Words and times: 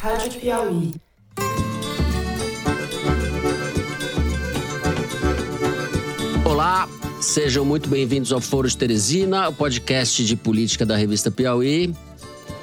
Rádio 0.00 0.40
Piauí. 0.40 0.92
Olá, 6.44 6.88
sejam 7.20 7.64
muito 7.64 7.88
bem-vindos 7.88 8.32
ao 8.32 8.40
Foro 8.40 8.68
de 8.68 8.76
Teresina, 8.76 9.48
o 9.48 9.52
podcast 9.52 10.24
de 10.24 10.36
política 10.36 10.84
da 10.84 10.96
revista 10.96 11.30
Piauí. 11.30 11.94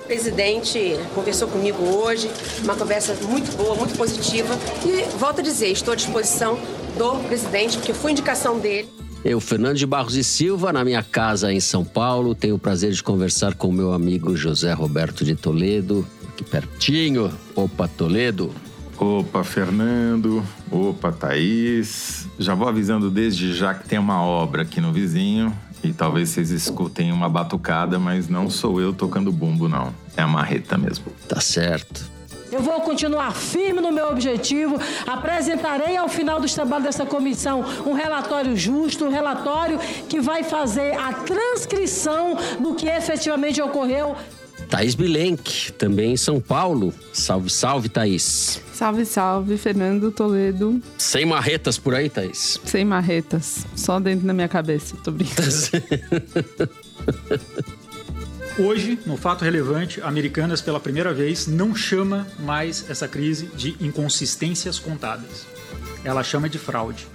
O 0.03 0.05
presidente 0.05 0.95
conversou 1.15 1.47
comigo 1.47 1.81
hoje, 1.83 2.29
uma 2.63 2.75
conversa 2.75 3.15
muito 3.27 3.55
boa, 3.57 3.75
muito 3.75 3.97
positiva. 3.97 4.53
E 4.85 5.17
volto 5.17 5.39
a 5.39 5.43
dizer, 5.43 5.69
estou 5.69 5.93
à 5.93 5.95
disposição 5.95 6.57
do 6.97 7.15
presidente, 7.27 7.77
porque 7.77 7.93
foi 7.93 8.11
indicação 8.11 8.59
dele. 8.59 8.87
Eu, 9.25 9.39
Fernando 9.39 9.77
de 9.77 9.85
Barros 9.85 10.15
e 10.15 10.23
Silva, 10.23 10.73
na 10.73 10.83
minha 10.83 11.01
casa 11.01 11.51
em 11.51 11.59
São 11.59 11.83
Paulo, 11.83 12.35
tenho 12.35 12.55
o 12.55 12.59
prazer 12.59 12.91
de 12.91 13.01
conversar 13.01 13.55
com 13.55 13.71
meu 13.71 13.93
amigo 13.93 14.35
José 14.35 14.73
Roberto 14.73 15.23
de 15.23 15.33
Toledo, 15.33 16.05
aqui 16.33 16.43
pertinho. 16.43 17.31
Opa, 17.55 17.87
Toledo. 17.87 18.51
Opa, 18.97 19.43
Fernando. 19.43 20.43
Opa, 20.71 21.11
Thaís. 21.11 22.27
Já 22.39 22.55
vou 22.55 22.67
avisando 22.67 23.09
desde 23.09 23.53
já 23.53 23.73
que 23.73 23.87
tem 23.87 23.99
uma 23.99 24.21
obra 24.21 24.63
aqui 24.63 24.81
no 24.81 24.91
vizinho 24.91 25.53
e 25.83 25.93
talvez 25.93 26.29
vocês 26.29 26.49
escutem 26.49 27.11
uma 27.11 27.29
batucada, 27.29 27.99
mas 27.99 28.27
não 28.27 28.49
sou 28.49 28.81
eu 28.81 28.93
tocando 28.93 29.31
bumbo, 29.31 29.69
não. 29.69 29.93
É 30.17 30.21
a 30.21 30.27
marreta 30.27 30.77
mesmo. 30.77 31.05
Tá 31.27 31.39
certo. 31.39 32.11
Eu 32.51 32.61
vou 32.61 32.79
continuar 32.81 33.31
firme 33.31 33.81
no 33.81 33.91
meu 33.91 34.09
objetivo. 34.09 34.79
Apresentarei 35.07 35.97
ao 35.97 36.07
final 36.07 36.39
dos 36.39 36.53
trabalhos 36.53 36.85
dessa 36.85 37.03
comissão 37.03 37.65
um 37.83 37.93
relatório 37.93 38.55
justo, 38.55 39.05
um 39.05 39.09
relatório 39.09 39.79
que 40.07 40.21
vai 40.21 40.43
fazer 40.43 40.95
a 40.95 41.13
transcrição 41.13 42.37
do 42.59 42.75
que 42.75 42.87
efetivamente 42.87 43.59
ocorreu. 43.59 44.15
Thaís 44.73 44.95
Bilenque, 44.95 45.71
também 45.73 46.13
em 46.13 46.17
São 46.17 46.41
Paulo. 46.41 46.91
Salve, 47.13 47.47
salve, 47.47 47.89
Thaís. 47.89 48.59
Salve, 48.73 49.05
salve, 49.05 49.55
Fernando 49.55 50.09
Toledo. 50.09 50.81
Sem 50.97 51.27
marretas 51.27 51.77
por 51.77 51.93
aí, 51.93 52.09
Thaís? 52.09 52.59
Sem 52.65 52.83
marretas, 52.83 53.67
só 53.75 53.99
dentro 53.99 54.25
da 54.25 54.33
minha 54.33 54.47
cabeça, 54.47 54.95
tô 55.03 55.11
brincando. 55.11 55.51
Hoje, 58.57 58.97
no 59.05 59.15
fato 59.15 59.43
relevante, 59.43 60.01
Americanas 60.01 60.59
pela 60.59 60.79
primeira 60.79 61.13
vez 61.13 61.45
não 61.45 61.75
chama 61.75 62.25
mais 62.39 62.89
essa 62.89 63.07
crise 63.07 63.51
de 63.55 63.75
inconsistências 63.79 64.79
contábeis. 64.79 65.45
Ela 66.03 66.23
chama 66.23 66.49
de 66.49 66.57
fraude. 66.57 67.05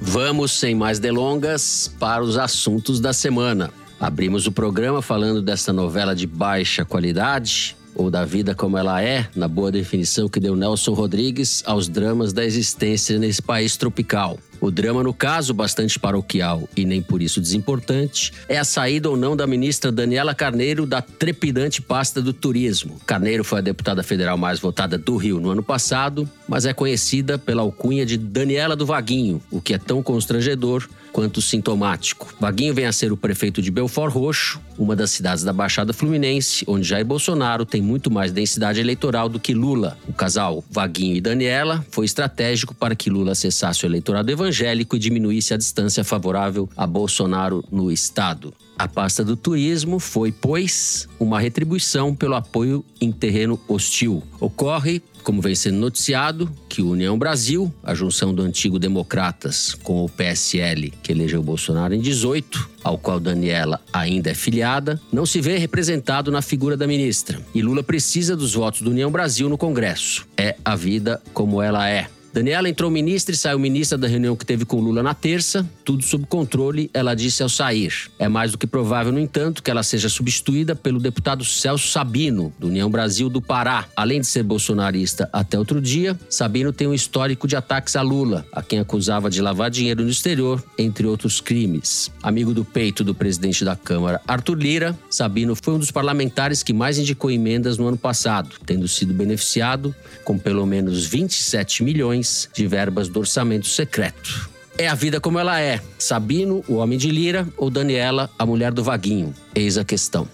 Vamos, 0.00 0.58
sem 0.58 0.74
mais 0.74 0.98
delongas, 0.98 1.94
para 2.00 2.24
os 2.24 2.36
assuntos 2.36 2.98
da 2.98 3.12
semana. 3.12 3.70
Abrimos 4.00 4.46
o 4.46 4.52
programa 4.52 5.02
falando 5.02 5.42
dessa 5.42 5.74
novela 5.74 6.16
de 6.16 6.26
baixa 6.26 6.86
qualidade, 6.86 7.76
ou 7.94 8.10
da 8.10 8.24
vida 8.24 8.54
como 8.54 8.78
ela 8.78 9.02
é, 9.02 9.28
na 9.36 9.46
boa 9.46 9.70
definição 9.70 10.26
que 10.26 10.40
deu 10.40 10.56
Nelson 10.56 10.94
Rodrigues 10.94 11.62
aos 11.66 11.86
dramas 11.86 12.32
da 12.32 12.42
existência 12.42 13.18
nesse 13.18 13.42
país 13.42 13.76
tropical. 13.76 14.38
O 14.60 14.70
drama, 14.70 15.02
no 15.02 15.14
caso, 15.14 15.54
bastante 15.54 15.98
paroquial 15.98 16.68
e 16.76 16.84
nem 16.84 17.00
por 17.00 17.22
isso 17.22 17.40
desimportante, 17.40 18.32
é 18.48 18.58
a 18.58 18.64
saída 18.64 19.08
ou 19.08 19.16
não 19.16 19.34
da 19.34 19.46
ministra 19.46 19.90
Daniela 19.90 20.34
Carneiro 20.34 20.84
da 20.84 21.00
trepidante 21.00 21.80
pasta 21.80 22.20
do 22.20 22.32
turismo. 22.32 23.00
Carneiro 23.06 23.42
foi 23.42 23.60
a 23.60 23.62
deputada 23.62 24.02
federal 24.02 24.36
mais 24.36 24.60
votada 24.60 24.98
do 24.98 25.16
Rio 25.16 25.40
no 25.40 25.50
ano 25.50 25.62
passado, 25.62 26.28
mas 26.46 26.66
é 26.66 26.74
conhecida 26.74 27.38
pela 27.38 27.62
alcunha 27.62 28.04
de 28.04 28.18
Daniela 28.18 28.76
do 28.76 28.84
Vaguinho, 28.84 29.40
o 29.50 29.60
que 29.60 29.72
é 29.72 29.78
tão 29.78 30.02
constrangedor 30.02 30.86
quanto 31.10 31.42
sintomático. 31.42 32.32
Vaguinho 32.38 32.72
vem 32.72 32.86
a 32.86 32.92
ser 32.92 33.10
o 33.10 33.16
prefeito 33.16 33.60
de 33.60 33.70
Belfort 33.70 34.12
Roxo, 34.12 34.60
uma 34.78 34.94
das 34.94 35.10
cidades 35.10 35.42
da 35.42 35.52
Baixada 35.52 35.92
Fluminense, 35.92 36.64
onde 36.68 36.86
Jair 36.86 37.04
Bolsonaro 37.04 37.64
tem 37.66 37.82
muito 37.82 38.10
mais 38.10 38.30
densidade 38.30 38.78
eleitoral 38.78 39.28
do 39.28 39.40
que 39.40 39.52
Lula. 39.52 39.98
O 40.06 40.12
casal 40.12 40.64
Vaguinho 40.70 41.16
e 41.16 41.20
Daniela 41.20 41.84
foi 41.90 42.04
estratégico 42.04 42.74
para 42.74 42.94
que 42.94 43.10
Lula 43.10 43.32
acessasse 43.32 43.84
o 43.84 43.88
eleitorado 43.88 44.30
evangélico 44.30 44.49
evangélico 44.50 44.96
e 44.96 44.98
diminuísse 44.98 45.54
a 45.54 45.56
distância 45.56 46.02
favorável 46.02 46.68
a 46.76 46.86
Bolsonaro 46.86 47.64
no 47.70 47.90
Estado. 47.90 48.52
A 48.76 48.88
pasta 48.88 49.24
do 49.24 49.36
turismo 49.36 50.00
foi, 50.00 50.32
pois, 50.32 51.08
uma 51.18 51.38
retribuição 51.38 52.14
pelo 52.14 52.34
apoio 52.34 52.84
em 53.00 53.12
terreno 53.12 53.60
hostil. 53.68 54.22
Ocorre, 54.40 55.02
como 55.22 55.42
vem 55.42 55.54
sendo 55.54 55.78
noticiado, 55.78 56.50
que 56.68 56.80
União 56.80 57.18
Brasil, 57.18 57.72
a 57.82 57.94
junção 57.94 58.34
do 58.34 58.42
antigo 58.42 58.78
Democratas 58.78 59.74
com 59.82 60.02
o 60.04 60.08
PSL, 60.08 60.92
que 61.02 61.12
elegeu 61.12 61.42
Bolsonaro 61.42 61.94
em 61.94 62.00
18, 62.00 62.70
ao 62.82 62.96
qual 62.96 63.20
Daniela 63.20 63.80
ainda 63.92 64.30
é 64.30 64.34
filiada, 64.34 65.00
não 65.12 65.26
se 65.26 65.40
vê 65.42 65.58
representado 65.58 66.30
na 66.30 66.40
figura 66.40 66.76
da 66.76 66.86
ministra. 66.86 67.38
E 67.54 67.60
Lula 67.60 67.82
precisa 67.82 68.34
dos 68.34 68.54
votos 68.54 68.80
do 68.80 68.90
União 68.90 69.12
Brasil 69.12 69.48
no 69.48 69.58
Congresso. 69.58 70.26
É 70.36 70.56
a 70.64 70.74
vida 70.74 71.22
como 71.34 71.60
ela 71.60 71.86
é. 71.86 72.08
Daniela 72.32 72.68
entrou 72.68 72.88
ministra 72.90 73.34
e 73.34 73.38
saiu 73.38 73.58
ministra 73.58 73.98
da 73.98 74.06
reunião 74.06 74.36
que 74.36 74.46
teve 74.46 74.64
com 74.64 74.78
Lula 74.78 75.02
na 75.02 75.14
terça, 75.14 75.68
tudo 75.84 76.04
sob 76.04 76.26
controle, 76.26 76.88
ela 76.94 77.12
disse 77.12 77.42
ao 77.42 77.48
sair. 77.48 77.92
É 78.20 78.28
mais 78.28 78.52
do 78.52 78.58
que 78.58 78.68
provável, 78.68 79.12
no 79.12 79.18
entanto, 79.18 79.64
que 79.64 79.70
ela 79.70 79.82
seja 79.82 80.08
substituída 80.08 80.76
pelo 80.76 81.00
deputado 81.00 81.44
Celso 81.44 81.88
Sabino, 81.88 82.52
do 82.56 82.68
União 82.68 82.88
Brasil 82.88 83.28
do 83.28 83.42
Pará. 83.42 83.86
Além 83.96 84.20
de 84.20 84.28
ser 84.28 84.44
bolsonarista 84.44 85.28
até 85.32 85.58
outro 85.58 85.80
dia, 85.80 86.16
Sabino 86.28 86.72
tem 86.72 86.86
um 86.86 86.94
histórico 86.94 87.48
de 87.48 87.56
ataques 87.56 87.96
a 87.96 88.02
Lula, 88.02 88.46
a 88.52 88.62
quem 88.62 88.78
acusava 88.78 89.28
de 89.28 89.42
lavar 89.42 89.68
dinheiro 89.68 90.04
no 90.04 90.10
exterior, 90.10 90.62
entre 90.78 91.08
outros 91.08 91.40
crimes. 91.40 92.12
Amigo 92.22 92.54
do 92.54 92.64
peito 92.64 93.02
do 93.02 93.12
presidente 93.12 93.64
da 93.64 93.74
Câmara, 93.74 94.20
Arthur 94.28 94.56
Lira, 94.56 94.98
Sabino 95.10 95.56
foi 95.60 95.74
um 95.74 95.78
dos 95.80 95.90
parlamentares 95.90 96.62
que 96.62 96.72
mais 96.72 96.96
indicou 96.96 97.28
emendas 97.28 97.76
no 97.76 97.88
ano 97.88 97.98
passado, 97.98 98.54
tendo 98.64 98.86
sido 98.86 99.12
beneficiado 99.12 99.92
com 100.24 100.38
pelo 100.38 100.64
menos 100.64 101.06
27 101.06 101.82
milhões 101.82 102.19
de 102.54 102.66
verbas 102.66 103.08
do 103.08 103.20
orçamento 103.20 103.66
secreto. 103.66 104.50
É 104.78 104.88
a 104.88 104.94
vida 104.94 105.20
como 105.20 105.38
ela 105.38 105.60
é. 105.60 105.80
Sabino, 105.98 106.64
o 106.66 106.76
homem 106.76 106.98
de 106.98 107.10
Lira, 107.10 107.46
ou 107.56 107.68
Daniela, 107.68 108.30
a 108.38 108.46
mulher 108.46 108.72
do 108.72 108.82
Vaguinho? 108.82 109.34
Eis 109.54 109.76
a 109.76 109.84
questão. 109.84 110.26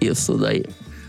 Isso 0.00 0.36
daí. 0.36 0.64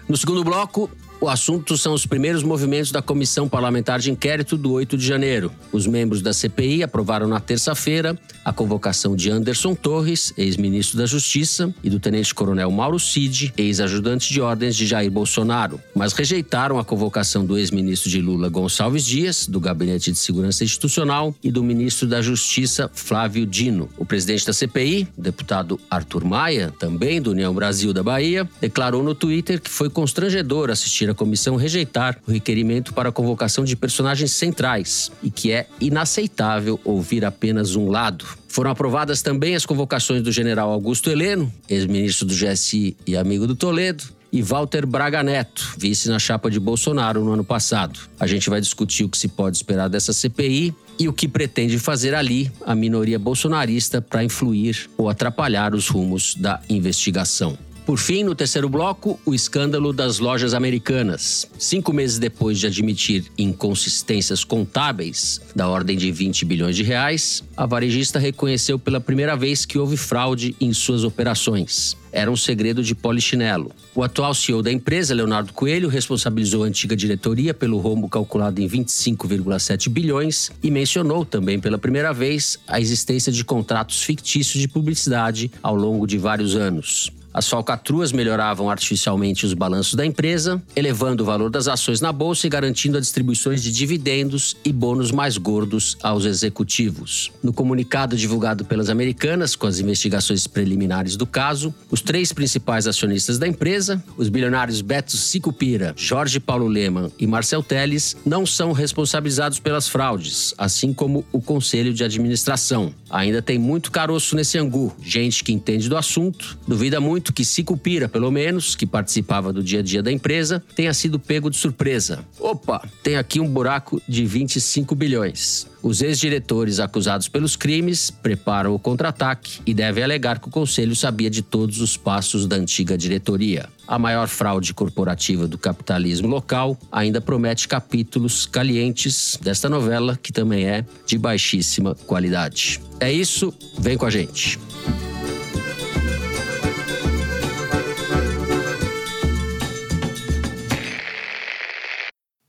No 0.07 0.15
segundo 0.15 0.43
bloco, 0.43 0.89
o 1.19 1.27
assunto 1.27 1.77
são 1.77 1.93
os 1.93 2.05
primeiros 2.05 2.43
movimentos 2.43 2.91
da 2.91 3.01
Comissão 3.01 3.49
Parlamentar 3.49 3.99
de 3.99 4.11
Inquérito 4.11 4.55
do 4.57 4.71
8 4.71 4.97
de 4.97 5.05
janeiro. 5.05 5.51
Os 5.71 5.87
membros 5.87 6.21
da 6.21 6.31
CPI 6.31 6.83
aprovaram 6.83 7.27
na 7.27 7.39
terça-feira 7.39 8.17
a 8.45 8.53
convocação 8.53 9.15
de 9.15 9.29
Anderson 9.29 9.75
Torres, 9.75 10.33
ex-ministro 10.37 10.97
da 10.97 11.05
Justiça, 11.05 11.73
e 11.83 11.89
do 11.89 11.99
tenente-coronel 11.99 12.71
Mauro 12.71 12.99
Cid, 12.99 13.53
ex-ajudante 13.57 14.31
de 14.31 14.39
ordens 14.39 14.75
de 14.75 14.85
Jair 14.85 15.11
Bolsonaro, 15.11 15.81
mas 15.93 16.13
rejeitaram 16.13 16.79
a 16.79 16.85
convocação 16.85 17.45
do 17.45 17.57
ex-ministro 17.57 18.09
de 18.09 18.21
Lula 18.21 18.47
Gonçalves 18.47 19.03
Dias, 19.03 19.47
do 19.47 19.59
Gabinete 19.59 20.11
de 20.11 20.17
Segurança 20.17 20.63
Institucional, 20.63 21.35
e 21.43 21.51
do 21.51 21.63
ministro 21.63 22.07
da 22.07 22.21
Justiça 22.21 22.89
Flávio 22.93 23.45
Dino. 23.45 23.89
O 23.97 24.05
presidente 24.05 24.45
da 24.45 24.53
CPI, 24.53 25.07
deputado 25.17 25.79
Arthur 25.89 26.23
Maia, 26.23 26.73
também 26.79 27.21
do 27.21 27.31
União 27.31 27.53
Brasil 27.53 27.91
da 27.91 28.03
Bahia, 28.03 28.47
declarou 28.61 29.03
no 29.03 29.15
Twitter 29.15 29.59
que 29.59 29.69
foi 29.69 29.89
constrangedor 29.89 30.69
assistir 30.69 31.06
a 31.09 31.15
comissão 31.15 31.55
rejeitar 31.55 32.17
o 32.27 32.31
requerimento 32.31 32.93
para 32.93 33.09
a 33.09 33.11
convocação 33.11 33.63
de 33.63 33.75
personagens 33.75 34.31
centrais 34.31 35.11
e 35.21 35.29
que 35.29 35.51
é 35.51 35.67
inaceitável 35.79 36.79
ouvir 36.83 37.25
apenas 37.25 37.75
um 37.75 37.89
lado. 37.89 38.25
Foram 38.47 38.71
aprovadas 38.71 39.21
também 39.21 39.55
as 39.55 39.65
convocações 39.65 40.21
do 40.21 40.31
general 40.31 40.71
Augusto 40.71 41.09
Heleno, 41.09 41.51
ex-ministro 41.69 42.25
do 42.25 42.33
GSI 42.33 42.97
e 43.05 43.15
amigo 43.15 43.45
do 43.45 43.55
Toledo, 43.55 44.17
e 44.31 44.41
Walter 44.41 44.85
Braga 44.85 45.23
Neto, 45.23 45.75
vice 45.77 46.09
na 46.09 46.19
chapa 46.19 46.51
de 46.51 46.59
Bolsonaro 46.59 47.23
no 47.23 47.31
ano 47.31 47.43
passado. 47.43 47.99
A 48.19 48.27
gente 48.27 48.49
vai 48.49 48.59
discutir 48.59 49.03
o 49.03 49.09
que 49.09 49.17
se 49.17 49.27
pode 49.27 49.57
esperar 49.57 49.87
dessa 49.87 50.11
CPI 50.13 50.75
e 50.99 51.07
o 51.07 51.13
que 51.13 51.27
pretende 51.27 51.77
fazer 51.79 52.13
ali 52.13 52.51
a 52.65 52.75
minoria 52.75 53.19
bolsonarista 53.19 54.01
para 54.01 54.23
influir 54.23 54.89
ou 54.97 55.09
atrapalhar 55.09 55.73
os 55.73 55.87
rumos 55.87 56.35
da 56.35 56.59
investigação. 56.69 57.57
Por 57.87 57.97
fim, 57.97 58.21
no 58.21 58.35
terceiro 58.35 58.67
bloco, 58.67 59.17
o 59.25 59.33
escândalo 59.33 59.93
das 59.93 60.19
lojas 60.19 60.53
americanas. 60.53 61.47
Cinco 61.57 61.93
meses 61.93 62.19
depois 62.19 62.59
de 62.59 62.67
admitir 62.67 63.31
inconsistências 63.37 64.43
contábeis 64.43 65.39
da 65.55 65.69
ordem 65.69 65.95
de 65.95 66.11
20 66.11 66.43
bilhões 66.43 66.75
de 66.75 66.83
reais, 66.83 67.45
a 67.55 67.65
varejista 67.65 68.19
reconheceu 68.19 68.77
pela 68.77 68.99
primeira 68.99 69.37
vez 69.37 69.65
que 69.65 69.77
houve 69.77 69.95
fraude 69.95 70.53
em 70.59 70.73
suas 70.73 71.05
operações. 71.05 71.95
Era 72.11 72.29
um 72.29 72.35
segredo 72.35 72.83
de 72.83 72.93
polichinelo. 72.93 73.71
O 73.95 74.03
atual 74.03 74.33
CEO 74.33 74.61
da 74.61 74.71
empresa, 74.71 75.15
Leonardo 75.15 75.53
Coelho, 75.53 75.87
responsabilizou 75.87 76.65
a 76.65 76.67
antiga 76.67 76.93
diretoria 76.93 77.53
pelo 77.53 77.77
rombo 77.77 78.09
calculado 78.09 78.61
em 78.61 78.67
25,7 78.67 79.87
bilhões 79.87 80.51
e 80.61 80.69
mencionou 80.69 81.23
também 81.23 81.57
pela 81.57 81.77
primeira 81.77 82.11
vez 82.11 82.59
a 82.67 82.81
existência 82.81 83.31
de 83.31 83.45
contratos 83.45 84.03
fictícios 84.03 84.59
de 84.59 84.67
publicidade 84.67 85.49
ao 85.63 85.73
longo 85.73 86.05
de 86.05 86.17
vários 86.17 86.53
anos. 86.53 87.15
As 87.37 87.47
falcatruas 87.47 88.11
melhoravam 88.11 88.67
artificialmente 88.67 89.45
os 89.45 89.53
balanços 89.53 89.93
da 89.93 90.03
empresa, 90.03 90.59
elevando 90.75 91.21
o 91.21 91.25
valor 91.27 91.51
das 91.51 91.67
ações 91.67 92.01
na 92.01 92.11
bolsa 92.11 92.47
e 92.47 92.49
garantindo 92.49 92.97
a 92.97 92.99
distribuições 92.99 93.61
de 93.61 93.71
dividendos 93.71 94.57
e 94.65 94.73
bônus 94.73 95.11
mais 95.11 95.37
gordos 95.37 95.95
aos 96.01 96.25
executivos. 96.25 97.31
No 97.43 97.53
comunicado 97.53 98.17
divulgado 98.17 98.65
pelas 98.65 98.89
americanas 98.89 99.55
com 99.55 99.67
as 99.67 99.77
investigações 99.77 100.47
preliminares 100.47 101.15
do 101.15 101.27
caso, 101.27 101.71
os 101.91 102.01
três 102.01 102.33
principais 102.33 102.87
acionistas 102.87 103.37
da 103.37 103.47
empresa, 103.47 104.03
os 104.17 104.29
bilionários 104.29 104.81
Beto 104.81 105.15
Sicupira, 105.15 105.93
Jorge 105.95 106.39
Paulo 106.39 106.67
Leman 106.67 107.11
e 107.19 107.27
Marcel 107.27 107.61
Teles, 107.61 108.17
não 108.25 108.47
são 108.47 108.71
responsabilizados 108.71 109.59
pelas 109.59 109.87
fraudes, 109.87 110.55
assim 110.57 110.91
como 110.91 111.23
o 111.31 111.39
conselho 111.39 111.93
de 111.93 112.03
administração. 112.03 112.91
Ainda 113.11 113.43
tem 113.43 113.59
muito 113.59 113.91
caroço 113.91 114.35
nesse 114.35 114.57
angu, 114.57 114.91
gente 115.03 115.43
que 115.43 115.53
entende 115.53 115.87
do 115.87 115.95
assunto, 115.95 116.57
duvida 116.67 116.99
muito 116.99 117.26
que 117.31 117.45
Sicupira, 117.45 118.07
pelo 118.07 118.31
menos, 118.31 118.75
que 118.75 118.85
participava 118.85 119.53
do 119.53 119.63
dia 119.63 119.79
a 119.79 119.83
dia 119.83 120.03
da 120.03 120.11
empresa, 120.11 120.63
tenha 120.75 120.93
sido 120.93 121.19
pego 121.19 121.49
de 121.49 121.57
surpresa. 121.57 122.25
Opa, 122.39 122.87
tem 123.03 123.17
aqui 123.17 123.39
um 123.39 123.47
buraco 123.47 124.01
de 124.07 124.25
25 124.25 124.95
bilhões. 124.95 125.67
Os 125.81 126.01
ex-diretores 126.01 126.79
acusados 126.79 127.29
pelos 127.29 127.55
crimes 127.55 128.09
preparam 128.09 128.73
o 128.73 128.79
contra-ataque 128.79 129.61
e 129.65 129.73
devem 129.73 130.03
alegar 130.03 130.39
que 130.39 130.47
o 130.47 130.51
conselho 130.51 130.95
sabia 130.95 131.29
de 131.29 131.41
todos 131.41 131.79
os 131.79 131.95
passos 131.95 132.45
da 132.45 132.55
antiga 132.55 132.97
diretoria. 132.97 133.69
A 133.87 133.97
maior 133.97 134.27
fraude 134.27 134.73
corporativa 134.73 135.47
do 135.47 135.57
capitalismo 135.57 136.27
local 136.27 136.77
ainda 136.91 137.21
promete 137.21 137.67
capítulos 137.67 138.45
calientes 138.45 139.39
desta 139.41 139.69
novela, 139.69 140.19
que 140.21 140.33
também 140.33 140.65
é 140.65 140.85
de 141.05 141.17
baixíssima 141.17 141.95
qualidade. 141.95 142.81
É 142.99 143.11
isso, 143.11 143.53
vem 143.79 143.97
com 143.97 144.05
a 144.05 144.09
gente. 144.09 144.59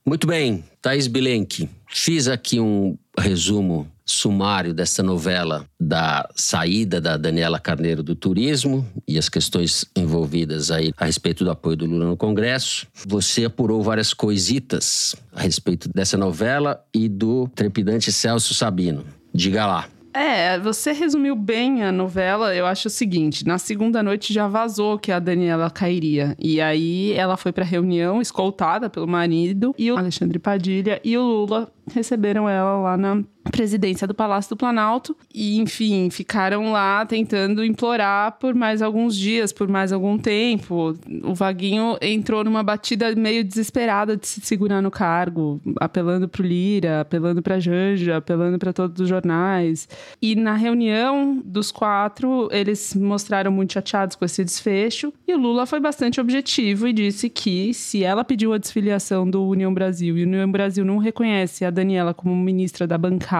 Muito 0.08 0.26
bem, 0.26 0.64
Thaís 0.80 1.06
Bilenque. 1.06 1.68
Fiz 1.86 2.28
aqui 2.28 2.58
um 2.58 2.96
resumo 3.18 3.86
sumário 4.06 4.72
dessa 4.72 5.02
novela 5.02 5.66
da 5.78 6.26
saída 6.34 6.98
da 6.98 7.18
Daniela 7.18 7.60
Carneiro 7.60 8.02
do 8.02 8.16
turismo 8.16 8.88
e 9.06 9.18
as 9.18 9.28
questões 9.28 9.84
envolvidas 9.94 10.70
aí 10.70 10.94
a 10.96 11.04
respeito 11.04 11.44
do 11.44 11.50
apoio 11.50 11.76
do 11.76 11.84
Lula 11.84 12.06
no 12.06 12.16
Congresso. 12.16 12.86
Você 13.06 13.44
apurou 13.44 13.82
várias 13.82 14.14
coisitas 14.14 15.14
a 15.30 15.42
respeito 15.42 15.90
dessa 15.94 16.16
novela 16.16 16.82
e 16.94 17.06
do 17.06 17.46
trepidante 17.54 18.10
Celso 18.10 18.54
Sabino. 18.54 19.04
Diga 19.34 19.66
lá. 19.66 19.90
É, 20.18 20.58
você 20.58 20.90
resumiu 20.90 21.36
bem 21.36 21.84
a 21.84 21.92
novela. 21.92 22.52
Eu 22.52 22.66
acho 22.66 22.88
o 22.88 22.90
seguinte: 22.90 23.46
na 23.46 23.56
segunda 23.56 24.02
noite 24.02 24.32
já 24.34 24.48
vazou 24.48 24.98
que 24.98 25.12
a 25.12 25.20
Daniela 25.20 25.70
cairia. 25.70 26.34
E 26.40 26.60
aí 26.60 27.12
ela 27.12 27.36
foi 27.36 27.52
pra 27.52 27.64
reunião 27.64 28.20
escoltada 28.20 28.90
pelo 28.90 29.06
marido 29.06 29.72
e 29.78 29.92
o 29.92 29.96
Alexandre 29.96 30.40
Padilha 30.40 31.00
e 31.04 31.16
o 31.16 31.22
Lula 31.22 31.72
receberam 31.94 32.48
ela 32.48 32.80
lá 32.80 32.96
na 32.96 33.22
presidência 33.50 34.06
do 34.06 34.14
Palácio 34.14 34.50
do 34.50 34.56
Planalto 34.56 35.16
e, 35.34 35.58
enfim, 35.58 36.10
ficaram 36.10 36.72
lá 36.72 37.04
tentando 37.06 37.64
implorar 37.64 38.38
por 38.38 38.54
mais 38.54 38.82
alguns 38.82 39.16
dias, 39.16 39.52
por 39.52 39.68
mais 39.68 39.92
algum 39.92 40.18
tempo. 40.18 40.94
O 41.24 41.34
Vaguinho 41.34 41.96
entrou 42.00 42.44
numa 42.44 42.62
batida 42.62 43.14
meio 43.14 43.44
desesperada 43.44 44.16
de 44.16 44.26
se 44.26 44.40
segurar 44.40 44.82
no 44.82 44.90
cargo, 44.90 45.60
apelando 45.80 46.28
pro 46.28 46.42
Lira, 46.42 47.00
apelando 47.00 47.42
pra 47.42 47.58
Janja, 47.58 48.16
apelando 48.16 48.58
para 48.58 48.72
todos 48.72 49.00
os 49.00 49.08
jornais. 49.08 49.88
E 50.20 50.34
na 50.34 50.54
reunião 50.54 51.40
dos 51.44 51.72
quatro, 51.72 52.48
eles 52.52 52.94
mostraram 52.94 53.50
muito 53.50 53.72
chateados 53.72 54.16
com 54.16 54.24
esse 54.24 54.44
desfecho 54.44 55.12
e 55.26 55.34
o 55.34 55.38
Lula 55.38 55.66
foi 55.66 55.80
bastante 55.80 56.20
objetivo 56.20 56.86
e 56.86 56.92
disse 56.92 57.28
que 57.28 57.72
se 57.72 58.04
ela 58.04 58.24
pediu 58.24 58.52
a 58.52 58.58
desfiliação 58.58 59.28
do 59.28 59.44
União 59.46 59.72
Brasil 59.72 60.18
e 60.18 60.24
o 60.24 60.26
União 60.26 60.50
Brasil 60.50 60.84
não 60.84 60.98
reconhece 60.98 61.64
a 61.64 61.70
Daniela 61.70 62.12
como 62.12 62.34
ministra 62.36 62.86
da 62.86 62.98
bancada 62.98 63.37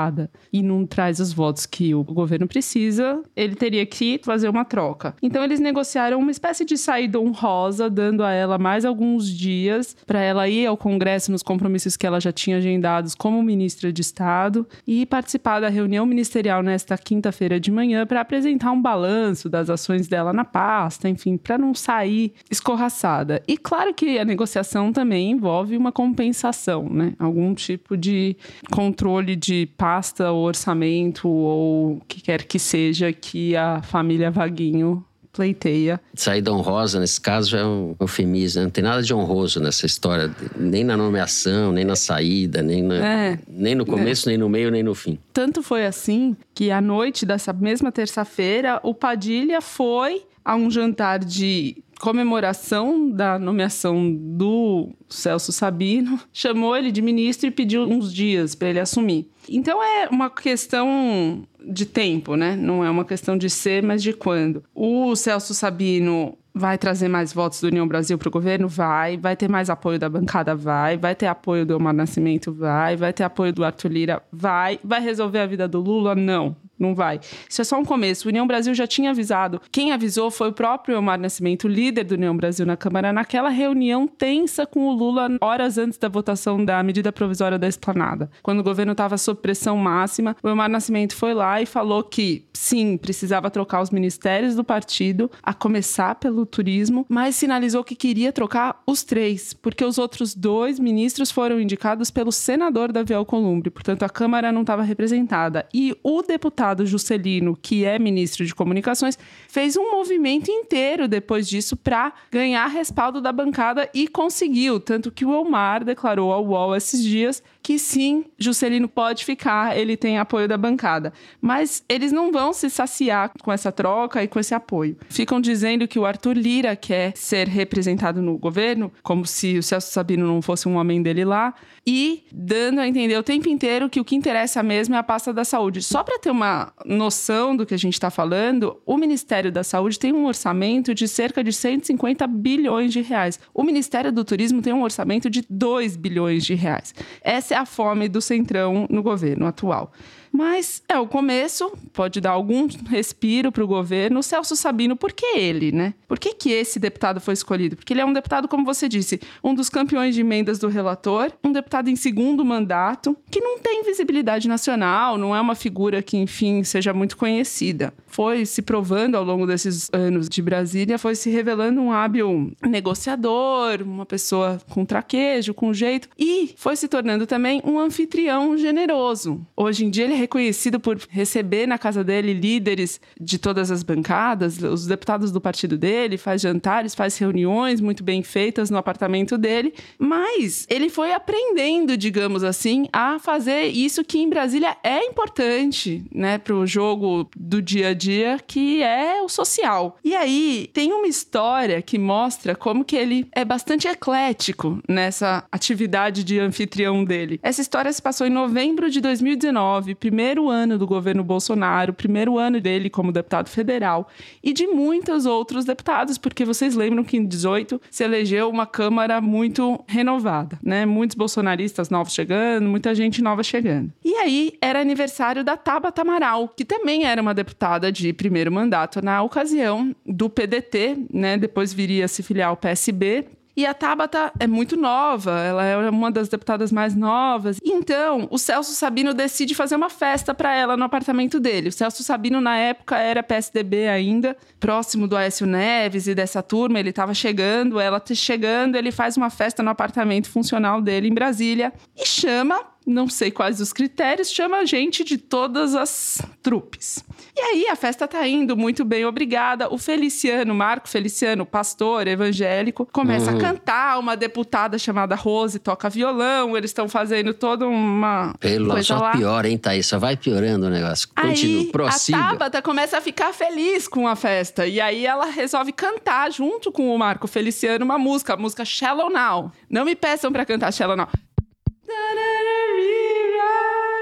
e 0.52 0.62
não 0.62 0.86
traz 0.86 1.20
os 1.20 1.32
votos 1.32 1.66
que 1.66 1.94
o 1.94 2.04
governo 2.04 2.46
precisa, 2.46 3.22
ele 3.36 3.54
teria 3.54 3.84
que 3.84 4.20
fazer 4.24 4.48
uma 4.48 4.64
troca. 4.64 5.14
Então 5.22 5.42
eles 5.42 5.60
negociaram 5.60 6.18
uma 6.18 6.30
espécie 6.30 6.64
de 6.64 6.76
saída 6.76 7.18
honrosa, 7.18 7.90
dando 7.90 8.22
a 8.22 8.32
ela 8.32 8.58
mais 8.58 8.84
alguns 8.84 9.28
dias 9.28 9.96
para 10.06 10.20
ela 10.20 10.48
ir 10.48 10.66
ao 10.66 10.76
Congresso 10.76 11.32
nos 11.32 11.42
compromissos 11.42 11.96
que 11.96 12.06
ela 12.06 12.20
já 12.20 12.32
tinha 12.32 12.58
agendados 12.58 13.14
como 13.14 13.42
ministra 13.42 13.92
de 13.92 14.00
Estado 14.00 14.66
e 14.86 15.04
participar 15.06 15.60
da 15.60 15.68
reunião 15.68 16.06
ministerial 16.06 16.62
nesta 16.62 16.96
quinta-feira 16.96 17.58
de 17.58 17.70
manhã 17.70 18.06
para 18.06 18.20
apresentar 18.20 18.72
um 18.72 18.80
balanço 18.80 19.48
das 19.48 19.68
ações 19.70 20.08
dela 20.08 20.32
na 20.32 20.44
pasta, 20.44 21.08
enfim, 21.08 21.36
para 21.36 21.58
não 21.58 21.74
sair 21.74 22.32
escorraçada. 22.50 23.42
E 23.46 23.56
claro 23.56 23.92
que 23.94 24.18
a 24.18 24.24
negociação 24.24 24.92
também 24.92 25.30
envolve 25.30 25.76
uma 25.76 25.92
compensação, 25.92 26.88
né? 26.88 27.14
Algum 27.18 27.54
tipo 27.54 27.96
de 27.96 28.36
controle 28.70 29.34
de 29.36 29.66
pasta 29.88 30.30
ou 30.30 30.44
orçamento 30.44 31.26
ou 31.26 31.92
o 31.92 32.00
que 32.06 32.20
quer 32.20 32.44
que 32.44 32.58
seja 32.58 33.10
que 33.10 33.56
a 33.56 33.80
família 33.80 34.30
Vaguinho 34.30 35.02
pleiteia. 35.32 35.98
Saída 36.14 36.52
honrosa, 36.52 37.00
nesse 37.00 37.18
caso, 37.18 37.48
já 37.48 37.60
é 37.60 37.64
um 37.64 37.96
eufemismo. 37.98 38.60
Né? 38.60 38.64
Não 38.66 38.70
tem 38.70 38.84
nada 38.84 39.02
de 39.02 39.14
honroso 39.14 39.60
nessa 39.60 39.86
história, 39.86 40.30
nem 40.54 40.84
na 40.84 40.94
nomeação, 40.94 41.72
nem 41.72 41.86
na 41.86 41.96
saída, 41.96 42.60
nem, 42.60 42.82
na, 42.82 42.96
é, 42.96 43.38
nem 43.48 43.74
no 43.74 43.86
começo, 43.86 44.28
é. 44.28 44.32
nem 44.32 44.38
no 44.38 44.48
meio, 44.48 44.70
nem 44.70 44.82
no 44.82 44.94
fim. 44.94 45.18
Tanto 45.32 45.62
foi 45.62 45.86
assim 45.86 46.36
que 46.54 46.70
à 46.70 46.82
noite 46.82 47.24
dessa 47.24 47.54
mesma 47.54 47.90
terça-feira, 47.90 48.80
o 48.82 48.92
Padilha 48.92 49.62
foi 49.62 50.22
a 50.44 50.54
um 50.54 50.70
jantar 50.70 51.20
de 51.20 51.82
comemoração 51.98 53.10
da 53.10 53.38
nomeação 53.38 54.12
do 54.12 54.90
Celso 55.08 55.50
Sabino, 55.50 56.20
chamou 56.32 56.76
ele 56.76 56.92
de 56.92 57.00
ministro 57.00 57.48
e 57.48 57.50
pediu 57.50 57.84
uns 57.84 58.12
dias 58.12 58.54
para 58.54 58.68
ele 58.68 58.80
assumir. 58.80 59.28
Então 59.48 59.82
é 59.82 60.08
uma 60.08 60.30
questão 60.30 61.44
de 61.64 61.86
tempo, 61.86 62.36
né? 62.36 62.56
Não 62.56 62.84
é 62.84 62.90
uma 62.90 63.04
questão 63.04 63.36
de 63.36 63.48
ser, 63.50 63.82
mas 63.82 64.02
de 64.02 64.12
quando. 64.12 64.62
O 64.74 65.14
Celso 65.16 65.54
Sabino 65.54 66.36
vai 66.54 66.76
trazer 66.76 67.08
mais 67.08 67.32
votos 67.32 67.60
do 67.60 67.68
União 67.68 67.86
Brasil 67.86 68.18
para 68.18 68.28
o 68.28 68.32
governo? 68.32 68.68
Vai. 68.68 69.16
Vai 69.16 69.36
ter 69.36 69.48
mais 69.48 69.70
apoio 69.70 69.98
da 69.98 70.08
bancada? 70.08 70.54
Vai. 70.54 70.96
Vai 70.96 71.14
ter 71.14 71.26
apoio 71.26 71.64
do 71.64 71.76
Omar 71.76 71.94
Nascimento? 71.94 72.52
Vai. 72.52 72.96
Vai 72.96 73.12
ter 73.12 73.22
apoio 73.22 73.52
do 73.52 73.64
Arthur 73.64 73.90
Lira? 73.90 74.22
Vai. 74.32 74.78
Vai 74.82 75.00
resolver 75.00 75.38
a 75.38 75.46
vida 75.46 75.68
do 75.68 75.80
Lula? 75.80 76.14
Não. 76.14 76.56
Não 76.78 76.94
vai. 76.94 77.20
Isso 77.48 77.60
é 77.60 77.64
só 77.64 77.78
um 77.78 77.84
começo. 77.84 78.26
O 78.26 78.30
União 78.30 78.46
Brasil 78.46 78.72
já 78.74 78.86
tinha 78.86 79.10
avisado. 79.10 79.60
Quem 79.70 79.92
avisou 79.92 80.30
foi 80.30 80.48
o 80.48 80.52
próprio 80.52 80.98
Omar 80.98 81.18
Nascimento, 81.18 81.66
líder 81.66 82.04
do 82.04 82.14
União 82.14 82.36
Brasil 82.36 82.64
na 82.64 82.76
Câmara, 82.76 83.12
naquela 83.12 83.48
reunião 83.48 84.06
tensa 84.06 84.66
com 84.66 84.86
o 84.86 84.92
Lula 84.92 85.28
horas 85.40 85.78
antes 85.78 85.98
da 85.98 86.08
votação 86.08 86.64
da 86.64 86.82
medida 86.82 87.12
provisória 87.12 87.58
da 87.58 87.66
esplanada. 87.66 88.30
Quando 88.42 88.60
o 88.60 88.62
governo 88.62 88.92
estava 88.92 89.18
sob 89.18 89.40
pressão 89.40 89.76
máxima, 89.76 90.36
o 90.42 90.48
Omar 90.48 90.68
Nascimento 90.68 91.16
foi 91.16 91.34
lá 91.34 91.60
e 91.60 91.66
falou 91.66 92.02
que, 92.04 92.46
sim, 92.52 92.96
precisava 92.96 93.50
trocar 93.50 93.80
os 93.80 93.90
ministérios 93.90 94.54
do 94.54 94.62
partido, 94.62 95.30
a 95.42 95.52
começar 95.52 96.14
pelo 96.16 96.46
turismo, 96.46 97.06
mas 97.08 97.36
sinalizou 97.36 97.82
que 97.82 97.94
queria 97.94 98.32
trocar 98.32 98.82
os 98.86 99.02
três, 99.02 99.52
porque 99.52 99.84
os 99.84 99.98
outros 99.98 100.34
dois 100.34 100.78
ministros 100.78 101.30
foram 101.30 101.60
indicados 101.60 102.10
pelo 102.10 102.30
senador 102.30 102.92
Davi 102.92 103.14
Alcolumbre, 103.14 103.70
portanto 103.70 104.02
a 104.02 104.08
Câmara 104.08 104.52
não 104.52 104.60
estava 104.60 104.82
representada. 104.82 105.66
E 105.72 105.96
o 106.02 106.22
deputado 106.22 106.67
deputado 106.68 106.86
Juscelino, 106.86 107.56
que 107.60 107.84
é 107.84 107.98
ministro 107.98 108.44
de 108.44 108.54
Comunicações, 108.54 109.18
fez 109.48 109.76
um 109.76 109.90
movimento 109.90 110.50
inteiro 110.50 111.08
depois 111.08 111.48
disso 111.48 111.76
para 111.76 112.12
ganhar 112.30 112.66
respaldo 112.66 113.20
da 113.20 113.32
bancada 113.32 113.88
e 113.94 114.08
conseguiu. 114.08 114.80
Tanto 114.80 115.10
que 115.10 115.24
o 115.24 115.30
Omar 115.30 115.84
declarou 115.84 116.32
ao 116.32 116.44
UOL 116.44 116.76
esses 116.76 117.02
dias 117.02 117.42
que 117.68 117.78
sim, 117.78 118.24
Juscelino 118.38 118.88
pode 118.88 119.26
ficar, 119.26 119.76
ele 119.76 119.94
tem 119.94 120.16
apoio 120.16 120.48
da 120.48 120.56
bancada. 120.56 121.12
Mas 121.38 121.84
eles 121.86 122.10
não 122.10 122.32
vão 122.32 122.50
se 122.54 122.70
saciar 122.70 123.30
com 123.42 123.52
essa 123.52 123.70
troca 123.70 124.24
e 124.24 124.26
com 124.26 124.40
esse 124.40 124.54
apoio. 124.54 124.96
Ficam 125.10 125.38
dizendo 125.38 125.86
que 125.86 125.98
o 125.98 126.06
Arthur 126.06 126.32
Lira 126.32 126.74
quer 126.74 127.14
ser 127.14 127.46
representado 127.46 128.22
no 128.22 128.38
governo, 128.38 128.90
como 129.02 129.26
se 129.26 129.58
o 129.58 129.62
Celso 129.62 129.92
Sabino 129.92 130.26
não 130.26 130.40
fosse 130.40 130.66
um 130.66 130.76
homem 130.76 131.02
dele 131.02 131.26
lá, 131.26 131.52
e 131.86 132.24
dando 132.32 132.80
a 132.80 132.88
entender 132.88 133.18
o 133.18 133.22
tempo 133.22 133.50
inteiro 133.50 133.90
que 133.90 134.00
o 134.00 134.04
que 134.04 134.16
interessa 134.16 134.62
mesmo 134.62 134.94
é 134.94 134.98
a 134.98 135.02
pasta 135.02 135.30
da 135.30 135.44
saúde. 135.44 135.82
Só 135.82 136.02
para 136.02 136.18
ter 136.18 136.30
uma 136.30 136.72
noção 136.86 137.54
do 137.54 137.66
que 137.66 137.74
a 137.74 137.78
gente 137.78 137.94
está 137.94 138.08
falando, 138.08 138.80
o 138.86 138.96
Ministério 138.96 139.52
da 139.52 139.62
Saúde 139.62 139.98
tem 139.98 140.14
um 140.14 140.24
orçamento 140.24 140.94
de 140.94 141.06
cerca 141.06 141.44
de 141.44 141.52
150 141.52 142.26
bilhões 142.26 142.94
de 142.94 143.02
reais. 143.02 143.38
O 143.52 143.62
Ministério 143.62 144.10
do 144.10 144.24
Turismo 144.24 144.62
tem 144.62 144.72
um 144.72 144.82
orçamento 144.82 145.28
de 145.28 145.44
2 145.50 145.96
bilhões 145.96 146.46
de 146.46 146.54
reais. 146.54 146.94
Essa 147.22 147.56
é 147.56 147.57
a 147.58 147.66
fome 147.66 148.08
do 148.08 148.20
Centrão 148.20 148.86
no 148.88 149.02
governo 149.02 149.46
atual. 149.46 149.92
Mas 150.32 150.82
é 150.88 150.98
o 150.98 151.06
começo, 151.06 151.72
pode 151.92 152.20
dar 152.20 152.30
algum 152.30 152.68
respiro 152.88 153.50
para 153.50 153.64
o 153.64 153.66
governo. 153.66 154.20
O 154.20 154.22
Celso 154.22 154.56
Sabino, 154.56 154.96
por 154.96 155.12
que 155.12 155.26
ele, 155.36 155.72
né? 155.72 155.94
Por 156.06 156.18
que, 156.18 156.34
que 156.34 156.50
esse 156.50 156.78
deputado 156.78 157.20
foi 157.20 157.34
escolhido? 157.34 157.76
Porque 157.76 157.92
ele 157.92 158.00
é 158.00 158.04
um 158.04 158.12
deputado, 158.12 158.48
como 158.48 158.64
você 158.64 158.88
disse, 158.88 159.20
um 159.42 159.54
dos 159.54 159.68
campeões 159.68 160.14
de 160.14 160.20
emendas 160.20 160.58
do 160.58 160.68
relator, 160.68 161.32
um 161.42 161.52
deputado 161.52 161.88
em 161.88 161.96
segundo 161.96 162.44
mandato, 162.44 163.16
que 163.30 163.40
não 163.40 163.58
tem 163.58 163.82
visibilidade 163.82 164.48
nacional, 164.48 165.18
não 165.18 165.34
é 165.34 165.40
uma 165.40 165.54
figura 165.54 166.02
que, 166.02 166.16
enfim, 166.16 166.62
seja 166.62 166.92
muito 166.92 167.16
conhecida. 167.16 167.92
Foi 168.06 168.46
se 168.46 168.62
provando 168.62 169.16
ao 169.16 169.24
longo 169.24 169.46
desses 169.46 169.88
anos 169.92 170.28
de 170.28 170.40
Brasília, 170.40 170.98
foi 170.98 171.14
se 171.14 171.30
revelando 171.30 171.80
um 171.80 171.92
hábil 171.92 172.52
negociador, 172.62 173.82
uma 173.82 174.06
pessoa 174.06 174.60
com 174.70 174.84
traquejo, 174.84 175.52
com 175.52 175.72
jeito, 175.72 176.08
e 176.18 176.54
foi 176.56 176.76
se 176.76 176.88
tornando 176.88 177.26
também 177.26 177.60
um 177.64 177.78
anfitrião 177.78 178.56
generoso. 178.56 179.46
Hoje 179.56 179.84
em 179.84 179.90
dia 179.90 180.04
ele 180.04 180.14
é 180.14 180.16
reconhecido 180.28 180.78
por 180.78 180.98
receber 181.08 181.66
na 181.66 181.78
casa 181.78 182.04
dele 182.04 182.34
líderes 182.34 183.00
de 183.18 183.38
todas 183.38 183.70
as 183.70 183.82
bancadas, 183.82 184.58
os 184.62 184.86
deputados 184.86 185.32
do 185.32 185.40
partido 185.40 185.78
dele, 185.78 186.18
faz 186.18 186.42
jantares, 186.42 186.94
faz 186.94 187.16
reuniões 187.16 187.80
muito 187.80 188.04
bem 188.04 188.22
feitas 188.22 188.68
no 188.68 188.76
apartamento 188.76 189.38
dele, 189.38 189.72
mas 189.98 190.66
ele 190.68 190.90
foi 190.90 191.12
aprendendo, 191.12 191.96
digamos 191.96 192.44
assim, 192.44 192.86
a 192.92 193.18
fazer 193.18 193.68
isso 193.68 194.04
que 194.04 194.18
em 194.18 194.28
Brasília 194.28 194.76
é 194.84 195.04
importante, 195.06 196.04
né, 196.12 196.36
para 196.36 196.54
o 196.54 196.66
jogo 196.66 197.28
do 197.34 197.62
dia 197.62 197.88
a 197.88 197.94
dia, 197.94 198.38
que 198.46 198.82
é 198.82 199.22
o 199.22 199.28
social. 199.28 199.96
E 200.04 200.14
aí 200.14 200.68
tem 200.74 200.92
uma 200.92 201.06
história 201.06 201.80
que 201.80 201.98
mostra 201.98 202.54
como 202.54 202.84
que 202.84 202.96
ele 202.96 203.26
é 203.32 203.44
bastante 203.44 203.88
eclético 203.88 204.78
nessa 204.86 205.44
atividade 205.50 206.22
de 206.22 206.38
anfitrião 206.38 207.02
dele. 207.02 207.40
Essa 207.42 207.62
história 207.62 207.90
se 207.90 208.02
passou 208.02 208.26
em 208.26 208.30
novembro 208.30 208.90
de 208.90 209.00
2019, 209.00 209.94
primeiro 210.08 210.48
ano 210.48 210.78
do 210.78 210.86
governo 210.86 211.22
Bolsonaro, 211.22 211.92
primeiro 211.92 212.38
ano 212.38 212.58
dele 212.62 212.88
como 212.88 213.12
deputado 213.12 213.50
federal 213.50 214.08
e 214.42 214.54
de 214.54 214.66
muitos 214.66 215.26
outros 215.26 215.66
deputados, 215.66 216.16
porque 216.16 216.46
vocês 216.46 216.74
lembram 216.74 217.04
que 217.04 217.18
em 217.18 217.26
18 217.26 217.78
se 217.90 218.04
elegeu 218.04 218.48
uma 218.48 218.66
Câmara 218.66 219.20
muito 219.20 219.84
renovada, 219.86 220.58
né? 220.62 220.86
Muitos 220.86 221.14
bolsonaristas 221.14 221.90
novos 221.90 222.14
chegando, 222.14 222.66
muita 222.66 222.94
gente 222.94 223.20
nova 223.20 223.42
chegando. 223.42 223.92
E 224.02 224.14
aí 224.14 224.54
era 224.62 224.80
aniversário 224.80 225.44
da 225.44 225.58
Tabata 225.58 226.00
Amaral, 226.00 226.48
que 226.48 226.64
também 226.64 227.04
era 227.04 227.20
uma 227.20 227.34
deputada 227.34 227.92
de 227.92 228.10
primeiro 228.14 228.50
mandato 228.50 229.04
na 229.04 229.22
ocasião 229.22 229.94
do 230.06 230.30
PDT, 230.30 230.96
né? 231.12 231.36
Depois 231.36 231.70
viria 231.74 232.06
a 232.06 232.08
se 232.08 232.22
filiar 232.22 232.48
ao 232.48 232.56
PSB, 232.56 233.26
e 233.58 233.66
a 233.66 233.74
Tabata 233.74 234.32
é 234.38 234.46
muito 234.46 234.76
nova, 234.76 235.32
ela 235.40 235.64
é 235.64 235.90
uma 235.90 236.12
das 236.12 236.28
deputadas 236.28 236.70
mais 236.70 236.94
novas. 236.94 237.58
Então, 237.64 238.28
o 238.30 238.38
Celso 238.38 238.72
Sabino 238.72 239.12
decide 239.12 239.52
fazer 239.52 239.74
uma 239.74 239.90
festa 239.90 240.32
para 240.32 240.54
ela 240.54 240.76
no 240.76 240.84
apartamento 240.84 241.40
dele. 241.40 241.70
O 241.70 241.72
Celso 241.72 242.04
Sabino, 242.04 242.40
na 242.40 242.56
época, 242.56 242.96
era 242.96 243.20
PSDB 243.20 243.88
ainda, 243.88 244.36
próximo 244.60 245.08
do 245.08 245.16
Aécio 245.16 245.44
Neves 245.44 246.06
e 246.06 246.14
dessa 246.14 246.40
turma. 246.40 246.78
Ele 246.78 246.90
estava 246.90 247.12
chegando, 247.12 247.80
ela 247.80 248.00
chegando, 248.14 248.76
ele 248.76 248.92
faz 248.92 249.16
uma 249.16 249.28
festa 249.28 249.60
no 249.60 249.70
apartamento 249.70 250.30
funcional 250.30 250.80
dele 250.80 251.08
em 251.08 251.12
Brasília 251.14 251.72
e 251.96 252.06
chama 252.06 252.64
não 252.86 253.08
sei 253.08 253.30
quais 253.30 253.60
os 253.60 253.72
critérios, 253.72 254.30
chama 254.30 254.64
gente 254.64 255.04
de 255.04 255.18
todas 255.18 255.74
as 255.74 256.22
trupes. 256.42 257.04
E 257.38 257.40
aí 257.40 257.68
a 257.68 257.76
festa 257.76 258.08
tá 258.08 258.26
indo 258.26 258.56
muito 258.56 258.84
bem, 258.84 259.06
obrigada. 259.06 259.72
O 259.72 259.78
Feliciano, 259.78 260.52
Marco 260.56 260.88
Feliciano, 260.88 261.46
pastor 261.46 262.08
evangélico, 262.08 262.84
começa 262.92 263.30
uhum. 263.30 263.38
a 263.38 263.40
cantar. 263.40 264.00
Uma 264.00 264.16
deputada 264.16 264.76
chamada 264.76 265.14
Rose 265.14 265.60
toca 265.60 265.88
violão. 265.88 266.56
Eles 266.56 266.70
estão 266.70 266.88
fazendo 266.88 267.32
toda 267.32 267.64
uma. 267.64 268.34
Pelo 268.40 268.70
coisa 268.70 268.82
só 268.82 268.98
lá. 268.98 269.12
pior, 269.12 269.46
hein, 269.46 269.56
Thaís? 269.56 269.86
Só 269.86 270.00
vai 270.00 270.16
piorando 270.16 270.66
o 270.66 270.68
negócio. 270.68 271.08
Continua, 271.14 271.60
aí, 271.60 271.70
prossiga. 271.70 272.18
A 272.18 272.30
Tabata 272.30 272.60
começa 272.60 272.98
a 272.98 273.00
ficar 273.00 273.32
feliz 273.32 273.86
com 273.86 274.08
a 274.08 274.16
festa. 274.16 274.66
E 274.66 274.80
aí 274.80 275.06
ela 275.06 275.26
resolve 275.26 275.70
cantar 275.70 276.32
junto 276.32 276.72
com 276.72 276.92
o 276.92 276.98
Marco 276.98 277.28
Feliciano 277.28 277.84
uma 277.84 277.98
música, 277.98 278.34
a 278.34 278.36
música 278.36 278.64
Shallow 278.64 279.10
Now. 279.10 279.52
Não 279.70 279.84
me 279.84 279.94
peçam 279.94 280.32
para 280.32 280.44
cantar 280.44 280.72
Shallow 280.72 280.96
Now. 280.96 281.08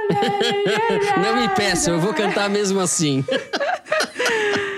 Não 1.22 1.36
me 1.36 1.48
peçam, 1.50 1.94
eu 1.94 2.00
vou 2.00 2.14
cantar 2.14 2.48
mesmo 2.48 2.80
assim. 2.80 3.24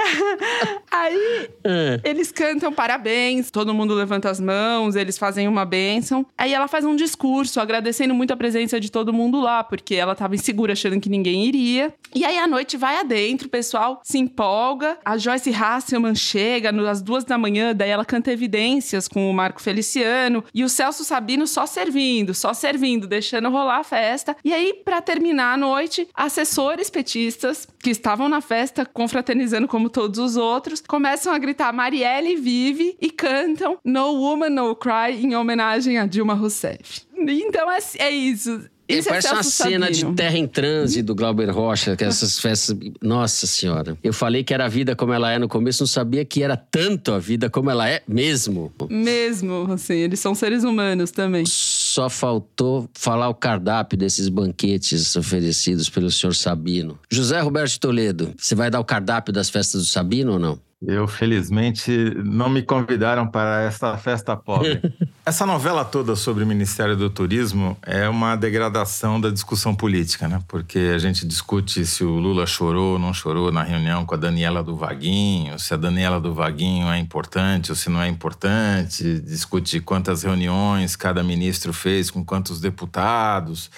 Aí 0.90 1.48
é. 1.64 2.00
eles 2.04 2.32
cantam 2.32 2.72
parabéns, 2.72 3.50
todo 3.50 3.74
mundo 3.74 3.94
levanta 3.94 4.30
as 4.30 4.40
mãos, 4.40 4.96
eles 4.96 5.18
fazem 5.18 5.46
uma 5.46 5.64
bênção. 5.64 6.26
Aí 6.36 6.52
ela 6.52 6.68
faz 6.68 6.84
um 6.84 6.96
discurso 6.96 7.60
agradecendo 7.60 8.14
muito 8.14 8.32
a 8.32 8.36
presença 8.36 8.80
de 8.80 8.90
todo 8.90 9.12
mundo 9.12 9.40
lá, 9.40 9.62
porque 9.62 9.94
ela 9.94 10.14
tava 10.14 10.34
insegura 10.34 10.72
achando 10.72 11.00
que 11.00 11.08
ninguém 11.08 11.44
iria. 11.46 11.92
E 12.14 12.24
aí 12.24 12.38
a 12.38 12.46
noite 12.46 12.76
vai 12.76 12.96
adentro, 12.96 13.46
o 13.46 13.50
pessoal 13.50 14.00
se 14.02 14.18
empolga. 14.18 14.98
A 15.04 15.16
Joyce 15.16 15.52
Hasselman 15.52 16.14
chega 16.14 16.70
às 16.90 17.02
duas 17.02 17.24
da 17.24 17.38
manhã, 17.38 17.74
daí 17.74 17.90
ela 17.90 18.04
canta 18.04 18.32
evidências 18.32 19.06
com 19.06 19.30
o 19.30 19.34
Marco 19.34 19.60
Feliciano 19.60 20.44
e 20.54 20.64
o 20.64 20.68
Celso 20.68 21.04
Sabino 21.04 21.46
só 21.46 21.66
servindo, 21.66 22.34
só 22.34 22.52
servindo, 22.52 23.06
deixando 23.06 23.50
rolar 23.50 23.78
a 23.78 23.84
festa. 23.84 24.36
E 24.44 24.52
aí, 24.52 24.74
para 24.84 25.00
terminar 25.00 25.54
a 25.54 25.56
noite, 25.56 26.08
assessores 26.14 26.90
petistas 26.90 27.68
que 27.82 27.90
estavam 27.90 28.28
na 28.28 28.40
festa 28.40 28.86
confraternizando 28.86 29.68
como 29.68 29.89
todos 29.90 30.18
os 30.18 30.36
outros 30.36 30.82
começam 30.86 31.32
a 31.32 31.38
gritar 31.38 31.72
Marielle 31.72 32.36
vive 32.36 32.96
e 33.00 33.10
cantam 33.10 33.78
No 33.84 34.14
Woman 34.14 34.50
No 34.50 34.74
Cry 34.74 35.22
em 35.22 35.34
homenagem 35.34 35.98
a 35.98 36.06
Dilma 36.06 36.34
Rousseff. 36.34 37.02
Então 37.16 37.70
é, 37.70 37.78
é 37.98 38.10
isso. 38.10 38.62
Isso 38.90 39.08
é, 39.08 39.12
parece 39.12 39.28
é 39.28 39.32
uma 39.32 39.42
cena 39.42 39.86
Sabino. 39.86 40.10
de 40.10 40.16
terra 40.16 40.36
em 40.36 40.46
transe 40.46 41.02
do 41.02 41.14
Glauber 41.14 41.48
Rocha, 41.50 41.96
que 41.96 42.04
essas 42.04 42.40
festas. 42.40 42.76
Nossa 43.00 43.46
Senhora. 43.46 43.96
Eu 44.02 44.12
falei 44.12 44.42
que 44.42 44.52
era 44.52 44.64
a 44.64 44.68
vida 44.68 44.96
como 44.96 45.12
ela 45.12 45.30
é 45.30 45.38
no 45.38 45.48
começo, 45.48 45.82
não 45.82 45.86
sabia 45.86 46.24
que 46.24 46.42
era 46.42 46.56
tanto 46.56 47.12
a 47.12 47.18
vida 47.18 47.48
como 47.48 47.70
ela 47.70 47.88
é 47.88 48.02
mesmo. 48.08 48.72
Mesmo, 48.88 49.72
assim, 49.72 49.94
eles 49.94 50.18
são 50.18 50.34
seres 50.34 50.64
humanos 50.64 51.10
também. 51.10 51.44
Só 51.90 52.08
faltou 52.08 52.88
falar 52.94 53.28
o 53.28 53.34
cardápio 53.34 53.98
desses 53.98 54.28
banquetes 54.28 55.16
oferecidos 55.16 55.90
pelo 55.90 56.08
senhor 56.08 56.32
Sabino. 56.36 56.96
José 57.10 57.40
Roberto 57.40 57.80
Toledo, 57.80 58.32
você 58.38 58.54
vai 58.54 58.70
dar 58.70 58.78
o 58.78 58.84
cardápio 58.84 59.32
das 59.32 59.50
festas 59.50 59.80
do 59.82 59.86
Sabino 59.88 60.34
ou 60.34 60.38
não? 60.38 60.60
Eu, 60.82 61.06
felizmente, 61.06 61.90
não 62.24 62.48
me 62.48 62.62
convidaram 62.62 63.26
para 63.26 63.62
essa 63.62 63.98
festa 63.98 64.34
pobre. 64.34 64.80
Essa 65.26 65.44
novela 65.44 65.84
toda 65.84 66.16
sobre 66.16 66.42
o 66.42 66.46
Ministério 66.46 66.96
do 66.96 67.10
Turismo 67.10 67.76
é 67.82 68.08
uma 68.08 68.34
degradação 68.34 69.20
da 69.20 69.28
discussão 69.28 69.74
política, 69.74 70.26
né? 70.26 70.42
Porque 70.48 70.92
a 70.94 70.98
gente 70.98 71.26
discute 71.26 71.84
se 71.84 72.02
o 72.02 72.18
Lula 72.18 72.46
chorou 72.46 72.94
ou 72.94 72.98
não 72.98 73.12
chorou 73.12 73.52
na 73.52 73.62
reunião 73.62 74.06
com 74.06 74.14
a 74.14 74.18
Daniela 74.18 74.62
do 74.62 74.74
Vaguinho, 74.74 75.58
se 75.58 75.74
a 75.74 75.76
Daniela 75.76 76.18
do 76.18 76.32
Vaguinho 76.32 76.88
é 76.88 76.98
importante 76.98 77.70
ou 77.70 77.76
se 77.76 77.90
não 77.90 78.00
é 78.00 78.08
importante, 78.08 79.20
discute 79.20 79.78
quantas 79.80 80.22
reuniões 80.22 80.96
cada 80.96 81.22
ministro 81.22 81.72
fez 81.74 82.10
com 82.10 82.24
quantos 82.24 82.58
deputados 82.58 83.70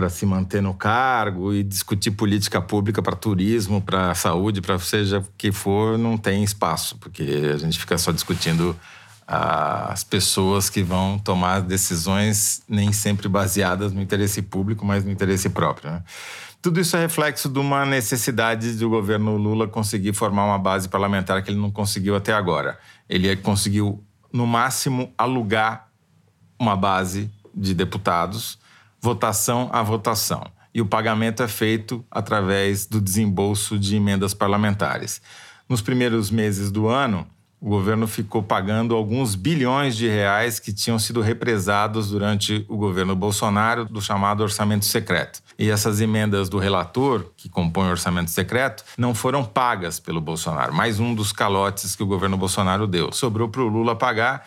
para 0.00 0.08
se 0.08 0.24
manter 0.24 0.62
no 0.62 0.72
cargo 0.72 1.52
e 1.52 1.62
discutir 1.62 2.12
política 2.12 2.58
pública 2.58 3.02
para 3.02 3.14
turismo, 3.14 3.82
para 3.82 4.14
saúde, 4.14 4.62
para 4.62 4.78
seja 4.78 5.18
o 5.18 5.24
que 5.36 5.52
for, 5.52 5.98
não 5.98 6.16
tem 6.16 6.42
espaço, 6.42 6.96
porque 6.96 7.50
a 7.52 7.58
gente 7.58 7.78
fica 7.78 7.98
só 7.98 8.10
discutindo 8.10 8.74
ah, 9.28 9.92
as 9.92 10.02
pessoas 10.02 10.70
que 10.70 10.82
vão 10.82 11.18
tomar 11.18 11.60
decisões 11.60 12.62
nem 12.66 12.94
sempre 12.94 13.28
baseadas 13.28 13.92
no 13.92 14.00
interesse 14.00 14.40
público, 14.40 14.86
mas 14.86 15.04
no 15.04 15.10
interesse 15.10 15.50
próprio. 15.50 15.90
Né? 15.90 16.02
Tudo 16.62 16.80
isso 16.80 16.96
é 16.96 17.00
reflexo 17.00 17.46
de 17.50 17.58
uma 17.58 17.84
necessidade 17.84 18.72
do 18.72 18.88
governo 18.88 19.36
Lula 19.36 19.68
conseguir 19.68 20.14
formar 20.14 20.46
uma 20.46 20.58
base 20.58 20.88
parlamentar 20.88 21.42
que 21.42 21.50
ele 21.50 21.60
não 21.60 21.70
conseguiu 21.70 22.16
até 22.16 22.32
agora. 22.32 22.78
Ele 23.06 23.36
conseguiu, 23.36 24.02
no 24.32 24.46
máximo, 24.46 25.12
alugar 25.18 25.90
uma 26.58 26.74
base 26.74 27.30
de 27.54 27.74
deputados 27.74 28.58
votação 29.00 29.68
a 29.72 29.82
votação. 29.82 30.44
E 30.72 30.80
o 30.80 30.86
pagamento 30.86 31.42
é 31.42 31.48
feito 31.48 32.04
através 32.10 32.86
do 32.86 33.00
desembolso 33.00 33.78
de 33.78 33.96
emendas 33.96 34.34
parlamentares. 34.34 35.20
Nos 35.68 35.80
primeiros 35.80 36.30
meses 36.30 36.70
do 36.70 36.86
ano, 36.88 37.26
o 37.60 37.68
governo 37.68 38.06
ficou 38.06 38.42
pagando 38.42 38.94
alguns 38.94 39.34
bilhões 39.34 39.94
de 39.94 40.08
reais 40.08 40.58
que 40.58 40.72
tinham 40.72 40.98
sido 40.98 41.20
represados 41.20 42.08
durante 42.08 42.64
o 42.68 42.76
governo 42.76 43.14
Bolsonaro, 43.14 43.84
do 43.84 44.00
chamado 44.00 44.42
orçamento 44.42 44.86
secreto. 44.86 45.42
E 45.58 45.68
essas 45.68 46.00
emendas 46.00 46.48
do 46.48 46.58
relator, 46.58 47.26
que 47.36 47.50
compõe 47.50 47.88
o 47.88 47.90
orçamento 47.90 48.30
secreto, 48.30 48.82
não 48.96 49.14
foram 49.14 49.44
pagas 49.44 50.00
pelo 50.00 50.22
Bolsonaro. 50.22 50.72
Mais 50.72 50.98
um 50.98 51.14
dos 51.14 51.32
calotes 51.32 51.94
que 51.94 52.02
o 52.02 52.06
governo 52.06 52.38
Bolsonaro 52.38 52.86
deu. 52.86 53.12
Sobrou 53.12 53.48
para 53.48 53.60
o 53.60 53.68
Lula 53.68 53.94
pagar 53.94 54.46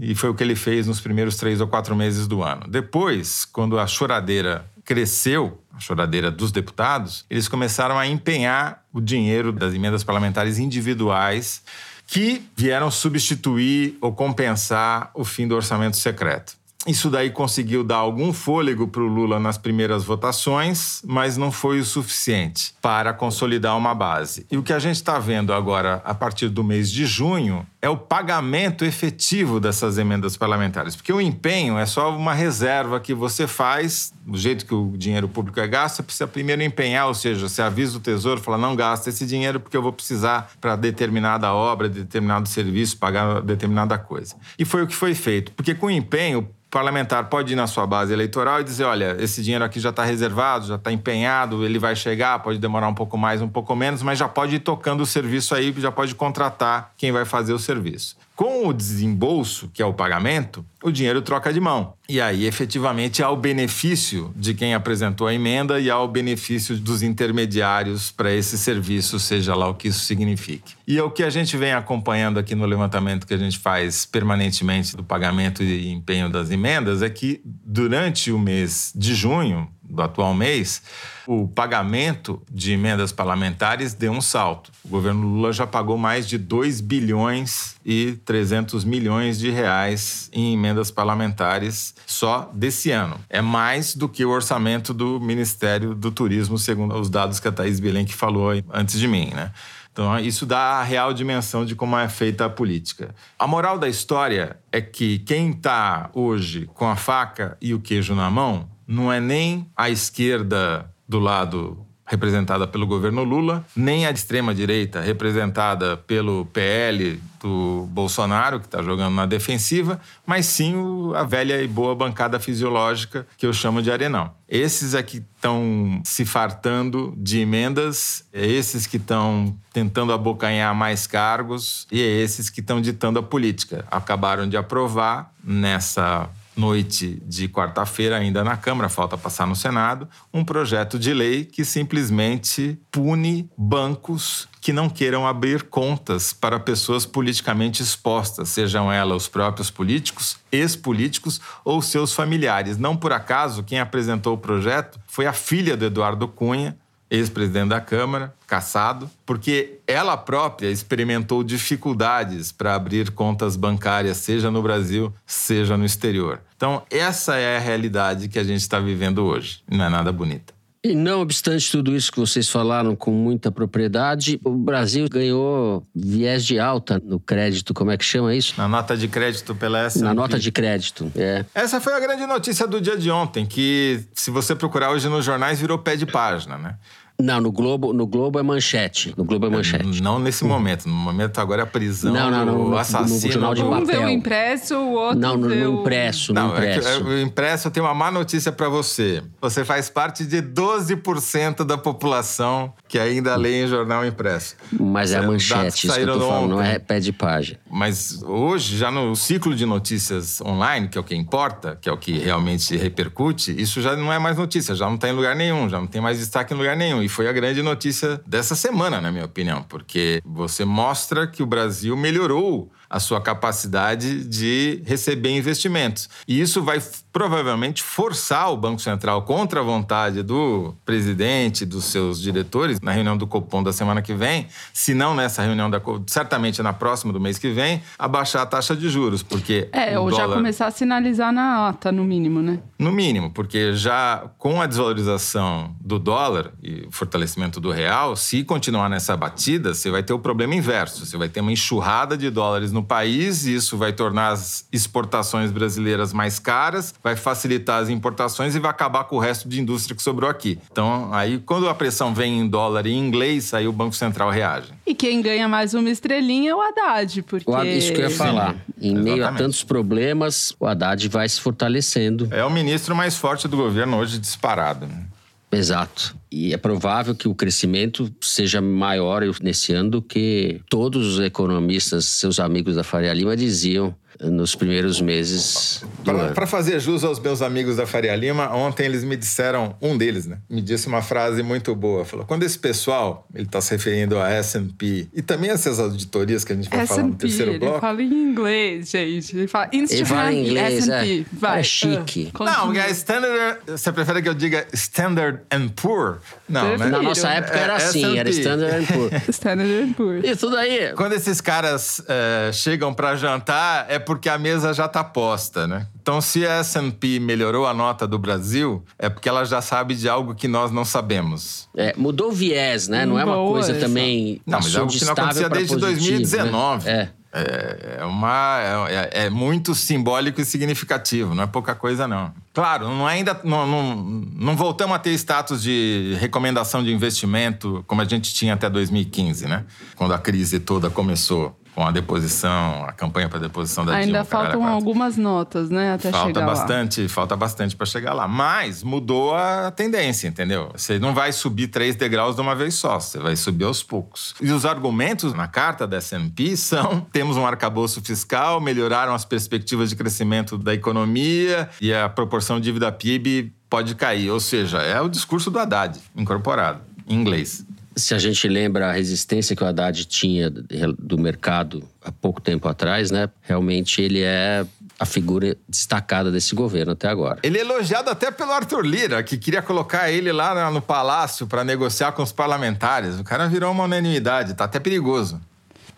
e 0.00 0.14
foi 0.14 0.30
o 0.30 0.34
que 0.34 0.42
ele 0.42 0.56
fez 0.56 0.86
nos 0.86 1.00
primeiros 1.00 1.36
três 1.36 1.60
ou 1.60 1.68
quatro 1.68 1.94
meses 1.94 2.26
do 2.26 2.42
ano. 2.42 2.66
Depois, 2.66 3.44
quando 3.44 3.78
a 3.78 3.86
choradeira 3.86 4.64
cresceu, 4.82 5.62
a 5.74 5.78
choradeira 5.78 6.30
dos 6.30 6.50
deputados, 6.50 7.24
eles 7.28 7.46
começaram 7.46 7.98
a 7.98 8.06
empenhar 8.06 8.82
o 8.92 9.00
dinheiro 9.00 9.52
das 9.52 9.74
emendas 9.74 10.02
parlamentares 10.02 10.58
individuais 10.58 11.62
que 12.06 12.42
vieram 12.56 12.90
substituir 12.90 13.96
ou 14.00 14.12
compensar 14.12 15.10
o 15.14 15.24
fim 15.24 15.46
do 15.46 15.54
orçamento 15.54 15.96
secreto. 15.96 16.59
Isso 16.86 17.10
daí 17.10 17.28
conseguiu 17.30 17.84
dar 17.84 17.96
algum 17.96 18.32
fôlego 18.32 18.88
para 18.88 19.02
o 19.02 19.06
Lula 19.06 19.38
nas 19.38 19.58
primeiras 19.58 20.02
votações, 20.02 21.02
mas 21.06 21.36
não 21.36 21.52
foi 21.52 21.78
o 21.78 21.84
suficiente 21.84 22.74
para 22.80 23.12
consolidar 23.12 23.76
uma 23.76 23.94
base. 23.94 24.46
E 24.50 24.56
o 24.56 24.62
que 24.62 24.72
a 24.72 24.78
gente 24.78 24.96
está 24.96 25.18
vendo 25.18 25.52
agora, 25.52 26.00
a 26.06 26.14
partir 26.14 26.48
do 26.48 26.64
mês 26.64 26.90
de 26.90 27.04
junho, 27.04 27.66
é 27.82 27.88
o 27.90 27.98
pagamento 27.98 28.82
efetivo 28.82 29.60
dessas 29.60 29.98
emendas 29.98 30.38
parlamentares. 30.38 30.96
Porque 30.96 31.12
o 31.12 31.20
empenho 31.20 31.76
é 31.76 31.84
só 31.84 32.16
uma 32.16 32.32
reserva 32.32 32.98
que 32.98 33.12
você 33.12 33.46
faz, 33.46 34.14
do 34.24 34.38
jeito 34.38 34.64
que 34.64 34.74
o 34.74 34.94
dinheiro 34.96 35.28
público 35.28 35.60
é 35.60 35.68
gasto, 35.68 36.02
precisa 36.02 36.26
primeiro 36.26 36.62
empenhar, 36.62 37.08
ou 37.08 37.14
seja, 37.14 37.46
você 37.46 37.60
avisa 37.60 37.98
o 37.98 38.00
Tesouro, 38.00 38.40
fala, 38.40 38.56
não 38.56 38.74
gasta 38.74 39.10
esse 39.10 39.26
dinheiro 39.26 39.60
porque 39.60 39.76
eu 39.76 39.82
vou 39.82 39.92
precisar 39.92 40.50
para 40.58 40.76
determinada 40.76 41.52
obra, 41.52 41.90
determinado 41.90 42.48
serviço, 42.48 42.96
pagar 42.96 43.42
determinada 43.42 43.98
coisa. 43.98 44.34
E 44.58 44.64
foi 44.64 44.82
o 44.82 44.86
que 44.86 44.94
foi 44.94 45.14
feito. 45.14 45.52
Porque 45.52 45.74
com 45.74 45.86
o 45.86 45.90
empenho, 45.90 46.48
parlamentar 46.70 47.24
pode 47.28 47.52
ir 47.52 47.56
na 47.56 47.66
sua 47.66 47.86
base 47.86 48.12
eleitoral 48.12 48.60
e 48.60 48.64
dizer: 48.64 48.84
olha, 48.84 49.16
esse 49.18 49.42
dinheiro 49.42 49.64
aqui 49.64 49.80
já 49.80 49.90
está 49.90 50.04
reservado, 50.04 50.66
já 50.66 50.76
está 50.76 50.92
empenhado, 50.92 51.64
ele 51.64 51.78
vai 51.78 51.96
chegar, 51.96 52.38
pode 52.38 52.58
demorar 52.58 52.88
um 52.88 52.94
pouco 52.94 53.18
mais, 53.18 53.42
um 53.42 53.48
pouco 53.48 53.74
menos, 53.74 54.02
mas 54.02 54.18
já 54.18 54.28
pode 54.28 54.56
ir 54.56 54.60
tocando 54.60 55.02
o 55.02 55.06
serviço 55.06 55.54
aí, 55.54 55.74
já 55.76 55.90
pode 55.90 56.14
contratar 56.14 56.92
quem 56.96 57.10
vai 57.10 57.24
fazer 57.24 57.52
o 57.52 57.58
serviço. 57.58 58.16
Com 58.40 58.66
o 58.66 58.72
desembolso, 58.72 59.68
que 59.70 59.82
é 59.82 59.84
o 59.84 59.92
pagamento, 59.92 60.64
o 60.82 60.90
dinheiro 60.90 61.20
troca 61.20 61.52
de 61.52 61.60
mão. 61.60 61.92
E 62.08 62.22
aí, 62.22 62.46
efetivamente, 62.46 63.22
há 63.22 63.30
o 63.30 63.36
benefício 63.36 64.32
de 64.34 64.54
quem 64.54 64.72
apresentou 64.72 65.26
a 65.26 65.34
emenda 65.34 65.78
e 65.78 65.90
há 65.90 66.00
o 66.00 66.08
benefício 66.08 66.74
dos 66.78 67.02
intermediários 67.02 68.10
para 68.10 68.32
esse 68.32 68.56
serviço, 68.56 69.20
seja 69.20 69.54
lá 69.54 69.68
o 69.68 69.74
que 69.74 69.88
isso 69.88 70.00
signifique. 70.00 70.72
E 70.88 70.96
é 70.96 71.02
o 71.02 71.10
que 71.10 71.22
a 71.22 71.28
gente 71.28 71.54
vem 71.54 71.74
acompanhando 71.74 72.38
aqui 72.38 72.54
no 72.54 72.64
levantamento 72.64 73.26
que 73.26 73.34
a 73.34 73.36
gente 73.36 73.58
faz 73.58 74.06
permanentemente 74.06 74.96
do 74.96 75.04
pagamento 75.04 75.62
e 75.62 75.92
empenho 75.92 76.30
das 76.30 76.50
emendas 76.50 77.02
é 77.02 77.10
que 77.10 77.42
durante 77.44 78.32
o 78.32 78.38
mês 78.38 78.90
de 78.96 79.14
junho, 79.14 79.68
do 79.90 80.02
atual 80.02 80.32
mês, 80.34 80.82
o 81.26 81.46
pagamento 81.46 82.42
de 82.50 82.72
emendas 82.72 83.12
parlamentares 83.12 83.94
deu 83.94 84.12
um 84.12 84.20
salto. 84.20 84.70
O 84.84 84.88
governo 84.88 85.26
Lula 85.26 85.52
já 85.52 85.66
pagou 85.66 85.98
mais 85.98 86.26
de 86.26 86.38
2 86.38 86.80
bilhões 86.80 87.76
e 87.84 88.18
300 88.24 88.84
milhões 88.84 89.38
de 89.38 89.50
reais 89.50 90.30
em 90.32 90.54
emendas 90.54 90.90
parlamentares 90.90 91.94
só 92.06 92.50
desse 92.52 92.90
ano. 92.90 93.20
É 93.28 93.40
mais 93.40 93.94
do 93.94 94.08
que 94.08 94.24
o 94.24 94.30
orçamento 94.30 94.92
do 94.92 95.20
Ministério 95.20 95.94
do 95.94 96.10
Turismo, 96.10 96.58
segundo 96.58 96.98
os 96.98 97.10
dados 97.10 97.38
que 97.38 97.48
a 97.48 97.52
Thaís 97.52 97.80
Belém 97.80 98.06
falou 98.06 98.50
antes 98.72 98.98
de 98.98 99.06
mim, 99.06 99.30
né? 99.34 99.52
Então, 99.92 100.18
isso 100.18 100.46
dá 100.46 100.58
a 100.58 100.82
real 100.82 101.12
dimensão 101.12 101.64
de 101.64 101.74
como 101.74 101.98
é 101.98 102.08
feita 102.08 102.44
a 102.44 102.50
política. 102.50 103.14
A 103.38 103.46
moral 103.46 103.78
da 103.78 103.88
história 103.88 104.56
é 104.70 104.80
que 104.80 105.18
quem 105.20 105.50
está 105.50 106.10
hoje 106.14 106.70
com 106.74 106.86
a 106.86 106.96
faca 106.96 107.56
e 107.60 107.74
o 107.74 107.80
queijo 107.80 108.14
na 108.14 108.30
mão 108.30 108.68
não 108.90 109.12
é 109.12 109.20
nem 109.20 109.70
a 109.76 109.88
esquerda 109.88 110.90
do 111.08 111.20
lado 111.20 111.86
representada 112.04 112.66
pelo 112.66 112.88
governo 112.88 113.22
Lula, 113.22 113.64
nem 113.76 114.04
a 114.04 114.10
extrema-direita 114.10 115.00
representada 115.00 115.96
pelo 115.96 116.44
PL 116.46 117.22
do 117.40 117.86
Bolsonaro, 117.88 118.58
que 118.58 118.66
está 118.66 118.82
jogando 118.82 119.14
na 119.14 119.26
defensiva, 119.26 120.00
mas 120.26 120.46
sim 120.46 120.74
a 121.14 121.22
velha 121.22 121.62
e 121.62 121.68
boa 121.68 121.94
bancada 121.94 122.40
fisiológica 122.40 123.24
que 123.38 123.46
eu 123.46 123.52
chamo 123.52 123.80
de 123.80 123.92
arenão. 123.92 124.32
Esses 124.48 124.92
é 124.92 125.04
que 125.04 125.18
estão 125.18 126.02
se 126.04 126.24
fartando 126.24 127.14
de 127.16 127.38
emendas, 127.38 128.24
é 128.32 128.44
esses 128.44 128.88
que 128.88 128.96
estão 128.96 129.56
tentando 129.72 130.12
abocanhar 130.12 130.74
mais 130.74 131.06
cargos 131.06 131.86
e 131.92 132.02
é 132.02 132.04
esses 132.04 132.50
que 132.50 132.58
estão 132.58 132.80
ditando 132.80 133.20
a 133.20 133.22
política. 133.22 133.84
Acabaram 133.88 134.48
de 134.48 134.56
aprovar 134.56 135.32
nessa 135.44 136.28
noite 136.56 137.22
de 137.26 137.48
quarta-feira, 137.48 138.16
ainda 138.16 138.44
na 138.44 138.56
Câmara, 138.56 138.88
falta 138.88 139.16
passar 139.16 139.46
no 139.46 139.56
Senado, 139.56 140.08
um 140.32 140.44
projeto 140.44 140.98
de 140.98 141.14
lei 141.14 141.44
que 141.44 141.64
simplesmente 141.64 142.78
pune 142.90 143.48
bancos 143.56 144.48
que 144.60 144.72
não 144.72 144.90
queiram 144.90 145.26
abrir 145.26 145.62
contas 145.64 146.32
para 146.32 146.60
pessoas 146.60 147.06
politicamente 147.06 147.82
expostas, 147.82 148.50
sejam 148.50 148.92
elas 148.92 149.22
os 149.22 149.28
próprios 149.28 149.70
políticos, 149.70 150.38
ex-políticos 150.52 151.40
ou 151.64 151.80
seus 151.80 152.12
familiares. 152.12 152.76
Não 152.76 152.96
por 152.96 153.12
acaso, 153.12 153.62
quem 153.62 153.80
apresentou 153.80 154.34
o 154.34 154.38
projeto 154.38 155.00
foi 155.06 155.26
a 155.26 155.32
filha 155.32 155.76
do 155.76 155.86
Eduardo 155.86 156.28
Cunha, 156.28 156.76
ex-presidente 157.10 157.70
da 157.70 157.80
Câmara, 157.80 158.32
caçado, 158.46 159.10
porque 159.26 159.78
ela 159.86 160.16
própria 160.16 160.70
experimentou 160.70 161.42
dificuldades 161.42 162.52
para 162.52 162.74
abrir 162.74 163.10
contas 163.10 163.56
bancárias, 163.56 164.18
seja 164.18 164.50
no 164.50 164.62
Brasil, 164.62 165.12
seja 165.26 165.76
no 165.76 165.84
exterior. 165.84 166.40
Então, 166.56 166.82
essa 166.90 167.36
é 167.36 167.56
a 167.56 167.60
realidade 167.60 168.28
que 168.28 168.38
a 168.38 168.44
gente 168.44 168.60
está 168.60 168.78
vivendo 168.78 169.24
hoje. 169.24 169.62
Não 169.68 169.84
é 169.84 169.88
nada 169.88 170.12
bonita. 170.12 170.60
E 170.82 170.94
não 170.94 171.20
obstante 171.20 171.70
tudo 171.70 171.94
isso 171.94 172.10
que 172.10 172.18
vocês 172.18 172.48
falaram 172.48 172.96
com 172.96 173.10
muita 173.10 173.52
propriedade, 173.52 174.40
o 174.42 174.50
Brasil 174.50 175.06
ganhou 175.10 175.86
viés 175.94 176.42
de 176.42 176.58
alta 176.58 176.98
no 176.98 177.20
crédito, 177.20 177.74
como 177.74 177.90
é 177.90 177.98
que 177.98 178.04
chama 178.04 178.34
isso? 178.34 178.54
Na 178.56 178.66
nota 178.66 178.96
de 178.96 179.06
crédito 179.06 179.54
pela 179.54 179.80
S&P. 179.80 180.02
Na 180.02 180.14
nota 180.14 180.38
de 180.38 180.50
crédito, 180.50 181.12
é. 181.14 181.44
Essa 181.54 181.82
foi 181.82 181.92
a 181.92 182.00
grande 182.00 182.24
notícia 182.24 182.66
do 182.66 182.80
dia 182.80 182.96
de 182.96 183.10
ontem, 183.10 183.44
que 183.44 184.02
se 184.14 184.30
você 184.30 184.54
procurar 184.54 184.90
hoje 184.90 185.06
nos 185.06 185.22
jornais 185.22 185.60
virou 185.60 185.78
pé 185.78 185.96
de 185.96 186.06
página, 186.06 186.56
né? 186.56 186.76
Não, 187.22 187.40
no 187.40 187.52
Globo, 187.52 187.92
no 187.92 188.06
Globo 188.06 188.38
é 188.38 188.42
manchete. 188.42 189.14
No 189.16 189.24
Globo 189.24 189.46
é 189.46 189.50
manchete. 189.50 190.02
Não 190.02 190.18
nesse 190.18 190.44
momento. 190.44 190.88
No 190.88 190.94
momento 190.94 191.38
agora 191.40 191.62
é 191.62 191.64
a 191.64 191.66
prisão 191.66 192.12
não, 192.12 192.30
não, 192.30 192.44
não, 192.44 192.70
do 192.70 192.76
assassino. 192.76 193.20
No 193.20 193.32
jornal 193.32 193.54
de 193.54 193.62
um 193.62 193.70
papel. 193.70 193.86
deu 193.86 194.08
impresso, 194.08 194.76
o 194.76 194.92
outro 194.92 195.18
Não, 195.18 195.36
no, 195.36 195.48
deu... 195.48 195.72
no 195.72 195.80
impresso, 195.80 196.32
no 196.32 196.40
Não, 196.40 196.56
é 196.56 196.72
que, 196.72 196.78
impresso. 196.78 197.00
é, 197.00 197.02
o 197.02 197.20
impresso 197.20 197.70
tem 197.70 197.82
uma 197.82 197.94
má 197.94 198.10
notícia 198.10 198.50
para 198.52 198.68
você. 198.68 199.22
Você 199.40 199.64
faz 199.64 199.88
parte 199.88 200.24
de 200.24 200.42
12% 200.42 201.64
da 201.64 201.78
população 201.78 202.72
que 202.88 202.98
ainda 202.98 203.36
lê 203.36 203.64
em 203.64 203.68
jornal 203.68 204.04
impresso. 204.04 204.56
Mas 204.72 205.12
é 205.12 205.16
a 205.16 205.20
Dados 205.20 205.34
manchete, 205.34 205.68
isso 205.68 205.80
que 205.80 205.86
eu 205.86 205.92
saíram 205.92 206.18
tô 206.18 206.28
falando, 206.28 206.50
não 206.50 206.62
é 206.62 206.78
pé 206.78 207.00
de 207.00 207.12
página. 207.12 207.58
Mas 207.70 208.22
hoje, 208.22 208.76
já 208.76 208.90
no 208.90 209.14
ciclo 209.14 209.54
de 209.54 209.66
notícias 209.66 210.40
online, 210.40 210.88
que 210.88 210.98
é 210.98 211.00
o 211.00 211.04
que 211.04 211.14
importa, 211.14 211.78
que 211.80 211.88
é 211.88 211.92
o 211.92 211.96
que 211.96 212.18
realmente 212.18 212.76
repercute, 212.76 213.54
isso 213.60 213.80
já 213.80 213.96
não 213.96 214.12
é 214.12 214.18
mais 214.18 214.36
notícia, 214.36 214.74
já 214.74 214.86
não 214.86 214.94
está 214.94 215.08
em 215.08 215.12
lugar 215.12 215.36
nenhum, 215.36 215.68
já 215.68 215.78
não 215.78 215.86
tem 215.86 216.00
mais 216.00 216.18
destaque 216.18 216.54
em 216.54 216.56
lugar 216.56 216.76
nenhum. 216.76 217.02
E 217.02 217.08
foi 217.10 217.28
a 217.28 217.32
grande 217.32 217.62
notícia 217.62 218.20
dessa 218.26 218.54
semana, 218.54 219.00
na 219.00 219.12
minha 219.12 219.24
opinião, 219.24 219.62
porque 219.62 220.22
você 220.24 220.64
mostra 220.64 221.26
que 221.26 221.42
o 221.42 221.46
Brasil 221.46 221.96
melhorou 221.96 222.70
a 222.88 222.98
sua 222.98 223.20
capacidade 223.20 224.24
de 224.24 224.82
receber 224.84 225.30
investimentos. 225.30 226.08
E 226.26 226.40
isso 226.40 226.62
vai 226.62 226.82
provavelmente 227.12 227.82
forçar 227.82 228.52
o 228.52 228.56
Banco 228.56 228.80
Central, 228.80 229.22
contra 229.22 229.60
a 229.60 229.62
vontade 229.62 230.22
do 230.22 230.74
presidente, 230.84 231.66
dos 231.66 231.84
seus 231.84 232.20
diretores, 232.20 232.80
na 232.80 232.92
reunião 232.92 233.16
do 233.16 233.26
Copom 233.26 233.62
da 233.62 233.72
semana 233.72 234.00
que 234.02 234.14
vem, 234.14 234.46
se 234.72 234.94
não 234.94 235.14
nessa 235.14 235.42
reunião, 235.42 235.68
da, 235.70 235.80
certamente 236.06 236.62
na 236.62 236.72
próxima 236.72 237.12
do 237.12 237.20
mês 237.20 237.38
que 237.38 237.50
vem, 237.50 237.82
a 237.98 238.06
baixar 238.06 238.42
a 238.42 238.46
taxa 238.46 238.76
de 238.76 238.88
juros, 238.88 239.22
porque 239.22 239.68
É, 239.72 239.98
o 239.98 240.02
ou 240.04 240.10
já 240.10 240.22
dólar- 240.24 240.36
começar 240.36 240.66
a 240.66 240.70
sinalizar 240.70 241.32
na 241.32 241.68
ata, 241.68 241.90
no 241.90 242.04
mínimo, 242.04 242.40
né? 242.40 242.58
no 242.78 242.90
mínimo, 242.92 243.30
porque 243.30 243.74
já 243.74 244.24
com 244.38 244.60
a 244.60 244.66
desvalorização 244.66 245.74
do 245.80 245.98
dólar 245.98 246.52
e 246.62 246.86
fortalecimento 246.90 247.60
do 247.60 247.70
real, 247.70 248.16
se 248.16 248.42
continuar 248.44 248.88
nessa 248.88 249.16
batida, 249.16 249.74
você 249.74 249.90
vai 249.90 250.02
ter 250.02 250.12
o 250.12 250.18
problema 250.18 250.54
inverso. 250.54 251.04
Você 251.04 251.16
vai 251.18 251.28
ter 251.28 251.40
uma 251.40 251.52
enxurrada 251.52 252.16
de 252.16 252.30
dólares 252.30 252.72
no 252.72 252.82
país, 252.82 253.44
e 253.46 253.54
isso 253.54 253.76
vai 253.76 253.92
tornar 253.92 254.28
as 254.30 254.66
exportações 254.72 255.50
brasileiras 255.50 256.12
mais 256.12 256.38
caras, 256.38 256.94
vai 257.02 257.16
facilitar 257.16 257.82
as 257.82 257.88
importações 257.88 258.54
e 258.54 258.58
vai 258.58 258.70
acabar 258.70 259.04
com 259.04 259.16
o 259.16 259.18
resto 259.18 259.48
de 259.48 259.60
indústria 259.60 259.96
que 259.96 260.02
sobrou 260.02 260.28
aqui. 260.28 260.58
Então, 260.70 261.12
aí, 261.12 261.38
quando 261.38 261.68
a 261.68 261.74
pressão 261.74 262.12
vem 262.14 262.40
em 262.40 262.46
dólar 262.48 262.86
e 262.86 262.92
em 262.92 262.98
inglês, 262.98 263.54
aí 263.54 263.66
o 263.66 263.72
Banco 263.72 263.94
Central 263.96 264.30
reage. 264.30 264.68
E 264.86 264.94
quem 264.94 265.22
ganha 265.22 265.48
mais 265.48 265.72
uma 265.74 265.88
estrelinha 265.88 266.50
é 266.50 266.54
o 266.54 266.60
Haddad, 266.60 267.22
porque... 267.22 267.50
O 267.50 267.54
Haddad- 267.54 267.78
Isso 267.78 267.92
que 267.92 268.00
eu 268.00 268.08
ia 268.08 268.16
falar. 268.16 268.54
Em 268.80 268.94
meio 268.94 269.14
a 269.14 269.18
exatamente. 269.18 269.38
tantos 269.42 269.64
problemas, 269.64 270.54
o 270.60 270.66
Haddad 270.66 271.08
vai 271.08 271.28
se 271.28 271.40
fortalecendo. 271.40 272.28
É 272.30 272.44
o 272.44 272.50
ministro 272.50 272.94
mais 272.94 273.16
forte 273.16 273.48
do 273.48 273.56
governo 273.56 273.96
hoje 273.98 274.18
disparado. 274.18 274.86
né? 274.86 275.04
Exato. 275.52 276.14
E 276.30 276.54
é 276.54 276.56
provável 276.56 277.12
que 277.14 277.26
o 277.26 277.34
crescimento 277.34 278.08
seja 278.20 278.60
maior 278.60 279.22
nesse 279.42 279.72
ano 279.72 279.90
do 279.90 280.02
que 280.02 280.60
todos 280.70 281.14
os 281.14 281.20
economistas, 281.20 282.04
seus 282.04 282.38
amigos 282.38 282.76
da 282.76 282.84
Faria 282.84 283.12
Lima, 283.12 283.36
diziam 283.36 283.92
nos 284.20 284.54
primeiros 284.54 285.00
meses 285.00 285.82
do 286.04 286.10
ano. 286.10 286.34
Para 286.34 286.46
fazer 286.46 286.78
jus 286.80 287.02
aos 287.04 287.18
meus 287.18 287.40
amigos 287.42 287.76
da 287.76 287.86
Faria 287.86 288.14
Lima, 288.14 288.54
ontem 288.54 288.84
eles 288.84 289.02
me 289.04 289.16
disseram, 289.16 289.76
um 289.80 289.96
deles, 289.96 290.26
né? 290.26 290.38
Me 290.48 290.60
disse 290.60 290.86
uma 290.86 291.02
frase 291.02 291.42
muito 291.42 291.74
boa. 291.74 292.04
Falou: 292.04 292.26
quando 292.26 292.42
esse 292.42 292.58
pessoal, 292.58 293.26
ele 293.34 293.44
está 293.44 293.60
se 293.60 293.70
referindo 293.72 294.18
a 294.18 294.30
SP 294.42 295.08
e 295.14 295.22
também 295.22 295.50
essas 295.50 295.78
auditorias 295.80 296.44
que 296.44 296.52
a 296.52 296.56
gente 296.56 296.68
vai 296.68 296.86
falar 296.86 297.02
no 297.02 297.08
S&P, 297.10 297.18
terceiro 297.26 297.50
ele 297.52 297.58
bloco. 297.60 297.80
fala 297.80 298.02
em 298.02 298.12
inglês, 298.12 298.90
gente. 298.90 299.36
Ele 299.36 299.46
fala 299.48 299.70
Ele 299.72 300.04
fala 300.04 300.32
em 300.32 300.46
inglês, 300.46 300.88
S&P. 300.88 301.20
é. 301.20 301.24
Vai. 301.32 301.60
É 301.60 301.62
chique. 301.62 302.30
Ah, 302.40 302.44
Não, 302.66 302.72
é 302.74 302.90
standard. 302.90 303.58
Você 303.66 303.92
prefere 303.92 304.22
que 304.22 304.28
eu 304.28 304.34
diga 304.34 304.66
standard 304.72 305.40
and 305.52 305.68
poor? 305.68 306.18
Não, 306.48 306.62
né? 306.62 306.68
Prefiro. 306.76 306.90
Na 306.90 307.02
nossa 307.02 307.28
época 307.28 307.58
É, 307.58 307.62
era 307.62 307.76
assim, 307.76 308.18
era. 308.18 308.28
Standard 308.30 308.86
Poor's. 308.86 309.28
Standard 309.28 309.94
Poor's. 309.94 310.24
E 310.24 310.36
tudo 310.36 310.56
aí. 310.56 310.92
Quando 310.94 311.12
esses 311.14 311.40
caras 311.40 312.02
eh, 312.08 312.50
chegam 312.52 312.92
para 312.92 313.16
jantar, 313.16 313.86
é 313.88 313.98
porque 314.10 314.28
a 314.28 314.36
mesa 314.36 314.74
já 314.74 314.86
está 314.86 315.04
posta, 315.04 315.68
né? 315.68 315.86
Então, 316.02 316.20
se 316.20 316.44
a 316.44 316.54
S&P 316.54 317.20
melhorou 317.20 317.64
a 317.64 317.72
nota 317.72 318.08
do 318.08 318.18
Brasil, 318.18 318.84
é 318.98 319.08
porque 319.08 319.28
ela 319.28 319.44
já 319.44 319.62
sabe 319.62 319.94
de 319.94 320.08
algo 320.08 320.34
que 320.34 320.48
nós 320.48 320.72
não 320.72 320.84
sabemos. 320.84 321.68
É, 321.76 321.94
mudou 321.96 322.30
o 322.30 322.32
viés, 322.32 322.88
né? 322.88 323.06
Não 323.06 323.16
é 323.16 323.24
uma 323.24 323.36
Boa 323.36 323.52
coisa 323.52 323.70
essa. 323.70 323.86
também. 323.86 324.42
Não, 324.44 324.58
mas 324.58 324.74
é 324.74 324.78
algo 324.80 324.90
de 324.90 324.98
que 324.98 325.04
não 325.04 325.12
acontecia 325.12 325.48
desde 325.48 325.78
positivo, 325.78 326.16
2019. 326.16 326.86
Né? 326.86 326.92
É. 326.92 327.20
É, 327.32 327.98
é 328.00 328.04
uma, 328.04 328.88
é, 328.90 329.26
é 329.26 329.30
muito 329.30 329.72
simbólico 329.72 330.40
e 330.40 330.44
significativo, 330.44 331.32
não 331.32 331.44
é 331.44 331.46
pouca 331.46 331.76
coisa, 331.76 332.08
não. 332.08 332.34
Claro, 332.52 332.88
não 332.88 333.08
é 333.08 333.12
ainda 333.12 333.40
não, 333.44 333.64
não, 333.64 333.94
não 334.34 334.56
voltamos 334.56 334.96
a 334.96 334.98
ter 334.98 335.12
status 335.12 335.62
de 335.62 336.16
recomendação 336.18 336.82
de 336.82 336.92
investimento 336.92 337.84
como 337.86 338.00
a 338.00 338.04
gente 338.04 338.34
tinha 338.34 338.54
até 338.54 338.68
2015, 338.68 339.46
né? 339.46 339.64
Quando 339.94 340.12
a 340.12 340.18
crise 340.18 340.58
toda 340.58 340.90
começou 340.90 341.56
com 341.80 341.86
a 341.86 341.90
deposição, 341.90 342.84
a 342.84 342.92
campanha 342.92 343.26
para 343.26 343.38
deposição 343.38 343.86
da 343.86 343.94
Ainda 343.94 344.20
Dilma. 344.20 344.26
caralho, 344.26 344.50
faltam 344.50 344.68
algumas 344.68 345.16
notas, 345.16 345.70
né? 345.70 345.94
Até 345.94 346.10
Falta 346.10 346.26
chegar 346.26 346.40
lá. 346.40 346.46
bastante, 346.46 347.08
falta 347.08 347.34
bastante 347.34 347.74
para 347.74 347.86
chegar 347.86 348.12
lá. 348.12 348.28
Mas 348.28 348.82
mudou 348.82 349.34
a 349.34 349.70
tendência, 349.70 350.28
entendeu? 350.28 350.68
Você 350.76 350.98
não 350.98 351.14
vai 351.14 351.32
subir 351.32 351.68
três 351.68 351.96
degraus 351.96 352.34
de 352.34 352.42
uma 352.42 352.54
vez 352.54 352.74
só, 352.74 353.00
você 353.00 353.18
vai 353.18 353.34
subir 353.34 353.64
aos 353.64 353.82
poucos. 353.82 354.34
E 354.42 354.52
os 354.52 354.66
argumentos 354.66 355.32
na 355.32 355.48
carta 355.48 355.86
da 355.86 355.96
S&P 355.96 356.54
são: 356.58 357.00
temos 357.10 357.38
um 357.38 357.46
arcabouço 357.46 358.02
fiscal, 358.02 358.60
melhoraram 358.60 359.14
as 359.14 359.24
perspectivas 359.24 359.88
de 359.88 359.96
crescimento 359.96 360.58
da 360.58 360.74
economia 360.74 361.70
e 361.80 361.94
a 361.94 362.10
proporção 362.10 362.60
dívida 362.60 362.92
PIB 362.92 363.54
pode 363.70 363.94
cair. 363.94 364.30
Ou 364.30 364.40
seja, 364.40 364.82
é 364.82 365.00
o 365.00 365.08
discurso 365.08 365.50
do 365.50 365.58
Haddad 365.58 365.98
incorporado 366.14 366.90
em 367.08 367.14
inglês. 367.14 367.64
Se 368.00 368.14
a 368.14 368.18
gente 368.18 368.48
lembra 368.48 368.88
a 368.88 368.92
resistência 368.92 369.54
que 369.54 369.62
o 369.62 369.66
Haddad 369.66 370.04
tinha 370.06 370.50
do 370.50 371.18
mercado 371.18 371.86
há 372.02 372.10
pouco 372.10 372.40
tempo 372.40 372.66
atrás, 372.66 373.10
né? 373.10 373.28
Realmente 373.42 374.00
ele 374.00 374.22
é 374.22 374.64
a 374.98 375.06
figura 375.06 375.56
destacada 375.68 376.30
desse 376.30 376.54
governo 376.54 376.92
até 376.92 377.08
agora. 377.08 377.38
Ele 377.42 377.58
é 377.58 377.60
elogiado 377.60 378.10
até 378.10 378.30
pelo 378.30 378.52
Arthur 378.52 378.84
Lira, 378.84 379.22
que 379.22 379.38
queria 379.38 379.62
colocar 379.62 380.10
ele 380.10 380.32
lá 380.32 380.70
no 380.70 380.82
palácio 380.82 381.46
para 381.46 381.62
negociar 381.62 382.12
com 382.12 382.22
os 382.22 382.32
parlamentares. 382.32 383.18
O 383.18 383.24
cara 383.24 383.48
virou 383.48 383.70
uma 383.70 383.84
unanimidade, 383.84 384.54
tá 384.54 384.64
até 384.64 384.80
perigoso. 384.80 385.40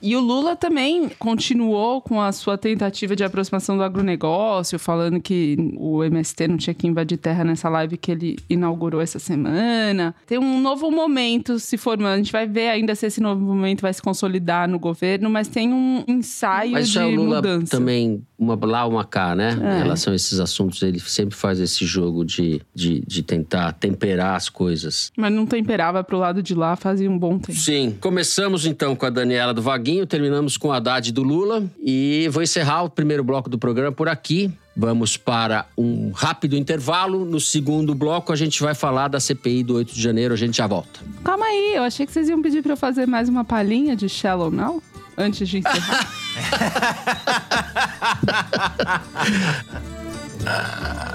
E 0.03 0.17
o 0.17 0.21
Lula 0.21 0.57
também 0.57 1.09
continuou 1.19 2.01
com 2.03 2.21
a 2.21 2.33
sua 2.33 2.59
tentativa 2.59 3.15
de 3.15 3.23
aproximação 3.23 3.77
do 3.77 3.83
agronegócio, 3.83 4.79
falando 4.79 5.21
que 5.21 5.57
o 5.77 6.03
MST 6.03 6.49
não 6.49 6.57
tinha 6.57 6.75
que 6.75 6.87
invadir 6.87 7.19
terra 7.19 7.45
nessa 7.45 7.69
live 7.69 7.97
que 7.97 8.11
ele 8.11 8.37
inaugurou 8.51 9.01
essa 9.01 9.19
semana. 9.19 10.15
Tem 10.27 10.38
um 10.38 10.61
novo 10.61 10.91
momento 10.91 11.59
se 11.59 11.77
formando. 11.77 12.15
A 12.15 12.17
gente 12.17 12.33
vai 12.33 12.47
ver 12.47 12.69
ainda 12.69 12.95
se 12.95 13.07
esse 13.07 13.21
novo 13.21 13.41
momento 13.41 13.83
vai 13.83 13.93
se 13.93 14.03
consolidar 14.03 14.69
no 14.69 14.79
governo, 14.79 15.31
mas 15.31 15.47
tem 15.49 15.73
um 15.73 16.03
ensaio 16.09 16.73
Mas 16.73 16.88
de 16.88 16.95
já 16.95 17.07
o 17.07 17.15
Lula 17.15 17.37
mudança. 17.37 17.77
também, 17.77 18.23
uma 18.38 18.59
lá, 18.65 18.87
uma 18.87 19.05
cá, 19.05 19.35
né? 19.35 19.51
É. 19.62 19.79
Em 19.79 19.83
relação 19.83 20.12
a 20.12 20.17
esses 20.17 20.41
assuntos, 20.41 20.83
ele 20.83 20.99
sempre 21.01 21.37
faz 21.37 21.61
esse 21.61 21.85
jogo 21.85 22.25
de, 22.25 22.61
de, 22.75 23.01
de 23.07 23.23
tentar 23.23 23.73
temperar 23.75 24.35
as 24.37 24.49
coisas. 24.49 25.12
Mas 25.17 25.33
não 25.33 25.47
temperava 25.47 26.03
pro 26.03 26.19
lado 26.19 26.43
de 26.43 26.55
lá 26.55 26.75
fazia 26.77 27.11
um 27.11 27.19
bom 27.19 27.38
tempo. 27.38 27.59
Sim. 27.59 27.97
Começamos 28.01 28.67
então 28.67 28.97
com 28.97 29.07
a 29.07 29.11
Daniela 29.11 29.53
do 29.55 29.62
Vaguinho, 29.62 29.92
terminamos 30.07 30.57
com 30.57 30.73
a 30.73 30.77
Haddad 30.77 31.13
do 31.13 31.23
Lula. 31.23 31.65
E 31.83 32.29
vou 32.33 32.43
encerrar 32.43 32.83
o 32.85 32.91
primeiro 32.91 33.23
bloco 33.23 33.51
do 33.51 33.59
programa 33.59 33.93
por 33.93 34.09
aqui. 34.09 34.51
Vamos 34.77 35.17
para 35.17 35.67
um 35.77 36.11
rápido 36.13 36.57
intervalo. 36.57 37.25
No 37.25 37.39
segundo 37.39 37.95
bloco, 37.95 38.33
a 38.33 38.37
gente 38.37 38.63
vai 38.63 38.75
falar 38.75 39.09
da 39.09 39.21
CPI 39.21 39.63
do 39.63 39.75
8 39.75 39.95
de 39.95 40.01
janeiro. 40.01 40.33
A 40.33 40.37
gente 40.37 40.57
já 40.57 40.67
volta. 40.67 41.01
Calma 41.23 41.45
aí, 41.45 41.75
eu 41.75 41.83
achei 41.83 42.07
que 42.07 42.13
vocês 42.13 42.29
iam 42.29 42.41
pedir 42.41 42.63
pra 42.63 42.73
eu 42.73 42.77
fazer 42.77 43.07
mais 43.07 43.29
uma 43.29 43.45
palhinha 43.45 43.95
de 43.95 44.09
Shallow 44.09 44.51
Now 44.51 44.83
antes 45.17 45.49
de 45.49 45.59
encerrar. 45.59 46.09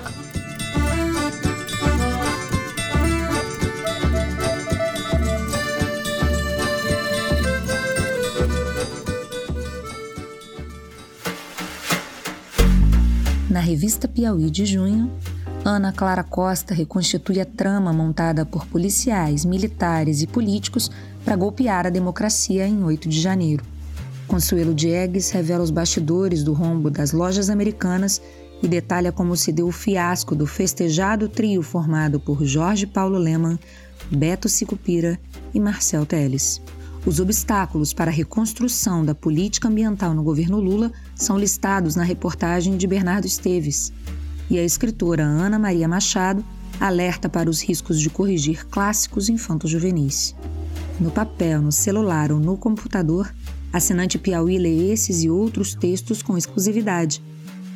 Na 13.58 13.64
revista 13.64 14.08
Piauí 14.08 14.52
de 14.52 14.68
junho, 14.68 15.10
Ana 15.66 15.92
Clara 15.92 16.24
Costa 16.24 16.76
reconstitui 16.76 17.42
a 17.42 17.46
trama 17.46 17.92
montada 17.92 18.46
por 18.46 18.68
policiais, 18.68 19.44
militares 19.44 20.22
e 20.22 20.28
políticos 20.28 20.92
para 21.26 21.36
golpear 21.36 21.88
a 21.88 21.90
democracia 21.90 22.68
em 22.68 22.84
8 22.84 23.10
de 23.10 23.20
janeiro. 23.20 23.66
Consuelo 24.28 24.76
Diegues 24.76 25.32
revela 25.32 25.64
os 25.64 25.72
bastidores 25.72 26.44
do 26.44 26.54
rombo 26.54 26.92
das 26.92 27.14
lojas 27.14 27.50
americanas 27.50 28.22
e 28.62 28.68
detalha 28.68 29.12
como 29.12 29.36
se 29.36 29.52
deu 29.52 29.70
o 29.70 29.72
fiasco 29.72 30.36
do 30.36 30.46
festejado 30.46 31.28
trio 31.28 31.64
formado 31.64 32.20
por 32.20 32.46
Jorge 32.46 32.86
Paulo 32.86 33.18
Leman, 33.18 33.58
Beto 34.12 34.48
Sicupira 34.48 35.20
e 35.52 35.60
Marcel 35.60 36.06
Teles. 36.06 36.62
Os 37.08 37.20
obstáculos 37.22 37.94
para 37.94 38.12
a 38.12 38.14
reconstrução 38.14 39.06
da 39.06 39.16
política 39.16 39.70
ambiental 39.70 40.14
no 40.14 40.22
governo 40.22 40.60
Lula 40.60 40.92
são 41.16 41.40
listados 41.40 41.96
na 41.96 42.04
reportagem 42.04 42.76
de 42.76 42.86
Bernardo 42.86 43.26
Esteves. 43.26 43.94
E 44.50 44.60
a 44.60 44.64
escritora 44.64 45.24
Ana 45.24 45.58
Maria 45.58 45.88
Machado 45.88 46.44
alerta 46.82 47.30
para 47.30 47.50
os 47.50 47.62
riscos 47.62 48.02
de 48.02 48.10
corrigir 48.10 48.68
clássicos 48.68 49.30
infanto-juvenis. 49.30 50.36
No 51.00 51.10
papel, 51.10 51.62
no 51.62 51.72
celular 51.72 52.30
ou 52.30 52.42
no 52.42 52.58
computador, 52.58 53.34
assinante 53.72 54.18
Piauí 54.18 54.58
lê 54.58 54.92
esses 54.92 55.24
e 55.24 55.30
outros 55.30 55.76
textos 55.76 56.22
com 56.22 56.38
exclusividade. 56.38 57.24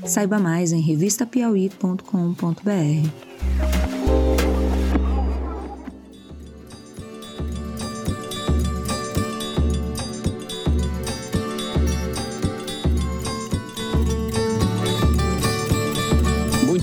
Saiba 0.06 0.40
mais 0.40 0.74
em 0.74 0.82
revistapiauí.com.br. 0.82 3.81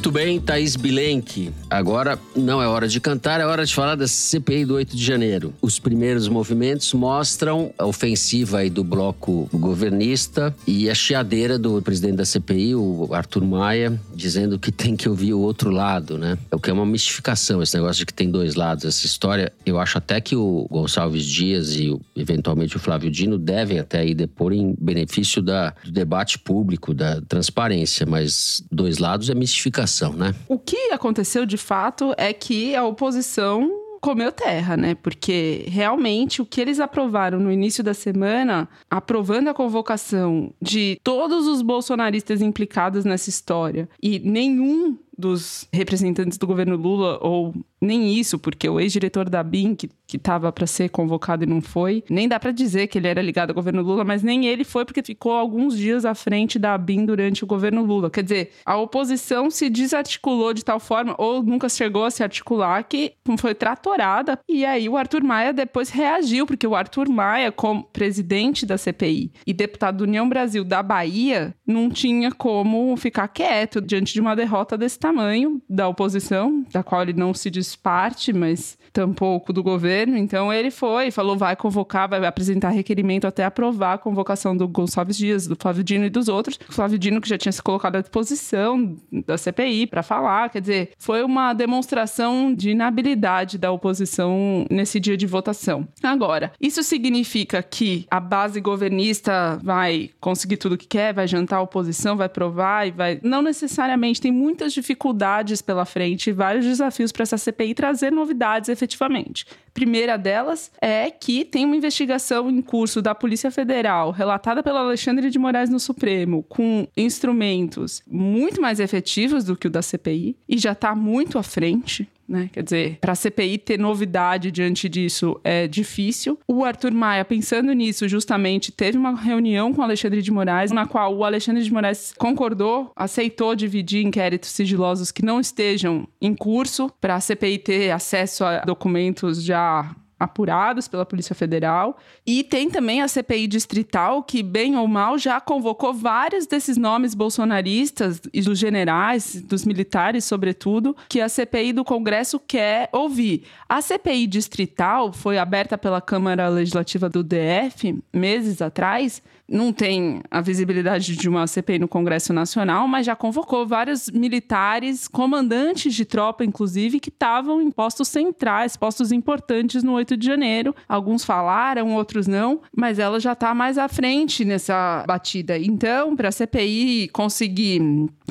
Muito 0.08 0.16
bem, 0.24 0.40
Thaís 0.40 0.74
Bilenque. 0.74 1.52
Agora 1.68 2.18
não 2.34 2.62
é 2.62 2.66
hora 2.66 2.88
de 2.88 2.98
cantar, 2.98 3.42
é 3.42 3.44
hora 3.44 3.66
de 3.66 3.74
falar 3.74 3.94
da 3.94 4.08
CPI 4.08 4.64
do 4.64 4.76
8 4.76 4.96
de 4.96 5.04
janeiro. 5.04 5.52
Os 5.60 5.78
primeiros 5.78 6.28
movimentos 6.28 6.94
mostram 6.94 7.74
a 7.76 7.84
ofensiva 7.84 8.60
aí 8.60 8.70
do 8.70 8.82
bloco 8.82 9.50
governista 9.52 10.56
e 10.66 10.88
a 10.88 10.94
chiadeira 10.94 11.58
do 11.58 11.82
presidente 11.82 12.16
da 12.16 12.24
CPI, 12.24 12.74
o 12.74 13.10
Arthur 13.12 13.44
Maia, 13.44 14.00
dizendo 14.14 14.58
que 14.58 14.72
tem 14.72 14.96
que 14.96 15.10
ouvir 15.10 15.34
o 15.34 15.40
outro 15.40 15.68
lado, 15.68 16.16
né? 16.16 16.38
O 16.50 16.58
que 16.58 16.70
é 16.70 16.72
uma 16.72 16.86
mistificação, 16.86 17.62
esse 17.62 17.74
negócio 17.74 17.98
de 17.98 18.06
que 18.06 18.14
tem 18.14 18.30
dois 18.30 18.54
lados. 18.54 18.86
Essa 18.86 19.04
história, 19.04 19.52
eu 19.66 19.78
acho 19.78 19.98
até 19.98 20.22
que 20.22 20.34
o 20.34 20.66
Gonçalves 20.70 21.26
Dias 21.26 21.76
e 21.76 21.94
eventualmente 22.16 22.78
o 22.78 22.80
Flávio 22.80 23.10
Dino 23.10 23.36
devem 23.36 23.78
até 23.78 23.98
aí 23.98 24.14
depor 24.14 24.54
em 24.54 24.74
benefício 24.80 25.42
da, 25.42 25.74
do 25.84 25.92
debate 25.92 26.38
público, 26.38 26.94
da 26.94 27.20
transparência, 27.20 28.06
mas 28.06 28.64
dois 28.72 28.96
lados 28.96 29.28
é 29.28 29.34
mistificação, 29.34 29.97
né? 30.12 30.34
O 30.48 30.58
que 30.58 30.92
aconteceu 30.92 31.44
de 31.44 31.56
fato 31.56 32.14
é 32.16 32.32
que 32.32 32.74
a 32.74 32.84
oposição 32.84 33.70
comeu 34.00 34.30
terra, 34.30 34.76
né? 34.76 34.94
Porque 34.94 35.64
realmente 35.66 36.40
o 36.40 36.46
que 36.46 36.60
eles 36.60 36.80
aprovaram 36.80 37.38
no 37.38 37.52
início 37.52 37.82
da 37.82 37.94
semana, 37.94 38.68
aprovando 38.90 39.48
a 39.48 39.54
convocação 39.54 40.52
de 40.60 41.00
todos 41.02 41.46
os 41.46 41.62
bolsonaristas 41.62 42.40
implicados 42.40 43.04
nessa 43.04 43.28
história 43.28 43.88
e 44.02 44.18
nenhum 44.18 44.96
dos 45.16 45.66
representantes 45.72 46.38
do 46.38 46.46
governo 46.46 46.76
Lula, 46.76 47.18
ou 47.20 47.52
nem 47.80 48.14
isso, 48.14 48.38
porque 48.38 48.68
o 48.68 48.80
ex-diretor 48.80 49.28
da 49.28 49.42
BIM, 49.42 49.74
que, 49.74 49.90
que 50.06 50.18
tava 50.18 50.50
para 50.50 50.66
ser 50.66 50.88
convocado 50.88 51.44
e 51.44 51.46
não 51.46 51.60
foi, 51.60 52.02
nem 52.08 52.28
dá 52.28 52.38
para 52.38 52.50
dizer 52.50 52.88
que 52.88 52.98
ele 52.98 53.08
era 53.08 53.22
ligado 53.22 53.50
ao 53.50 53.54
governo 53.54 53.82
Lula, 53.82 54.04
mas 54.04 54.22
nem 54.22 54.46
ele 54.46 54.64
foi 54.64 54.84
porque 54.84 55.02
ficou 55.02 55.32
alguns 55.32 55.76
dias 55.76 56.04
à 56.04 56.14
frente 56.14 56.58
da 56.58 56.76
BIM 56.76 57.04
durante 57.04 57.44
o 57.44 57.46
governo 57.46 57.84
Lula. 57.84 58.10
Quer 58.10 58.22
dizer, 58.22 58.50
a 58.64 58.76
oposição 58.76 59.50
se 59.50 59.70
desarticulou 59.70 60.52
de 60.52 60.64
tal 60.64 60.80
forma, 60.80 61.14
ou 61.18 61.42
nunca 61.42 61.68
chegou 61.68 62.04
a 62.04 62.10
se 62.10 62.22
articular, 62.22 62.82
que 62.84 63.14
foi 63.38 63.54
tratorada. 63.54 64.38
E 64.48 64.64
aí 64.64 64.88
o 64.88 64.96
Arthur 64.96 65.22
Maia 65.22 65.52
depois 65.52 65.90
reagiu, 65.90 66.46
porque 66.46 66.66
o 66.66 66.74
Arthur 66.74 67.08
Maia, 67.08 67.52
como 67.52 67.84
presidente 67.84 68.66
da 68.66 68.76
CPI 68.76 69.32
e 69.46 69.52
deputado 69.52 69.98
do 69.98 70.04
União 70.04 70.28
Brasil 70.28 70.64
da 70.64 70.82
Bahia, 70.82 71.54
não 71.66 71.90
tinha 71.90 72.32
como 72.32 72.96
ficar 72.96 73.28
quieto 73.28 73.80
diante 73.80 74.12
de 74.12 74.20
uma 74.20 74.34
derrota 74.34 74.76
desse 74.76 74.98
tamanho 74.98 75.60
da 75.68 75.88
oposição, 75.88 76.64
da 76.72 76.82
qual 76.82 77.02
ele 77.02 77.12
não 77.12 77.34
se 77.34 77.50
parte, 77.76 78.32
mas 78.32 78.78
tampouco 78.92 79.52
do 79.52 79.62
governo. 79.62 80.16
Então 80.16 80.52
ele 80.52 80.70
foi, 80.70 81.10
falou, 81.10 81.36
vai 81.36 81.54
convocar, 81.54 82.08
vai 82.08 82.24
apresentar 82.24 82.70
requerimento 82.70 83.26
até 83.26 83.44
aprovar 83.44 83.94
a 83.94 83.98
convocação 83.98 84.56
do 84.56 84.66
Gonçalves 84.66 85.16
Dias, 85.16 85.46
do 85.46 85.56
Flávio 85.56 85.84
Dino 85.84 86.04
e 86.04 86.10
dos 86.10 86.28
outros. 86.28 86.58
O 86.68 86.72
Flávio 86.72 86.98
Dino 86.98 87.20
que 87.20 87.28
já 87.28 87.38
tinha 87.38 87.52
se 87.52 87.62
colocado 87.62 87.96
à 87.96 88.00
disposição 88.00 88.96
da 89.26 89.38
CPI 89.38 89.86
para 89.86 90.02
falar, 90.02 90.50
quer 90.50 90.60
dizer, 90.60 90.90
foi 90.98 91.22
uma 91.22 91.52
demonstração 91.52 92.52
de 92.52 92.70
inabilidade 92.70 93.58
da 93.58 93.70
oposição 93.70 94.66
nesse 94.70 94.98
dia 94.98 95.16
de 95.16 95.26
votação. 95.26 95.86
Agora, 96.02 96.52
isso 96.60 96.82
significa 96.82 97.62
que 97.62 98.06
a 98.10 98.18
base 98.18 98.60
governista 98.60 99.58
vai 99.62 100.10
conseguir 100.20 100.56
tudo 100.56 100.74
o 100.74 100.78
que 100.78 100.86
quer, 100.86 101.14
vai 101.14 101.26
jantar 101.26 101.58
a 101.58 101.62
oposição, 101.62 102.16
vai 102.16 102.28
provar 102.28 102.86
e 102.86 102.90
vai. 102.90 103.20
Não 103.22 103.42
necessariamente, 103.42 104.20
tem 104.20 104.32
muitas 104.32 104.72
dificuldades 104.72 105.62
pela 105.62 105.84
frente, 105.84 106.32
vários 106.32 106.64
desafios 106.64 107.12
para 107.12 107.22
essa 107.22 107.38
CPI 107.38 107.57
trazer 107.74 108.12
novidades 108.12 108.68
efetivamente. 108.68 109.46
Primeira 109.74 110.16
delas 110.16 110.70
é 110.80 111.10
que 111.10 111.44
tem 111.44 111.64
uma 111.64 111.76
investigação 111.76 112.50
em 112.50 112.60
curso 112.60 113.00
da 113.00 113.14
Polícia 113.14 113.50
Federal, 113.50 114.10
relatada 114.10 114.62
pelo 114.62 114.78
Alexandre 114.78 115.30
de 115.30 115.38
Moraes 115.38 115.70
no 115.70 115.78
Supremo, 115.78 116.42
com 116.44 116.86
instrumentos 116.96 118.02
muito 118.06 118.60
mais 118.60 118.80
efetivos 118.80 119.44
do 119.44 119.56
que 119.56 119.66
o 119.66 119.70
da 119.70 119.82
CPI, 119.82 120.36
e 120.48 120.58
já 120.58 120.72
está 120.72 120.94
muito 120.94 121.38
à 121.38 121.42
frente. 121.42 122.08
Né? 122.28 122.50
Quer 122.52 122.62
dizer, 122.62 122.98
para 123.00 123.12
a 123.12 123.16
CPI 123.16 123.56
ter 123.56 123.78
novidade 123.78 124.50
diante 124.50 124.86
disso 124.88 125.40
é 125.42 125.66
difícil. 125.66 126.38
O 126.46 126.62
Arthur 126.62 126.92
Maia, 126.92 127.24
pensando 127.24 127.72
nisso, 127.72 128.06
justamente 128.06 128.70
teve 128.70 128.98
uma 128.98 129.14
reunião 129.14 129.72
com 129.72 129.80
o 129.80 129.84
Alexandre 129.84 130.20
de 130.20 130.30
Moraes, 130.30 130.70
na 130.70 130.86
qual 130.86 131.16
o 131.16 131.24
Alexandre 131.24 131.62
de 131.62 131.72
Moraes 131.72 132.12
concordou, 132.18 132.92
aceitou 132.94 133.54
dividir 133.54 134.04
inquéritos 134.04 134.50
sigilosos 134.50 135.10
que 135.10 135.24
não 135.24 135.40
estejam 135.40 136.06
em 136.20 136.34
curso, 136.34 136.90
para 137.00 137.14
a 137.14 137.20
CPI 137.20 137.58
ter 137.58 137.90
acesso 137.90 138.44
a 138.44 138.60
documentos 138.60 139.42
já 139.42 139.94
apurados 140.18 140.88
pela 140.88 141.06
Polícia 141.06 141.34
Federal. 141.34 141.96
E 142.26 142.42
tem 142.42 142.68
também 142.68 143.02
a 143.02 143.08
CPI 143.08 143.46
distrital, 143.46 144.22
que, 144.22 144.42
bem 144.42 144.76
ou 144.76 144.88
mal, 144.88 145.18
já 145.18 145.40
convocou 145.40 145.94
vários 145.94 146.46
desses 146.46 146.76
nomes 146.76 147.14
bolsonaristas 147.14 148.20
e 148.32 148.40
dos 148.42 148.58
generais, 148.58 149.40
dos 149.42 149.64
militares, 149.64 150.24
sobretudo, 150.24 150.96
que 151.08 151.20
a 151.20 151.28
CPI 151.28 151.72
do 151.72 151.84
Congresso 151.84 152.40
quer 152.40 152.88
ouvir. 152.92 153.44
A 153.68 153.80
CPI 153.80 154.26
distrital 154.26 155.12
foi 155.12 155.38
aberta 155.38 155.78
pela 155.78 156.00
Câmara 156.00 156.48
Legislativa 156.48 157.08
do 157.08 157.22
DF 157.22 157.98
meses 158.12 158.60
atrás 158.60 159.22
não 159.48 159.72
tem 159.72 160.20
a 160.30 160.40
visibilidade 160.40 161.16
de 161.16 161.28
uma 161.28 161.46
CPI 161.46 161.78
no 161.78 161.88
Congresso 161.88 162.32
Nacional, 162.32 162.86
mas 162.86 163.06
já 163.06 163.16
convocou 163.16 163.66
vários 163.66 164.10
militares, 164.10 165.08
comandantes 165.08 165.94
de 165.94 166.04
tropa, 166.04 166.44
inclusive, 166.44 167.00
que 167.00 167.08
estavam 167.08 167.62
em 167.62 167.70
postos 167.70 168.08
centrais, 168.08 168.76
postos 168.76 169.10
importantes 169.10 169.82
no 169.82 169.92
8 169.92 170.16
de 170.16 170.26
janeiro. 170.26 170.74
Alguns 170.86 171.24
falaram, 171.24 171.94
outros 171.94 172.26
não, 172.26 172.60
mas 172.76 172.98
ela 172.98 173.18
já 173.18 173.32
está 173.32 173.54
mais 173.54 173.78
à 173.78 173.88
frente 173.88 174.44
nessa 174.44 175.04
batida. 175.06 175.56
Então, 175.58 176.14
para 176.14 176.28
a 176.28 176.32
CPI 176.32 177.08
conseguir 177.08 177.80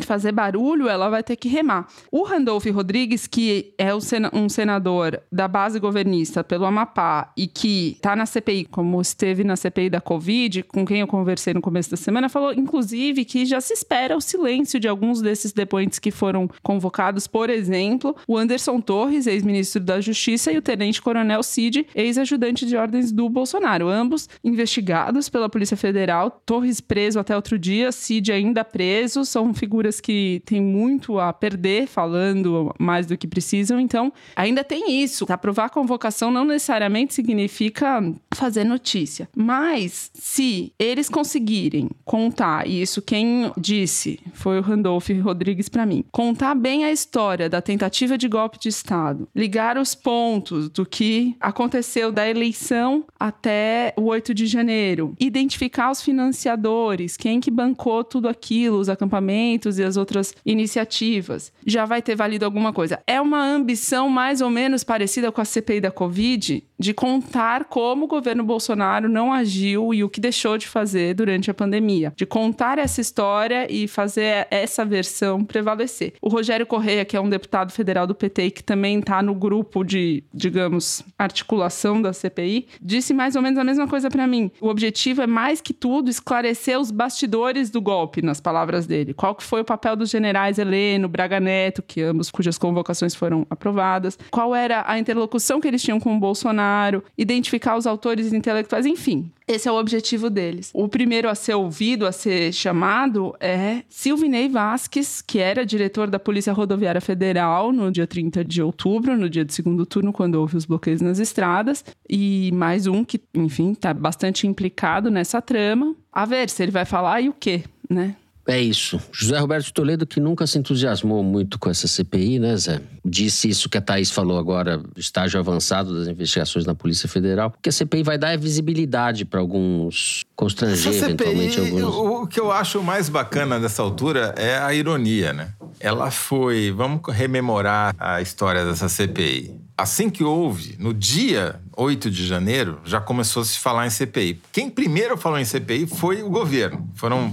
fazer 0.01 0.31
barulho, 0.31 0.87
ela 0.87 1.09
vai 1.09 1.23
ter 1.23 1.35
que 1.35 1.47
remar. 1.47 1.87
O 2.11 2.23
Randolph 2.23 2.65
Rodrigues, 2.67 3.25
que 3.25 3.73
é 3.77 3.89
um 3.95 4.49
senador 4.49 5.19
da 5.31 5.47
base 5.47 5.79
governista 5.79 6.43
pelo 6.43 6.65
Amapá 6.65 7.31
e 7.35 7.47
que 7.47 7.93
está 7.93 8.15
na 8.15 8.25
CPI, 8.25 8.65
como 8.65 9.01
esteve 9.01 9.43
na 9.43 9.55
CPI 9.55 9.89
da 9.89 9.99
Covid, 9.99 10.63
com 10.63 10.85
quem 10.85 10.99
eu 10.99 11.06
eu 11.07 11.11
conversei 11.11 11.53
no 11.53 11.61
começo 11.61 11.89
da 11.89 11.97
semana, 11.97 12.27
falou, 12.27 12.53
inclusive, 12.53 13.23
que 13.23 13.45
já 13.45 13.61
se 13.61 13.73
espera 13.73 14.15
o 14.15 14.21
silêncio 14.21 14.79
de 14.79 14.87
alguns 14.87 15.21
desses 15.21 15.53
depoentes 15.53 15.97
que 15.97 16.11
foram 16.11 16.49
convocados. 16.61 17.25
Por 17.25 17.49
exemplo, 17.49 18.15
o 18.27 18.37
Anderson 18.37 18.79
Torres, 18.81 19.25
ex-ministro 19.25 19.81
da 19.81 20.01
Justiça, 20.01 20.51
e 20.51 20.57
o 20.57 20.61
tenente-coronel 20.61 21.41
Cid, 21.41 21.87
ex-ajudante 21.95 22.65
de 22.65 22.75
ordens 22.75 23.11
do 23.11 23.29
Bolsonaro. 23.29 23.87
Ambos 23.87 24.27
investigados 24.43 25.29
pela 25.29 25.49
Polícia 25.49 25.77
Federal. 25.77 26.41
Torres 26.45 26.81
preso 26.81 27.19
até 27.19 27.35
outro 27.35 27.57
dia, 27.57 27.91
Cid 27.91 28.31
ainda 28.31 28.65
preso. 28.65 29.23
São 29.23 29.53
figuras 29.53 30.01
que 30.01 30.41
têm 30.45 30.61
muito 30.61 31.19
a 31.19 31.31
perder, 31.31 31.87
falando 31.87 32.73
mais 32.77 33.07
do 33.07 33.17
que 33.17 33.27
precisam. 33.27 33.79
Então, 33.79 34.11
ainda 34.35 34.63
tem 34.63 35.01
isso. 35.01 35.25
Aprovar 35.29 35.65
a 35.65 35.69
convocação 35.69 36.29
não 36.29 36.43
necessariamente 36.43 37.13
significa 37.13 38.03
fazer 38.33 38.65
notícia. 38.65 39.29
Mas, 39.35 40.11
se 40.13 40.73
ele 40.77 40.96
eles 40.97 41.09
conseguirem 41.09 41.89
contar, 42.03 42.67
e 42.67 42.81
isso 42.81 43.01
quem 43.01 43.51
disse? 43.57 44.19
Foi 44.33 44.57
o 44.57 44.61
Randolph 44.61 45.09
Rodrigues 45.21 45.69
para 45.69 45.85
mim, 45.85 46.03
contar 46.11 46.55
bem 46.55 46.85
a 46.85 46.91
história 46.91 47.49
da 47.49 47.61
tentativa 47.61 48.17
de 48.17 48.27
golpe 48.27 48.59
de 48.59 48.69
Estado, 48.69 49.27
ligar 49.35 49.77
os 49.77 49.93
pontos 49.93 50.69
do 50.69 50.85
que 50.85 51.35
aconteceu 51.39 52.11
da 52.11 52.27
eleição 52.27 53.05
até 53.19 53.93
o 53.95 54.05
8 54.05 54.33
de 54.33 54.47
janeiro, 54.47 55.13
identificar 55.19 55.91
os 55.91 56.01
financiadores, 56.01 57.15
quem 57.15 57.39
que 57.39 57.51
bancou 57.51 58.03
tudo 58.03 58.27
aquilo, 58.27 58.79
os 58.79 58.89
acampamentos 58.89 59.77
e 59.77 59.83
as 59.83 59.97
outras 59.97 60.33
iniciativas, 60.45 61.53
já 61.65 61.85
vai 61.85 62.01
ter 62.01 62.15
valido 62.15 62.43
alguma 62.45 62.73
coisa. 62.73 62.99
É 63.05 63.21
uma 63.21 63.43
ambição 63.43 64.09
mais 64.09 64.41
ou 64.41 64.49
menos 64.49 64.83
parecida 64.83 65.31
com 65.31 65.41
a 65.41 65.45
CPI 65.45 65.81
da 65.81 65.91
Covid, 65.91 66.63
de 66.79 66.93
contar 66.93 67.65
como 67.65 68.05
o 68.05 68.07
governo 68.07 68.43
Bolsonaro 68.43 69.09
não 69.09 69.33
agiu 69.33 69.93
e 69.93 70.03
o 70.03 70.09
que 70.09 70.21
deixou 70.21 70.57
de 70.57 70.67
fazer 70.67 71.13
durante 71.15 71.49
a 71.49 71.53
pandemia, 71.53 72.13
de 72.15 72.25
contar 72.25 72.77
essa 72.77 73.01
história 73.01 73.67
e 73.71 73.87
fazer 73.87 74.47
essa 74.51 74.85
versão 74.85 75.43
prevalecer. 75.43 76.13
O 76.21 76.29
Rogério 76.29 76.65
Correia, 76.65 77.05
que 77.05 77.17
é 77.17 77.21
um 77.21 77.29
deputado 77.29 77.71
federal 77.71 78.05
do 78.05 78.13
PT 78.13 78.43
e 78.43 78.51
que 78.51 78.63
também 78.63 78.99
está 78.99 79.21
no 79.21 79.33
grupo 79.33 79.83
de, 79.83 80.23
digamos, 80.33 81.03
articulação 81.17 82.01
da 82.01 82.13
CPI, 82.13 82.67
disse 82.81 83.13
mais 83.13 83.35
ou 83.35 83.41
menos 83.41 83.57
a 83.57 83.63
mesma 83.63 83.87
coisa 83.87 84.09
para 84.09 84.27
mim. 84.27 84.51
O 84.61 84.67
objetivo 84.67 85.21
é 85.21 85.27
mais 85.27 85.61
que 85.61 85.73
tudo 85.73 86.09
esclarecer 86.09 86.79
os 86.79 86.91
bastidores 86.91 87.69
do 87.69 87.81
golpe, 87.81 88.21
nas 88.21 88.39
palavras 88.39 88.85
dele. 88.85 89.13
Qual 89.13 89.33
que 89.33 89.43
foi 89.43 89.61
o 89.61 89.65
papel 89.65 89.95
dos 89.95 90.09
generais 90.09 90.59
Heleno, 90.59 91.07
Braga 91.07 91.39
Neto, 91.39 91.81
que 91.81 92.01
ambos 92.01 92.29
cujas 92.29 92.57
convocações 92.57 93.15
foram 93.15 93.45
aprovadas? 93.49 94.17
Qual 94.29 94.53
era 94.53 94.83
a 94.85 94.99
interlocução 94.99 95.59
que 95.59 95.67
eles 95.67 95.81
tinham 95.81 95.99
com 95.99 96.15
o 96.15 96.19
Bolsonaro? 96.19 96.66
Bolsonaro, 96.67 97.03
identificar 97.17 97.77
os 97.77 97.87
autores 97.87 98.33
intelectuais, 98.33 98.85
enfim. 98.85 99.31
Esse 99.47 99.69
é 99.69 99.71
o 99.71 99.79
objetivo 99.79 100.29
deles. 100.29 100.71
O 100.73 100.89
primeiro 100.89 101.29
a 101.29 101.35
ser 101.35 101.53
ouvido, 101.53 102.05
a 102.05 102.11
ser 102.11 102.51
chamado, 102.51 103.33
é 103.39 103.83
Silvinei 103.87 104.49
Vasques, 104.49 105.21
que 105.21 105.39
era 105.39 105.65
diretor 105.65 106.09
da 106.09 106.19
Polícia 106.19 106.51
Rodoviária 106.51 106.99
Federal 106.99 107.71
no 107.71 107.89
dia 107.89 108.05
30 108.05 108.43
de 108.43 108.61
outubro, 108.61 109.17
no 109.17 109.29
dia 109.29 109.45
do 109.45 109.53
segundo 109.53 109.85
turno, 109.85 110.11
quando 110.11 110.35
houve 110.35 110.57
os 110.57 110.65
bloqueios 110.65 111.01
nas 111.01 111.19
estradas. 111.19 111.83
E 112.09 112.51
mais 112.53 112.87
um 112.87 113.05
que, 113.05 113.21
enfim, 113.33 113.71
está 113.71 113.93
bastante 113.93 114.45
implicado 114.45 115.09
nessa 115.09 115.41
trama. 115.41 115.95
A 116.11 116.25
ver 116.25 116.49
se 116.49 116.63
ele 116.63 116.71
vai 116.71 116.83
falar 116.83 117.21
e 117.21 117.29
o 117.29 117.33
quê, 117.33 117.63
né? 117.89 118.15
É 118.47 118.59
isso. 118.59 118.99
José 119.11 119.37
Roberto 119.37 119.73
Toledo, 119.73 120.07
que 120.07 120.21
nunca 120.21 120.47
se 120.47 120.57
entusiasmou 120.57 121.21
muito 121.21 121.59
com 121.59 121.69
essa 121.69 121.85
CPI, 121.85 122.39
né, 122.39 122.55
Zé? 122.55 122.81
Disse 123.03 123.49
isso 123.49 123.67
que 123.67 123.77
a 123.77 123.81
Thaís 123.81 124.09
falou 124.09 124.39
agora, 124.39 124.81
estágio 124.95 125.37
avançado 125.37 125.93
das 125.93 126.07
investigações 126.07 126.65
na 126.65 126.73
Polícia 126.73 127.09
Federal, 127.09 127.53
que 127.61 127.67
a 127.67 127.71
CPI 127.71 128.03
vai 128.03 128.17
dar 128.17 128.37
visibilidade 128.37 129.25
para 129.25 129.41
alguns 129.41 130.23
constranger 130.33 130.93
CPI, 130.93 130.97
eventualmente 130.97 131.59
alguns. 131.59 131.83
O 131.83 132.27
que 132.27 132.39
eu 132.39 132.49
acho 132.51 132.81
mais 132.81 133.09
bacana 133.09 133.59
dessa 133.59 133.81
altura 133.81 134.33
é 134.37 134.57
a 134.57 134.73
ironia, 134.73 135.33
né? 135.33 135.49
Ela 135.79 136.09
foi. 136.09 136.71
Vamos 136.71 137.01
rememorar 137.09 137.93
a 137.99 138.21
história 138.21 138.65
dessa 138.65 138.87
CPI. 138.87 139.67
Assim 139.77 140.09
que 140.09 140.23
houve, 140.23 140.75
no 140.79 140.91
dia 140.91 141.59
8 141.75 142.09
de 142.09 142.25
janeiro, 142.25 142.79
já 142.83 142.99
começou 142.99 143.43
a 143.43 143.45
se 143.45 143.59
falar 143.59 143.85
em 143.85 143.91
CPI. 143.91 144.41
Quem 144.51 144.71
primeiro 144.71 145.15
falou 145.15 145.37
em 145.37 145.45
CPI 145.45 145.85
foi 145.85 146.23
o 146.23 146.29
governo. 146.31 146.89
Foram, 146.95 147.31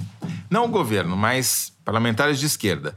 não 0.54 0.66
o 0.66 0.68
governo, 0.68 1.16
mas 1.16 1.72
parlamentares 1.84 2.38
de 2.38 2.46
esquerda. 2.46 2.94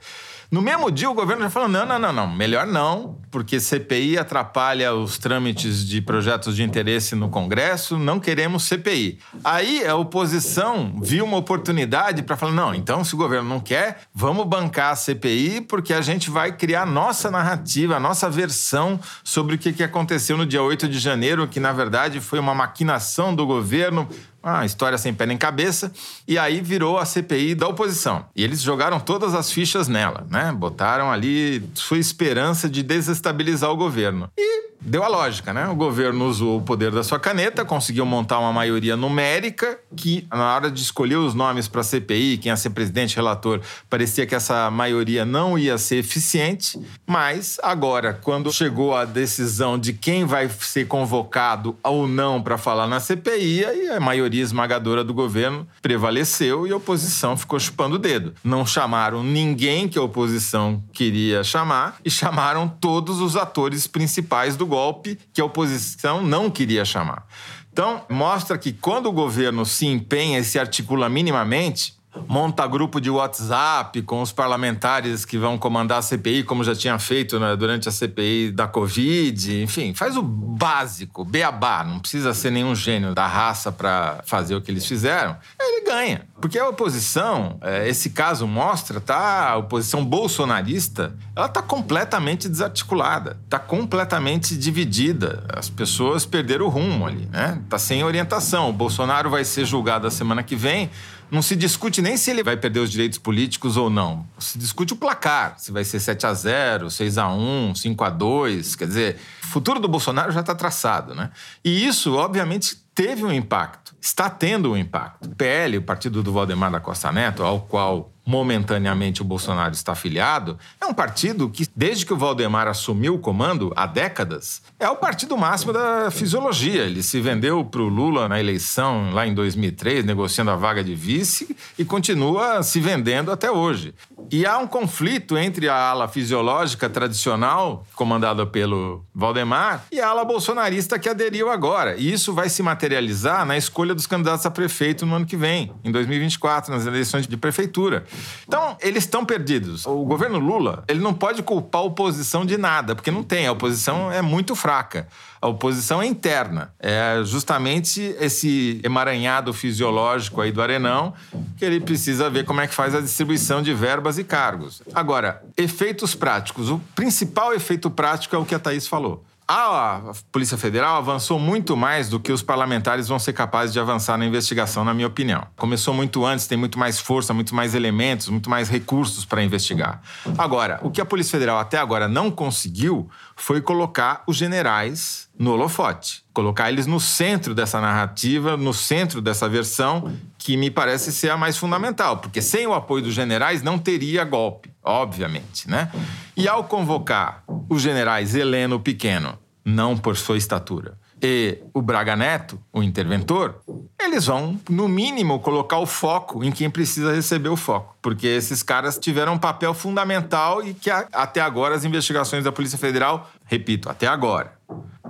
No 0.50 0.62
mesmo 0.62 0.90
dia, 0.90 1.10
o 1.10 1.14
governo 1.14 1.44
já 1.44 1.50
falou: 1.50 1.68
não, 1.68 1.86
não, 1.86 2.00
não, 2.00 2.14
não, 2.14 2.28
melhor 2.28 2.66
não, 2.66 3.18
porque 3.30 3.60
CPI 3.60 4.18
atrapalha 4.18 4.94
os 4.94 5.18
trâmites 5.18 5.86
de 5.86 6.00
projetos 6.00 6.56
de 6.56 6.64
interesse 6.64 7.16
no 7.16 7.28
Congresso, 7.28 7.98
não 7.98 8.18
queremos 8.18 8.64
CPI. 8.64 9.20
Aí 9.44 9.86
a 9.86 9.96
oposição 9.96 11.02
viu 11.02 11.26
uma 11.26 11.36
oportunidade 11.36 12.24
para 12.24 12.38
falar: 12.38 12.54
não, 12.54 12.74
então 12.74 13.04
se 13.04 13.14
o 13.14 13.18
governo 13.18 13.50
não 13.50 13.60
quer, 13.60 14.04
vamos 14.14 14.48
bancar 14.48 14.94
a 14.94 14.96
CPI, 14.96 15.62
porque 15.62 15.94
a 15.94 16.00
gente 16.00 16.30
vai 16.30 16.56
criar 16.56 16.86
nossa 16.86 17.30
narrativa, 17.30 17.98
a 17.98 18.00
nossa 18.00 18.30
versão 18.30 18.98
sobre 19.26 19.56
o 19.56 19.58
que 19.58 19.84
aconteceu 19.84 20.38
no 20.38 20.46
dia 20.46 20.62
8 20.64 20.88
de 20.88 21.00
janeiro, 21.00 21.46
que 21.48 21.60
na 21.60 21.74
verdade 21.74 22.22
foi 22.22 22.40
uma 22.40 22.56
maquinação 22.56 23.36
do 23.36 23.46
governo 23.46 24.08
uma 24.56 24.66
história 24.66 24.98
sem 24.98 25.14
pé 25.14 25.26
nem 25.26 25.38
cabeça, 25.38 25.92
e 26.28 26.38
aí 26.38 26.62
virou 26.62 26.98
a 26.98 27.06
CPI 27.06 27.56
da 27.56 27.68
oposição. 27.68 28.26
E 28.36 28.44
eles 28.44 28.62
jogaram 28.62 29.00
todas 29.00 29.34
as 29.34 29.52
fichas 29.52 29.88
nela, 29.88 30.26
né? 30.30 30.52
Botaram 30.52 31.12
ali 31.12 31.64
sua 31.74 31.98
esperança 31.98 32.70
de 32.70 32.84
desestabilizar 32.84 33.70
o 33.72 33.78
governo. 33.78 34.30
E 34.38 34.68
deu 34.80 35.04
a 35.04 35.08
lógica, 35.08 35.54
né? 35.54 35.68
O 35.68 35.76
governo 35.76 36.28
usou 36.28 36.58
o 36.58 36.62
poder 36.62 36.92
da 36.92 37.04
sua 37.04 37.20
caneta, 37.20 37.66
conseguiu 37.66 38.06
montar 38.06 38.40
uma 38.40 38.54
maioria 38.54 38.96
numérica 38.96 39.80
que, 39.96 40.26
na 40.32 40.56
hora 40.56 40.72
de 40.72 40.82
escolher 40.82 41.16
os 41.16 41.34
nomes 41.34 41.68
para 41.68 41.82
a 41.82 41.84
CPI, 41.84 42.38
quem 42.38 42.50
ia 42.50 42.58
ser 42.58 42.70
presidente, 42.70 43.16
relator, 43.16 43.62
parecia 43.90 44.26
que 44.26 44.36
essa 44.36 44.70
maioria 44.70 45.26
não 45.26 45.58
ia 45.58 45.78
ser 45.78 45.98
eficiente. 45.98 46.80
Mas 47.06 47.58
agora, 47.64 48.14
quando 48.14 48.52
chegou 48.52 48.96
a 48.96 49.06
decisão 49.06 49.78
de 49.78 49.94
quem 49.94 50.26
vai 50.26 50.50
ser 50.50 50.88
convocado 50.88 51.76
ou 51.84 52.08
não 52.08 52.42
para 52.42 52.58
falar 52.58 52.88
na 52.88 53.00
CPI, 53.00 53.66
aí 53.66 53.88
a 53.90 54.00
maioria 54.00 54.44
esmagadora 54.44 55.04
do 55.04 55.14
governo 55.14 55.68
prevaleceu 55.82 56.68
e 56.68 56.72
a 56.72 56.78
oposição 56.78 57.36
ficou 57.36 57.60
chupando 57.60 57.96
o 57.96 58.00
dedo. 58.00 58.34
Não 58.44 58.66
chamaram 58.66 59.24
ninguém 59.24 59.88
que 59.88 59.98
a 59.98 60.04
oposição 60.04 60.84
queria 60.94 61.44
chamar 61.44 61.98
e 62.06 62.12
chamaram 62.12 62.68
todos 62.68 63.20
os 63.20 63.36
atores 63.36 63.88
principais 63.88 64.56
do 64.56 64.67
golpe 64.68 65.18
que 65.34 65.42
a 65.42 65.46
oposição 65.46 66.22
não 66.22 66.52
queria 66.52 66.86
chamar. 66.86 67.26
Então, 67.74 68.06
mostra 68.10 68.58
que 68.58 68.72
quando 68.74 69.08
o 69.08 69.12
governo 69.12 69.66
se 69.66 69.88
empenha 69.88 70.40
e 70.40 70.44
se 70.44 70.60
articula 70.60 71.10
minimamente, 71.10 71.97
monta 72.28 72.66
grupo 72.66 73.00
de 73.00 73.10
WhatsApp 73.10 74.02
com 74.02 74.22
os 74.22 74.32
parlamentares 74.32 75.26
que 75.26 75.38
vão 75.38 75.58
comandar 75.58 76.00
a 76.00 76.02
CPI, 76.02 76.44
como 76.44 76.64
já 76.64 76.76
tinha 76.76 76.98
feito 76.98 77.40
né, 77.40 77.56
durante 77.56 77.88
a 77.90 77.92
CPI 77.92 78.52
da 78.52 78.68
Covid. 78.68 79.62
Enfim, 79.62 79.94
faz 79.94 80.18
o 80.18 80.22
básico, 80.22 81.24
beabá. 81.24 81.84
Não 81.84 82.00
precisa 82.00 82.34
ser 82.34 82.52
nenhum 82.52 82.74
gênio 82.74 83.14
da 83.14 83.28
raça 83.28 83.72
para 83.72 84.22
fazer 84.26 84.56
o 84.56 84.62
que 84.62 84.72
eles 84.72 84.86
fizeram. 84.86 85.38
Ele 85.60 85.86
ganha. 85.86 86.22
Porque 86.42 86.58
a 86.58 86.68
oposição, 86.68 87.58
é, 87.62 87.88
esse 87.88 88.12
caso 88.12 88.48
mostra, 88.48 89.00
tá? 89.00 89.50
A 89.50 89.58
oposição 89.58 90.04
bolsonarista, 90.04 91.16
ela 91.36 91.48
tá 91.48 91.62
completamente 91.62 92.48
desarticulada, 92.48 93.40
tá 93.50 93.60
completamente 93.60 94.56
dividida. 94.56 95.46
As 95.50 95.70
pessoas 95.70 96.26
perderam 96.26 96.66
o 96.66 96.70
rumo 96.70 97.06
ali, 97.06 97.28
né? 97.32 97.62
Tá 97.70 97.78
sem 97.78 98.04
orientação. 98.04 98.70
O 98.70 98.74
Bolsonaro 98.74 99.30
vai 99.30 99.44
ser 99.44 99.66
julgado 99.66 100.08
a 100.08 100.12
semana 100.12 100.44
que 100.44 100.56
vem 100.56 100.90
não 101.30 101.42
se 101.42 101.56
discute 101.56 101.97
nem 102.02 102.18
se 102.18 102.32
ele 102.32 102.44
vai 102.44 102.58
perder 102.58 102.80
os 102.80 102.92
direitos 102.92 103.18
políticos 103.18 103.78
ou 103.78 103.90
não. 103.90 104.26
Se 104.40 104.58
discute 104.58 104.94
o 104.94 104.96
placar, 104.96 105.56
se 105.58 105.72
vai 105.72 105.84
ser 105.84 106.00
7 106.00 106.26
a 106.26 106.34
0, 106.34 106.90
6 106.90 107.18
a 107.18 107.30
1, 107.30 107.76
5 107.76 108.04
a 108.04 108.10
2, 108.10 108.76
quer 108.76 108.88
dizer, 108.88 109.20
o 109.44 109.48
futuro 109.48 109.80
do 109.80 109.88
Bolsonaro 109.88 110.32
já 110.32 110.42
está 110.42 110.56
traçado, 110.56 111.14
né? 111.16 111.32
E 111.64 111.86
isso, 111.86 112.16
obviamente, 112.16 112.78
teve 112.94 113.24
um 113.24 113.32
impacto, 113.32 113.96
está 114.02 114.30
tendo 114.30 114.72
um 114.72 114.78
impacto. 114.78 115.28
O 115.28 115.36
PL, 115.36 115.78
o 115.78 115.82
partido 115.82 116.24
do 116.24 116.34
Valdemar 116.34 116.72
da 116.72 116.80
Costa 116.80 117.12
Neto, 117.12 117.44
ao 117.44 117.62
qual 117.62 118.12
momentaneamente 118.28 119.22
o 119.22 119.26
Bolsonaro 119.26 119.74
está 119.74 119.94
afiliado, 119.94 120.60
é 120.82 120.86
um 120.86 120.94
partido 120.94 121.50
que, 121.50 121.66
desde 121.74 122.06
que 122.06 122.14
o 122.14 122.18
Valdemar 122.18 122.68
assumiu 122.68 123.16
o 123.16 123.20
comando, 123.20 123.72
há 123.74 123.86
décadas, 123.86 124.62
é 124.78 124.90
o 124.90 124.98
partido 124.98 125.38
máximo 125.38 125.72
da 125.72 126.12
fisiologia. 126.12 126.84
Ele 126.84 127.02
se 127.02 127.22
vendeu 127.22 127.64
para 127.64 127.82
o 127.82 127.88
Lula 127.88 128.28
na 128.28 128.38
eleição 128.38 129.12
lá 129.12 129.26
em 129.26 129.34
2003, 129.34 130.04
negociando 130.04 130.52
a 130.52 130.58
vaga 130.58 130.84
de 130.84 130.94
vice, 130.94 131.56
e 131.80 131.86
continua 131.86 132.62
se 132.64 132.82
vendendo 132.82 133.32
até 133.32 133.50
hoje. 133.50 133.96
E 134.30 134.46
há 134.46 134.58
um 134.58 134.68
conflito 134.68 135.38
entre 135.38 135.70
a 135.70 135.76
ala 135.76 136.10
fisiológica 136.10 136.90
tradicional, 136.90 137.86
comandada 137.96 138.46
pelo 138.46 139.06
Valdemar, 139.16 139.86
e 139.90 140.02
a 140.02 140.10
ala 140.10 140.26
bolsonarista 140.26 141.00
que 141.00 141.08
aderiu 141.08 141.50
agora. 141.50 141.96
E 141.96 142.12
isso 142.12 142.34
vai 142.34 142.50
se 142.50 142.62
materializar 142.62 143.46
na 143.46 143.56
escolha 143.56 143.96
dos 143.96 144.06
candidatos 144.06 144.46
a 144.46 144.52
prefeito 144.52 145.06
no 145.06 145.16
ano 145.16 145.26
que 145.26 145.38
vem, 145.38 145.72
em 145.82 145.92
2024, 145.92 146.74
nas 146.74 146.86
eleições 146.86 147.26
de 147.26 147.38
prefeitura. 147.38 148.04
Então, 148.48 148.78
eles 148.82 149.04
estão 149.04 149.26
perdidos. 149.26 149.86
O 149.86 150.04
governo 150.06 150.40
Lula, 150.40 150.84
ele 150.88 151.00
não 151.00 151.14
pode 151.14 151.44
culpar 151.44 151.82
a 151.82 151.86
oposição 151.86 152.46
de 152.46 152.58
nada, 152.58 152.96
porque 152.96 153.12
não 153.12 153.24
tem. 153.24 153.48
A 153.48 153.52
oposição 153.52 154.12
é 154.12 154.22
muito 154.22 154.56
fraca. 154.56 155.08
A 155.42 155.48
oposição 155.48 156.02
é 156.02 156.06
interna. 156.06 156.74
É 156.80 157.22
justamente 157.24 158.16
esse 158.20 158.82
emaranhado 158.84 159.54
fisiológico 159.54 160.42
aí 160.42 160.52
do 160.52 160.62
Arenão 160.62 161.14
que 161.58 161.64
ele 161.64 161.80
precisa 161.80 162.30
ver 162.30 162.46
como 162.46 162.62
é 162.62 162.68
que 162.68 162.74
faz 162.74 162.96
a 162.96 163.02
distribuição 163.02 163.62
de 163.62 163.74
verbas 163.74 164.18
e 164.18 164.24
cargos. 164.24 164.82
Agora, 164.94 165.44
efeitos 165.56 166.16
práticos. 166.16 166.70
O 166.70 166.80
principal 166.96 167.54
efeito 167.54 167.90
prático 167.90 168.36
é 168.36 168.40
o 168.40 168.46
que 168.46 168.56
a 168.56 168.60
Thaís 168.60 168.88
falou. 168.88 169.24
A 169.50 170.12
Polícia 170.30 170.58
Federal 170.58 170.98
avançou 170.98 171.40
muito 171.40 171.78
mais 171.78 172.10
do 172.10 172.20
que 172.20 172.34
os 172.34 172.42
parlamentares 172.42 173.08
vão 173.08 173.18
ser 173.18 173.32
capazes 173.32 173.72
de 173.72 173.80
avançar 173.80 174.18
na 174.18 174.26
investigação, 174.26 174.84
na 174.84 174.94
minha 174.94 175.08
opinião. 175.08 175.48
Começou 175.56 175.94
muito 175.94 176.26
antes, 176.26 176.48
tem 176.48 176.58
muito 176.58 176.78
mais 176.78 177.00
força, 177.00 177.34
muito 177.34 177.56
mais 177.56 177.74
elementos, 177.74 178.28
muito 178.28 178.50
mais 178.50 178.68
recursos 178.68 179.24
para 179.24 179.42
investigar. 179.42 180.02
Agora, 180.38 180.82
o 180.84 180.92
que 180.92 181.00
a 181.00 181.06
Polícia 181.06 181.32
Federal 181.32 181.58
até 181.60 181.78
agora 181.78 182.10
não 182.10 182.30
conseguiu 182.30 183.10
foi 183.38 183.62
colocar 183.62 184.22
os 184.28 184.36
generais 184.36 185.30
no 185.40 185.54
holofote, 185.54 186.26
colocar 186.38 186.70
eles 186.70 186.86
no 186.86 187.00
centro 187.00 187.56
dessa 187.56 187.82
narrativa, 187.82 188.56
no 188.56 188.72
centro 188.72 189.24
dessa 189.24 189.50
versão, 189.50 190.14
que 190.38 190.56
me 190.56 190.70
parece 190.70 191.12
ser 191.12 191.32
a 191.32 191.36
mais 191.36 191.58
fundamental, 191.58 192.18
porque 192.18 192.44
sem 192.44 192.68
o 192.68 192.76
apoio 192.76 193.04
dos 193.04 193.16
generais 193.16 193.64
não 193.64 193.80
teria 193.80 194.24
golpe, 194.24 194.70
obviamente, 194.84 195.68
né? 195.68 195.92
E 196.36 196.48
ao 196.48 196.66
convocar 196.66 197.44
os 197.68 197.82
generais 197.82 198.36
Heleno 198.36 198.80
Pequeno, 198.80 199.36
não 199.66 199.98
por 199.98 200.16
sua 200.16 200.38
estatura, 200.38 200.96
e 201.20 201.58
o 201.74 201.82
Braga 201.82 202.16
Neto, 202.16 202.60
o 202.72 202.84
interventor, 202.84 203.56
eles 204.00 204.28
vão, 204.28 204.60
no 204.70 204.88
mínimo, 204.88 205.40
colocar 205.40 205.80
o 205.80 205.88
foco 205.88 206.44
em 206.44 206.52
quem 206.52 206.70
precisa 206.70 207.12
receber 207.12 207.50
o 207.50 207.58
foco. 207.58 207.96
Porque 208.02 208.28
esses 208.28 208.62
caras 208.62 209.00
tiveram 209.00 209.34
um 209.34 209.38
papel 209.40 209.74
fundamental 209.74 210.64
e 210.64 210.76
que 210.76 210.92
até 210.92 211.42
agora 211.42 211.74
as 211.74 211.84
investigações 211.84 212.44
da 212.44 212.52
Polícia 212.52 212.78
Federal, 212.78 213.30
repito, 213.46 213.90
até 213.90 214.06
agora, 214.06 214.54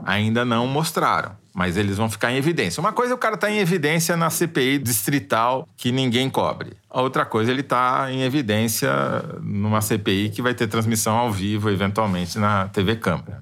ainda 0.08 0.46
não 0.46 0.66
mostraram. 0.66 1.32
Mas 1.54 1.76
eles 1.76 1.98
vão 1.98 2.10
ficar 2.10 2.32
em 2.32 2.38
evidência. 2.38 2.80
Uma 2.80 2.94
coisa 2.94 3.14
é 3.14 3.16
o 3.16 3.18
cara 3.18 3.36
estar 3.36 3.48
tá 3.48 3.54
em 3.54 3.58
evidência 3.58 4.16
na 4.16 4.30
CPI 4.30 4.78
distrital 4.78 5.68
que 5.76 5.92
ninguém 5.92 6.30
cobre. 6.30 6.72
A 6.90 7.02
outra 7.02 7.26
coisa 7.26 7.52
ele 7.52 7.62
está 7.62 8.08
em 8.10 8.22
evidência 8.22 8.90
numa 9.42 9.82
CPI 9.82 10.30
que 10.30 10.42
vai 10.42 10.54
ter 10.54 10.68
transmissão 10.68 11.16
ao 11.16 11.32
vivo, 11.32 11.70
eventualmente, 11.70 12.40
na 12.40 12.70
TV 12.70 12.96
Câmara. 12.96 13.42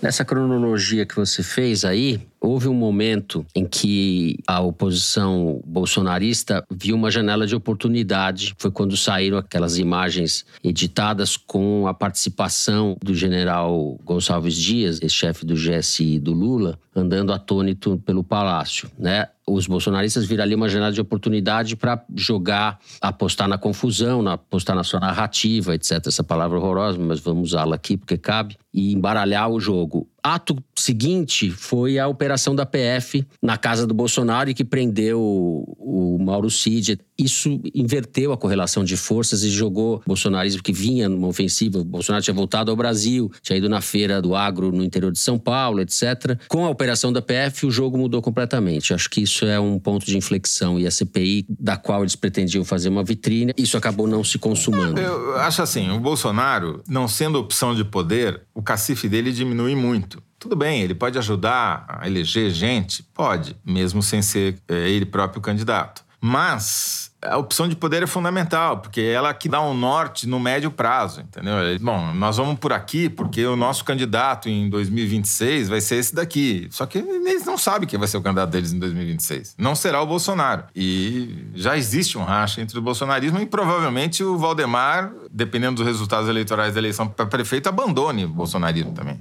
Nessa 0.00 0.24
cronologia 0.24 1.06
que 1.06 1.16
você 1.16 1.42
fez 1.42 1.84
aí, 1.84 2.20
houve 2.46 2.68
um 2.68 2.74
momento 2.74 3.44
em 3.54 3.64
que 3.64 4.38
a 4.46 4.60
oposição 4.60 5.60
bolsonarista 5.66 6.64
viu 6.70 6.94
uma 6.94 7.10
janela 7.10 7.46
de 7.46 7.54
oportunidade. 7.54 8.54
Foi 8.58 8.70
quando 8.70 8.96
saíram 8.96 9.38
aquelas 9.38 9.78
imagens 9.78 10.46
editadas 10.62 11.36
com 11.36 11.86
a 11.86 11.94
participação 11.94 12.96
do 13.02 13.14
general 13.14 13.98
Gonçalves 14.04 14.54
Dias, 14.54 15.02
ex-chefe 15.02 15.44
do 15.44 15.54
GSI 15.54 16.18
do 16.18 16.32
Lula, 16.32 16.78
andando 16.94 17.32
atônito 17.32 18.00
pelo 18.04 18.22
palácio, 18.22 18.90
né? 18.98 19.28
os 19.46 19.66
bolsonaristas 19.66 20.26
viram 20.26 20.42
ali 20.42 20.54
uma 20.54 20.68
janela 20.68 20.90
de 20.90 21.00
oportunidade 21.00 21.76
para 21.76 22.04
jogar, 22.14 22.80
apostar 23.00 23.46
na 23.46 23.56
confusão, 23.56 24.20
na, 24.20 24.32
apostar 24.32 24.74
na 24.74 24.82
sua 24.82 24.98
narrativa, 24.98 25.74
etc. 25.74 26.04
Essa 26.04 26.24
palavra 26.24 26.58
horrorosa, 26.58 26.98
mas 26.98 27.20
vamos 27.20 27.50
usá-la 27.50 27.76
aqui 27.76 27.96
porque 27.96 28.18
cabe, 28.18 28.56
e 28.74 28.92
embaralhar 28.92 29.48
o 29.48 29.60
jogo. 29.60 30.08
Ato 30.26 30.56
seguinte 30.74 31.52
foi 31.52 32.00
a 32.00 32.08
operação 32.08 32.52
da 32.52 32.66
PF 32.66 33.24
na 33.40 33.56
casa 33.56 33.86
do 33.86 33.94
Bolsonaro 33.94 34.50
e 34.50 34.54
que 34.54 34.64
prendeu 34.64 35.20
o, 35.20 36.18
Mauro 36.20 36.50
Cid. 36.50 36.98
Isso 37.18 37.60
inverteu 37.74 38.32
a 38.32 38.36
correlação 38.36 38.84
de 38.84 38.96
forças 38.96 39.42
e 39.42 39.50
jogou 39.50 40.02
bolsonarismo 40.06 40.62
que 40.62 40.72
vinha 40.72 41.08
numa 41.08 41.28
ofensiva. 41.28 41.78
O 41.78 41.84
Bolsonaro 41.84 42.22
tinha 42.22 42.34
voltado 42.34 42.70
ao 42.70 42.76
Brasil, 42.76 43.30
tinha 43.42 43.56
ido 43.56 43.68
na 43.68 43.80
feira 43.80 44.20
do 44.20 44.34
agro 44.34 44.70
no 44.70 44.82
interior 44.82 45.10
de 45.10 45.18
São 45.18 45.38
Paulo, 45.38 45.80
etc. 45.80 46.38
Com 46.48 46.64
a 46.64 46.70
operação 46.70 47.12
da 47.12 47.22
PF, 47.22 47.66
o 47.66 47.70
jogo 47.70 47.96
mudou 47.96 48.20
completamente. 48.20 48.92
Acho 48.92 49.08
que 49.08 49.22
isso 49.22 49.44
é 49.46 49.58
um 49.58 49.78
ponto 49.78 50.04
de 50.04 50.16
inflexão. 50.16 50.78
E 50.78 50.86
a 50.86 50.90
CPI, 50.90 51.46
da 51.48 51.76
qual 51.76 52.02
eles 52.02 52.16
pretendiam 52.16 52.64
fazer 52.64 52.88
uma 52.88 53.02
vitrine, 53.02 53.52
isso 53.56 53.76
acabou 53.76 54.06
não 54.06 54.22
se 54.22 54.38
consumando. 54.38 55.00
Eu 55.00 55.36
acho 55.36 55.62
assim: 55.62 55.90
o 55.90 56.00
Bolsonaro, 56.00 56.82
não 56.88 57.08
sendo 57.08 57.38
opção 57.38 57.74
de 57.74 57.84
poder, 57.84 58.42
o 58.54 58.62
cacife 58.62 59.08
dele 59.08 59.32
diminui 59.32 59.74
muito. 59.74 60.22
Tudo 60.38 60.54
bem, 60.54 60.82
ele 60.82 60.94
pode 60.94 61.18
ajudar 61.18 61.86
a 61.88 62.06
eleger 62.06 62.50
gente? 62.50 63.02
Pode, 63.02 63.56
mesmo 63.64 64.02
sem 64.02 64.20
ser 64.20 64.58
é, 64.68 64.88
ele 64.88 65.06
próprio 65.06 65.40
candidato. 65.40 66.05
Mas 66.20 67.10
a 67.22 67.36
opção 67.36 67.68
de 67.68 67.74
poder 67.74 68.02
é 68.02 68.06
fundamental, 68.06 68.78
porque 68.78 69.00
é 69.00 69.12
ela 69.12 69.32
que 69.34 69.48
dá 69.48 69.60
um 69.60 69.74
norte 69.74 70.26
no 70.26 70.38
médio 70.38 70.70
prazo, 70.70 71.20
entendeu? 71.20 71.54
Bom, 71.80 72.12
nós 72.14 72.36
vamos 72.36 72.58
por 72.58 72.72
aqui 72.72 73.08
porque 73.08 73.44
o 73.44 73.56
nosso 73.56 73.84
candidato 73.84 74.48
em 74.48 74.68
2026 74.68 75.68
vai 75.68 75.80
ser 75.80 75.96
esse 75.96 76.14
daqui. 76.14 76.68
Só 76.70 76.86
que 76.86 76.98
eles 76.98 77.44
não 77.44 77.58
sabem 77.58 77.88
quem 77.88 77.98
vai 77.98 78.08
ser 78.08 78.16
o 78.16 78.22
candidato 78.22 78.50
deles 78.50 78.72
em 78.72 78.78
2026. 78.78 79.54
Não 79.58 79.74
será 79.74 80.00
o 80.00 80.06
Bolsonaro. 80.06 80.64
E 80.74 81.46
já 81.54 81.76
existe 81.76 82.16
um 82.16 82.24
racha 82.24 82.60
entre 82.60 82.78
o 82.78 82.82
bolsonarismo 82.82 83.38
e 83.40 83.46
provavelmente 83.46 84.22
o 84.22 84.38
Valdemar, 84.38 85.12
dependendo 85.30 85.76
dos 85.76 85.86
resultados 85.86 86.28
eleitorais 86.28 86.74
da 86.74 86.80
eleição 86.80 87.08
para 87.08 87.26
prefeito, 87.26 87.68
abandone 87.68 88.24
o 88.24 88.28
bolsonarismo 88.28 88.92
também. 88.92 89.20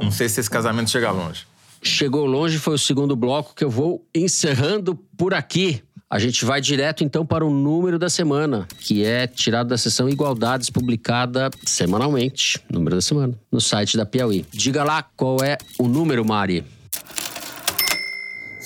Não 0.00 0.10
sei 0.10 0.28
se 0.28 0.40
esse 0.40 0.50
casamento 0.50 0.90
chega 0.90 1.10
longe. 1.10 1.46
Chegou 1.82 2.24
longe, 2.26 2.58
foi 2.58 2.74
o 2.74 2.78
segundo 2.78 3.16
bloco 3.16 3.54
que 3.54 3.64
eu 3.64 3.70
vou 3.70 4.06
encerrando 4.14 4.94
por 5.16 5.34
aqui. 5.34 5.82
A 6.12 6.18
gente 6.18 6.44
vai 6.44 6.60
direto 6.60 7.02
então 7.02 7.24
para 7.24 7.42
o 7.42 7.48
número 7.48 7.98
da 7.98 8.10
semana, 8.10 8.68
que 8.80 9.02
é 9.02 9.26
tirado 9.26 9.68
da 9.68 9.78
seção 9.78 10.10
Igualdades, 10.10 10.68
publicada 10.68 11.48
semanalmente, 11.64 12.62
número 12.70 12.96
da 12.96 13.00
semana, 13.00 13.32
no 13.50 13.62
site 13.62 13.96
da 13.96 14.04
Piauí. 14.04 14.44
Diga 14.52 14.84
lá 14.84 15.02
qual 15.02 15.38
é 15.42 15.56
o 15.78 15.88
número, 15.88 16.22
Mari. 16.22 16.66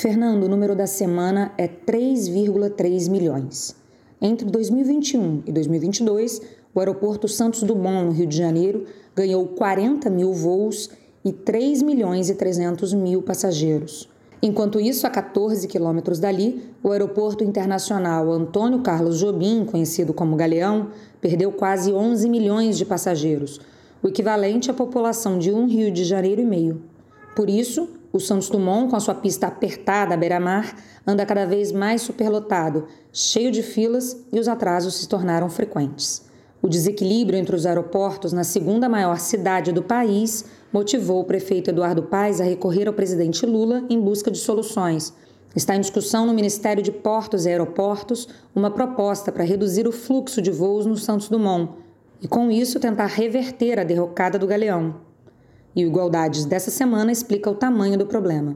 Fernando, 0.02 0.42
o 0.42 0.48
número 0.48 0.74
da 0.74 0.88
semana 0.88 1.52
é 1.56 1.68
3,3 1.68 3.08
milhões. 3.08 3.76
Entre 4.20 4.44
2021 4.50 5.44
e 5.46 5.52
2022, 5.52 6.42
o 6.74 6.80
aeroporto 6.80 7.28
Santos 7.28 7.62
Dumont, 7.62 8.06
no 8.06 8.10
Rio 8.10 8.26
de 8.26 8.36
Janeiro, 8.36 8.86
ganhou 9.14 9.46
40 9.46 10.10
mil 10.10 10.32
voos 10.32 10.90
e 11.24 11.32
3 11.32 11.82
milhões 11.82 12.28
e 12.28 12.34
300 12.34 12.92
mil 12.92 13.22
passageiros. 13.22 14.08
Enquanto 14.42 14.78
isso, 14.78 15.06
a 15.06 15.10
14 15.10 15.66
quilômetros 15.66 16.18
dali, 16.18 16.70
o 16.82 16.90
aeroporto 16.90 17.42
internacional 17.42 18.30
Antônio 18.30 18.80
Carlos 18.80 19.18
Jobim, 19.18 19.64
conhecido 19.64 20.12
como 20.12 20.36
Galeão, 20.36 20.88
perdeu 21.20 21.50
quase 21.50 21.92
11 21.92 22.28
milhões 22.28 22.76
de 22.76 22.84
passageiros, 22.84 23.60
o 24.02 24.08
equivalente 24.08 24.70
à 24.70 24.74
população 24.74 25.38
de 25.38 25.50
um 25.50 25.66
Rio 25.66 25.90
de 25.90 26.04
Janeiro 26.04 26.42
e 26.42 26.44
meio. 26.44 26.82
Por 27.34 27.48
isso, 27.48 27.88
o 28.12 28.20
Santos 28.20 28.48
Dumont, 28.48 28.90
com 28.90 28.96
a 28.96 29.00
sua 29.00 29.14
pista 29.14 29.46
apertada 29.46 30.14
à 30.14 30.16
beira-mar, 30.16 30.76
anda 31.06 31.26
cada 31.26 31.46
vez 31.46 31.72
mais 31.72 32.02
superlotado, 32.02 32.86
cheio 33.12 33.50
de 33.50 33.62
filas 33.62 34.24
e 34.32 34.38
os 34.38 34.48
atrasos 34.48 34.94
se 34.94 35.08
tornaram 35.08 35.48
frequentes. 35.48 36.24
O 36.62 36.68
desequilíbrio 36.68 37.38
entre 37.38 37.54
os 37.54 37.66
aeroportos 37.66 38.32
na 38.32 38.42
segunda 38.42 38.88
maior 38.88 39.18
cidade 39.18 39.70
do 39.70 39.82
país 39.82 40.46
motivou 40.76 41.22
o 41.22 41.24
prefeito 41.24 41.70
Eduardo 41.70 42.02
Paes 42.02 42.38
a 42.38 42.44
recorrer 42.44 42.86
ao 42.86 42.92
presidente 42.92 43.46
Lula 43.46 43.82
em 43.88 43.98
busca 43.98 44.30
de 44.30 44.36
soluções. 44.36 45.10
Está 45.54 45.74
em 45.74 45.80
discussão 45.80 46.26
no 46.26 46.34
Ministério 46.34 46.82
de 46.82 46.92
Portos 46.92 47.46
e 47.46 47.48
Aeroportos 47.48 48.28
uma 48.54 48.70
proposta 48.70 49.32
para 49.32 49.42
reduzir 49.42 49.88
o 49.88 49.92
fluxo 49.92 50.42
de 50.42 50.50
voos 50.50 50.84
no 50.84 50.94
Santos 50.94 51.30
Dumont 51.30 51.72
e, 52.20 52.28
com 52.28 52.50
isso, 52.50 52.78
tentar 52.78 53.06
reverter 53.06 53.78
a 53.78 53.84
derrocada 53.84 54.38
do 54.38 54.46
Galeão. 54.46 54.96
E 55.74 55.82
o 55.82 55.88
Igualdades 55.88 56.44
dessa 56.44 56.70
semana 56.70 57.10
explica 57.10 57.48
o 57.48 57.54
tamanho 57.54 57.96
do 57.96 58.04
problema. 58.04 58.54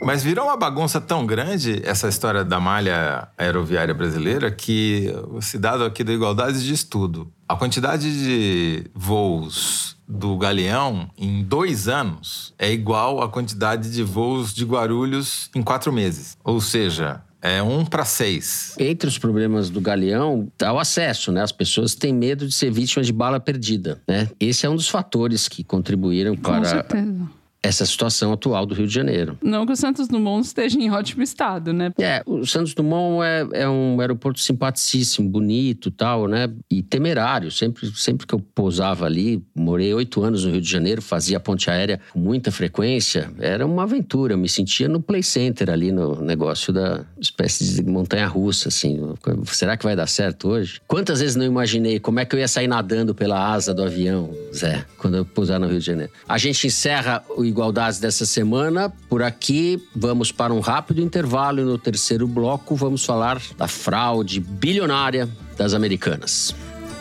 Mas 0.00 0.22
virou 0.22 0.44
uma 0.44 0.56
bagunça 0.56 1.00
tão 1.00 1.26
grande 1.26 1.82
essa 1.84 2.06
história 2.06 2.44
da 2.44 2.60
malha 2.60 3.26
aeroviária 3.36 3.92
brasileira 3.92 4.52
que 4.52 5.12
o 5.28 5.42
cidadão 5.42 5.88
aqui 5.88 6.04
do 6.04 6.12
Igualdades 6.12 6.62
diz 6.62 6.84
tudo. 6.84 7.32
A 7.48 7.56
quantidade 7.56 8.12
de 8.12 8.84
voos 8.94 9.95
do 10.08 10.36
Galeão 10.36 11.10
em 11.18 11.42
dois 11.42 11.88
anos 11.88 12.54
é 12.58 12.72
igual 12.72 13.22
à 13.22 13.28
quantidade 13.28 13.90
de 13.90 14.02
voos 14.02 14.54
de 14.54 14.64
Guarulhos 14.64 15.50
em 15.54 15.62
quatro 15.62 15.92
meses. 15.92 16.36
Ou 16.44 16.60
seja, 16.60 17.22
é 17.42 17.62
um 17.62 17.84
para 17.84 18.04
seis. 18.04 18.74
Entre 18.78 19.08
os 19.08 19.18
problemas 19.18 19.70
do 19.70 19.80
Galeão 19.80 20.48
está 20.52 20.72
o 20.72 20.78
acesso, 20.78 21.30
né? 21.30 21.42
As 21.42 21.52
pessoas 21.52 21.94
têm 21.94 22.12
medo 22.12 22.46
de 22.46 22.54
ser 22.54 22.70
vítimas 22.70 23.06
de 23.06 23.12
bala 23.12 23.38
perdida, 23.38 24.00
né? 24.06 24.28
Esse 24.40 24.66
é 24.66 24.70
um 24.70 24.76
dos 24.76 24.88
fatores 24.88 25.48
que 25.48 25.62
contribuíram 25.62 26.36
para 26.36 26.64
certeza 26.64 27.28
essa 27.66 27.84
situação 27.84 28.32
atual 28.32 28.66
do 28.66 28.74
Rio 28.74 28.86
de 28.86 28.94
Janeiro. 28.94 29.38
Não 29.42 29.66
que 29.66 29.72
o 29.72 29.76
Santos 29.76 30.08
Dumont 30.08 30.46
esteja 30.46 30.78
em 30.78 30.90
ótimo 30.90 31.22
estado, 31.22 31.72
né? 31.72 31.92
É, 31.98 32.22
o 32.26 32.46
Santos 32.46 32.74
Dumont 32.74 33.24
é, 33.24 33.62
é 33.62 33.68
um 33.68 34.00
aeroporto 34.00 34.40
simpaticíssimo, 34.40 35.28
bonito 35.28 35.90
tal, 35.90 36.26
né? 36.26 36.48
E 36.70 36.82
temerário. 36.82 37.50
Sempre, 37.50 37.90
sempre 37.94 38.26
que 38.26 38.34
eu 38.34 38.40
pousava 38.40 39.04
ali, 39.04 39.42
morei 39.54 39.92
oito 39.94 40.22
anos 40.22 40.44
no 40.44 40.52
Rio 40.52 40.60
de 40.60 40.70
Janeiro, 40.70 41.02
fazia 41.02 41.40
ponte 41.40 41.70
aérea 41.70 42.00
com 42.12 42.18
muita 42.18 42.50
frequência, 42.50 43.30
era 43.38 43.66
uma 43.66 43.82
aventura. 43.82 44.34
Eu 44.34 44.38
me 44.38 44.48
sentia 44.48 44.88
no 44.88 45.00
Play 45.00 45.22
Center 45.22 45.70
ali, 45.70 45.90
no 45.90 46.20
negócio 46.22 46.72
da 46.72 47.04
espécie 47.20 47.74
de 47.74 47.82
montanha-russa, 47.82 48.68
assim. 48.68 49.14
Será 49.46 49.76
que 49.76 49.84
vai 49.84 49.96
dar 49.96 50.06
certo 50.06 50.48
hoje? 50.48 50.80
Quantas 50.86 51.20
vezes 51.20 51.36
não 51.36 51.44
imaginei 51.44 51.98
como 51.98 52.20
é 52.20 52.24
que 52.24 52.34
eu 52.34 52.40
ia 52.40 52.48
sair 52.48 52.68
nadando 52.68 53.14
pela 53.14 53.52
asa 53.52 53.74
do 53.74 53.82
avião, 53.82 54.30
Zé, 54.54 54.84
quando 54.98 55.16
eu 55.16 55.24
pousar 55.24 55.58
no 55.58 55.66
Rio 55.66 55.78
de 55.78 55.86
Janeiro? 55.86 56.12
A 56.28 56.38
gente 56.38 56.66
encerra 56.66 57.24
o 57.36 57.44
Igualdades 57.56 57.98
dessa 57.98 58.26
semana. 58.26 58.92
Por 59.08 59.22
aqui, 59.22 59.82
vamos 59.94 60.30
para 60.30 60.52
um 60.52 60.60
rápido 60.60 61.00
intervalo 61.00 61.58
e 61.58 61.64
no 61.64 61.78
terceiro 61.78 62.28
bloco 62.28 62.76
vamos 62.76 63.02
falar 63.02 63.40
da 63.56 63.66
fraude 63.66 64.40
bilionária 64.40 65.26
das 65.56 65.72
americanas. 65.72 66.54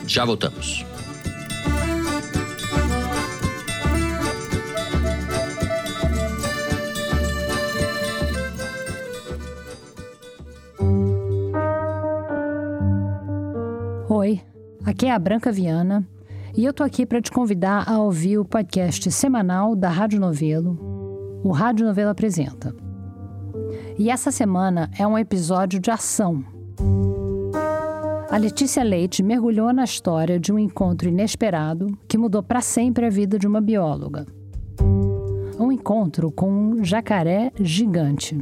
Já 0.07 0.23
voltamos. 0.23 0.85
Oi, 14.07 14.41
aqui 14.85 15.07
é 15.07 15.11
a 15.11 15.19
Branca 15.19 15.51
Viana 15.51 16.07
e 16.57 16.63
eu 16.63 16.73
tô 16.73 16.83
aqui 16.83 17.05
para 17.05 17.21
te 17.21 17.31
convidar 17.31 17.89
a 17.89 17.99
ouvir 17.99 18.37
o 18.37 18.45
podcast 18.45 19.11
semanal 19.11 19.75
da 19.75 19.89
Rádio 19.89 20.19
Novelo, 20.19 21.41
o 21.43 21.51
Rádio 21.51 21.85
Novelo 21.85 22.09
Apresenta. 22.09 22.73
E 23.97 24.09
essa 24.09 24.31
semana 24.31 24.89
é 24.97 25.05
um 25.05 25.17
episódio 25.17 25.79
de 25.79 25.91
ação. 25.91 26.43
A 28.29 28.37
Letícia 28.37 28.83
Leite 28.83 29.21
mergulhou 29.21 29.71
na 29.73 29.83
história 29.83 30.39
de 30.39 30.51
um 30.51 30.59
encontro 30.59 31.09
inesperado 31.09 31.87
que 32.07 32.17
mudou 32.17 32.41
para 32.41 32.61
sempre 32.61 33.05
a 33.05 33.09
vida 33.09 33.37
de 33.37 33.47
uma 33.47 33.61
bióloga. 33.61 34.25
Um 35.59 35.71
encontro 35.71 36.31
com 36.31 36.49
um 36.51 36.83
jacaré 36.83 37.51
gigante. 37.59 38.37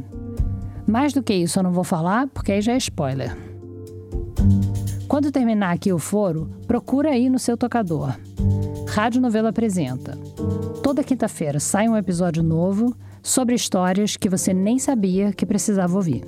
Mais 0.86 1.12
do 1.12 1.22
que 1.22 1.34
isso 1.34 1.58
eu 1.58 1.62
não 1.62 1.72
vou 1.72 1.84
falar, 1.84 2.28
porque 2.28 2.52
aí 2.52 2.60
já 2.60 2.72
é 2.72 2.76
spoiler. 2.76 3.36
Quando 5.14 5.30
terminar 5.30 5.72
aqui 5.72 5.92
o 5.92 5.98
foro, 6.00 6.50
procura 6.66 7.10
aí 7.10 7.30
no 7.30 7.38
seu 7.38 7.56
tocador. 7.56 8.16
Rádio 8.88 9.20
Novela 9.20 9.50
apresenta. 9.50 10.18
Toda 10.82 11.04
quinta-feira 11.04 11.60
sai 11.60 11.88
um 11.88 11.96
episódio 11.96 12.42
novo 12.42 12.92
sobre 13.22 13.54
histórias 13.54 14.16
que 14.16 14.28
você 14.28 14.52
nem 14.52 14.76
sabia 14.76 15.32
que 15.32 15.46
precisava 15.46 15.94
ouvir. 15.94 16.24